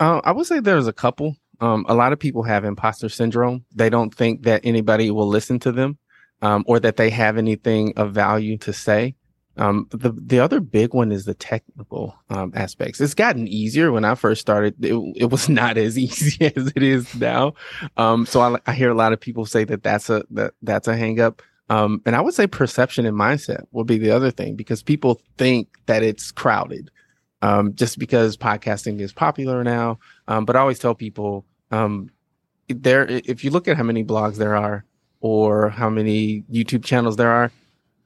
Uh, 0.00 0.20
I 0.24 0.32
would 0.32 0.46
say 0.46 0.60
there's 0.60 0.86
a 0.86 0.92
couple. 0.92 1.36
Um, 1.60 1.86
a 1.88 1.94
lot 1.94 2.12
of 2.12 2.18
people 2.18 2.42
have 2.42 2.64
imposter 2.64 3.08
syndrome. 3.08 3.64
They 3.74 3.88
don't 3.88 4.14
think 4.14 4.42
that 4.42 4.62
anybody 4.64 5.10
will 5.10 5.28
listen 5.28 5.58
to 5.60 5.72
them 5.72 5.98
um, 6.42 6.64
or 6.66 6.80
that 6.80 6.96
they 6.96 7.10
have 7.10 7.38
anything 7.38 7.94
of 7.96 8.12
value 8.12 8.58
to 8.58 8.72
say. 8.72 9.14
Um, 9.56 9.86
the 9.90 10.12
the 10.12 10.40
other 10.40 10.60
big 10.60 10.94
one 10.94 11.12
is 11.12 11.24
the 11.24 11.34
technical 11.34 12.14
um, 12.28 12.52
aspects. 12.54 13.00
It's 13.00 13.14
gotten 13.14 13.46
easier. 13.46 13.92
When 13.92 14.04
I 14.04 14.14
first 14.14 14.40
started, 14.40 14.84
it, 14.84 14.94
it 15.16 15.30
was 15.30 15.48
not 15.60 15.76
as 15.76 15.98
easy 15.98 16.44
as 16.56 16.72
it 16.74 16.82
is 16.82 17.14
now. 17.14 17.54
Um, 17.96 18.26
so 18.26 18.40
I, 18.40 18.58
I, 18.66 18.72
hear 18.72 18.90
a 18.90 18.94
lot 18.94 19.12
of 19.12 19.20
people 19.20 19.46
say 19.46 19.64
that 19.64 19.82
that's 19.82 20.10
a 20.10 20.24
that 20.30 20.54
that's 20.62 20.88
a 20.88 20.94
hangup. 20.94 21.40
Um, 21.70 22.02
and 22.04 22.14
I 22.14 22.20
would 22.20 22.34
say 22.34 22.46
perception 22.46 23.06
and 23.06 23.16
mindset 23.16 23.64
would 23.72 23.86
be 23.86 23.98
the 23.98 24.10
other 24.10 24.30
thing 24.30 24.54
because 24.54 24.82
people 24.82 25.20
think 25.38 25.68
that 25.86 26.02
it's 26.02 26.30
crowded 26.30 26.90
um, 27.40 27.74
just 27.74 27.98
because 27.98 28.36
podcasting 28.36 29.00
is 29.00 29.12
popular 29.12 29.64
now. 29.64 29.98
Um, 30.28 30.44
but 30.44 30.56
I 30.56 30.60
always 30.60 30.78
tell 30.78 30.94
people 30.94 31.44
um, 31.70 32.10
there, 32.68 33.06
if 33.06 33.44
you 33.44 33.50
look 33.50 33.68
at 33.68 33.76
how 33.76 33.82
many 33.82 34.04
blogs 34.04 34.36
there 34.36 34.56
are 34.56 34.84
or 35.20 35.70
how 35.70 35.88
many 35.88 36.42
YouTube 36.50 36.84
channels 36.84 37.16
there 37.16 37.30
are, 37.30 37.50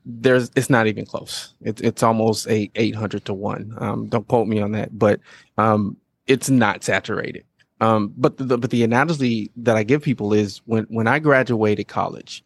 there's 0.08 0.50
it's 0.56 0.70
not 0.70 0.86
even 0.86 1.04
close. 1.04 1.54
It's 1.60 1.82
it's 1.82 2.02
almost 2.02 2.48
a 2.48 2.70
800 2.74 3.26
to 3.26 3.34
one. 3.34 3.74
Um, 3.78 4.06
don't 4.08 4.26
quote 4.26 4.48
me 4.48 4.60
on 4.60 4.72
that, 4.72 4.98
but 4.98 5.20
um, 5.58 5.96
it's 6.26 6.48
not 6.48 6.82
saturated. 6.82 7.44
Um, 7.80 8.12
but 8.16 8.38
the 8.38 8.56
but 8.56 8.70
the 8.70 8.82
analogy 8.82 9.52
that 9.56 9.76
I 9.76 9.82
give 9.82 10.02
people 10.02 10.32
is 10.32 10.62
when 10.64 10.84
when 10.84 11.06
I 11.06 11.18
graduated 11.18 11.88
college 11.88 12.42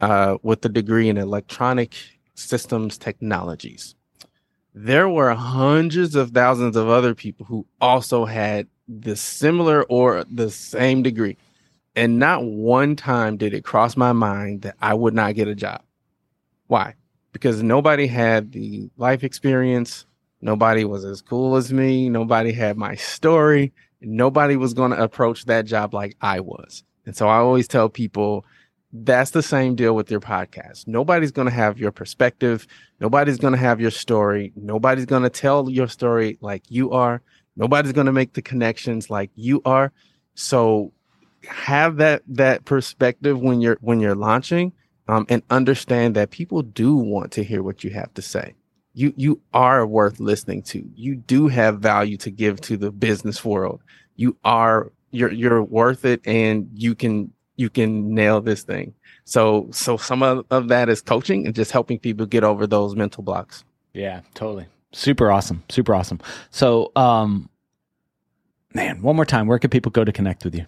uh, 0.00 0.38
with 0.42 0.62
the 0.62 0.68
degree 0.68 1.08
in 1.08 1.16
electronic 1.16 1.94
systems 2.34 2.98
technologies, 2.98 3.94
there 4.74 5.08
were 5.08 5.32
hundreds 5.34 6.16
of 6.16 6.32
thousands 6.32 6.76
of 6.76 6.88
other 6.88 7.14
people 7.14 7.46
who 7.46 7.64
also 7.80 8.24
had 8.24 8.66
the 8.88 9.14
similar 9.14 9.84
or 9.84 10.24
the 10.24 10.50
same 10.50 11.02
degree. 11.02 11.36
And 11.96 12.18
not 12.18 12.44
one 12.44 12.96
time 12.96 13.36
did 13.36 13.54
it 13.54 13.62
cross 13.62 13.96
my 13.96 14.12
mind 14.12 14.62
that 14.62 14.74
I 14.82 14.94
would 14.94 15.14
not 15.14 15.36
get 15.36 15.46
a 15.46 15.54
job. 15.54 15.80
Why? 16.66 16.94
Because 17.34 17.62
nobody 17.62 18.06
had 18.06 18.52
the 18.52 18.88
life 18.96 19.22
experience. 19.22 20.06
Nobody 20.40 20.86
was 20.86 21.04
as 21.04 21.20
cool 21.20 21.56
as 21.56 21.70
me. 21.70 22.08
Nobody 22.08 22.52
had 22.52 22.78
my 22.78 22.94
story. 22.94 23.74
Nobody 24.00 24.56
was 24.56 24.72
going 24.72 24.92
to 24.92 25.02
approach 25.02 25.44
that 25.44 25.66
job 25.66 25.92
like 25.92 26.16
I 26.22 26.40
was. 26.40 26.84
And 27.04 27.14
so 27.14 27.28
I 27.28 27.36
always 27.36 27.68
tell 27.68 27.90
people 27.90 28.46
that's 28.92 29.32
the 29.32 29.42
same 29.42 29.74
deal 29.74 29.94
with 29.94 30.10
your 30.10 30.20
podcast. 30.20 30.86
Nobody's 30.86 31.32
going 31.32 31.48
to 31.48 31.54
have 31.54 31.78
your 31.78 31.90
perspective. 31.90 32.66
Nobody's 33.00 33.38
going 33.38 33.52
to 33.52 33.58
have 33.58 33.80
your 33.80 33.90
story. 33.90 34.52
Nobody's 34.54 35.04
going 35.04 35.24
to 35.24 35.30
tell 35.30 35.68
your 35.68 35.88
story 35.88 36.38
like 36.40 36.62
you 36.70 36.92
are. 36.92 37.20
Nobody's 37.56 37.92
going 37.92 38.06
to 38.06 38.12
make 38.12 38.34
the 38.34 38.42
connections 38.42 39.10
like 39.10 39.30
you 39.34 39.60
are. 39.64 39.92
So 40.34 40.92
have 41.48 41.96
that 41.96 42.22
that 42.28 42.64
perspective 42.64 43.38
when 43.40 43.60
you're 43.60 43.78
when 43.80 44.00
you're 44.00 44.14
launching 44.14 44.72
um, 45.08 45.26
and 45.28 45.42
understand 45.50 46.16
that 46.16 46.30
people 46.30 46.62
do 46.62 46.96
want 46.96 47.32
to 47.32 47.44
hear 47.44 47.62
what 47.62 47.84
you 47.84 47.90
have 47.90 48.12
to 48.14 48.22
say. 48.22 48.54
You 48.94 49.12
you 49.16 49.40
are 49.52 49.86
worth 49.86 50.20
listening 50.20 50.62
to. 50.64 50.88
You 50.94 51.16
do 51.16 51.48
have 51.48 51.80
value 51.80 52.16
to 52.18 52.30
give 52.30 52.60
to 52.62 52.76
the 52.76 52.90
business 52.90 53.44
world. 53.44 53.82
You 54.16 54.36
are 54.44 54.92
you're 55.10 55.32
you're 55.32 55.62
worth 55.62 56.04
it 56.04 56.20
and 56.26 56.68
you 56.72 56.94
can 56.94 57.32
you 57.56 57.70
can 57.70 58.14
nail 58.14 58.40
this 58.40 58.62
thing. 58.62 58.94
So, 59.24 59.68
so 59.70 59.96
some 59.96 60.22
of, 60.22 60.44
of 60.50 60.68
that 60.68 60.88
is 60.88 61.00
coaching 61.00 61.46
and 61.46 61.54
just 61.54 61.70
helping 61.70 61.98
people 61.98 62.26
get 62.26 62.44
over 62.44 62.66
those 62.66 62.94
mental 62.94 63.22
blocks. 63.22 63.64
Yeah, 63.92 64.20
totally. 64.34 64.66
Super 64.92 65.30
awesome. 65.30 65.62
Super 65.68 65.94
awesome. 65.94 66.20
So, 66.50 66.92
um, 66.94 67.48
man, 68.74 69.02
one 69.02 69.16
more 69.16 69.24
time, 69.24 69.46
where 69.46 69.58
can 69.58 69.70
people 69.70 69.90
go 69.90 70.04
to 70.04 70.12
connect 70.12 70.44
with 70.44 70.54
you? 70.54 70.66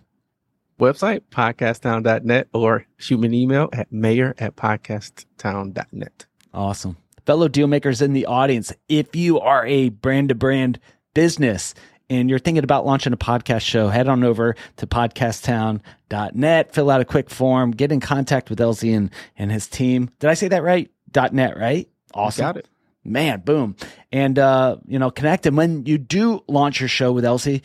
Website, 0.78 1.22
podcasttown.net 1.30 2.48
or 2.52 2.86
shoot 2.98 3.18
me 3.18 3.28
an 3.28 3.34
email 3.34 3.68
at 3.72 3.90
mayor 3.90 4.34
at 4.38 4.56
podcasttown.net. 4.56 6.26
Awesome. 6.52 6.96
Fellow 7.24 7.48
deal 7.48 7.66
makers 7.66 8.02
in 8.02 8.12
the 8.12 8.26
audience, 8.26 8.72
if 8.88 9.16
you 9.16 9.40
are 9.40 9.66
a 9.66 9.88
brand 9.88 10.28
to 10.28 10.34
brand 10.34 10.78
business, 11.14 11.74
and 12.08 12.30
you're 12.30 12.38
thinking 12.38 12.62
about 12.62 12.86
launching 12.86 13.12
a 13.12 13.16
podcast 13.16 13.62
show, 13.62 13.88
head 13.88 14.06
on 14.06 14.22
over 14.22 14.54
to 14.76 14.86
podcasttown.net, 14.86 16.74
fill 16.74 16.90
out 16.90 17.00
a 17.00 17.04
quick 17.04 17.30
form, 17.30 17.72
get 17.72 17.90
in 17.90 18.00
contact 18.00 18.48
with 18.50 18.58
Elzie 18.60 18.96
and, 18.96 19.10
and 19.36 19.50
his 19.50 19.66
team. 19.66 20.10
Did 20.20 20.30
I 20.30 20.34
say 20.34 20.48
that 20.48 20.62
right? 20.62 20.90
.net, 21.32 21.56
right? 21.58 21.88
Awesome. 22.14 22.42
got 22.42 22.56
it. 22.58 22.68
Man, 23.02 23.40
boom. 23.40 23.76
And, 24.12 24.38
uh, 24.38 24.76
you 24.86 24.98
know, 24.98 25.10
connect. 25.10 25.46
And 25.46 25.56
when 25.56 25.86
you 25.86 25.96
do 25.98 26.42
launch 26.48 26.80
your 26.80 26.88
show 26.88 27.12
with 27.12 27.24
Elzie, 27.24 27.62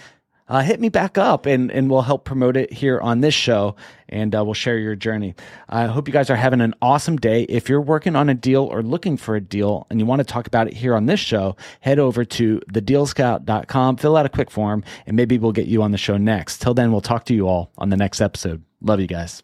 uh, 0.51 0.59
hit 0.61 0.81
me 0.81 0.89
back 0.89 1.17
up 1.17 1.45
and, 1.45 1.71
and 1.71 1.89
we'll 1.89 2.01
help 2.01 2.25
promote 2.25 2.57
it 2.57 2.73
here 2.73 2.99
on 2.99 3.21
this 3.21 3.33
show 3.33 3.73
and 4.09 4.35
uh, 4.35 4.43
we'll 4.43 4.53
share 4.53 4.77
your 4.77 4.97
journey. 4.97 5.33
I 5.69 5.85
hope 5.85 6.09
you 6.09 6.11
guys 6.11 6.29
are 6.29 6.35
having 6.35 6.59
an 6.59 6.75
awesome 6.81 7.15
day. 7.15 7.43
If 7.43 7.69
you're 7.69 7.79
working 7.79 8.17
on 8.17 8.27
a 8.27 8.33
deal 8.33 8.65
or 8.65 8.83
looking 8.83 9.15
for 9.15 9.37
a 9.37 9.41
deal 9.41 9.87
and 9.89 9.97
you 9.97 10.05
want 10.05 10.19
to 10.19 10.25
talk 10.25 10.47
about 10.47 10.67
it 10.67 10.73
here 10.73 10.93
on 10.93 11.05
this 11.05 11.21
show, 11.21 11.55
head 11.79 11.99
over 11.99 12.25
to 12.25 12.59
thedealscout.com, 12.69 13.95
fill 13.95 14.17
out 14.17 14.25
a 14.25 14.29
quick 14.29 14.51
form, 14.51 14.83
and 15.07 15.15
maybe 15.15 15.37
we'll 15.37 15.53
get 15.53 15.67
you 15.67 15.81
on 15.81 15.91
the 15.91 15.97
show 15.97 16.17
next. 16.17 16.61
Till 16.61 16.73
then, 16.73 16.91
we'll 16.91 16.99
talk 16.99 17.23
to 17.25 17.33
you 17.33 17.47
all 17.47 17.71
on 17.77 17.89
the 17.89 17.97
next 17.97 18.19
episode. 18.19 18.61
Love 18.81 18.99
you 18.99 19.07
guys. 19.07 19.41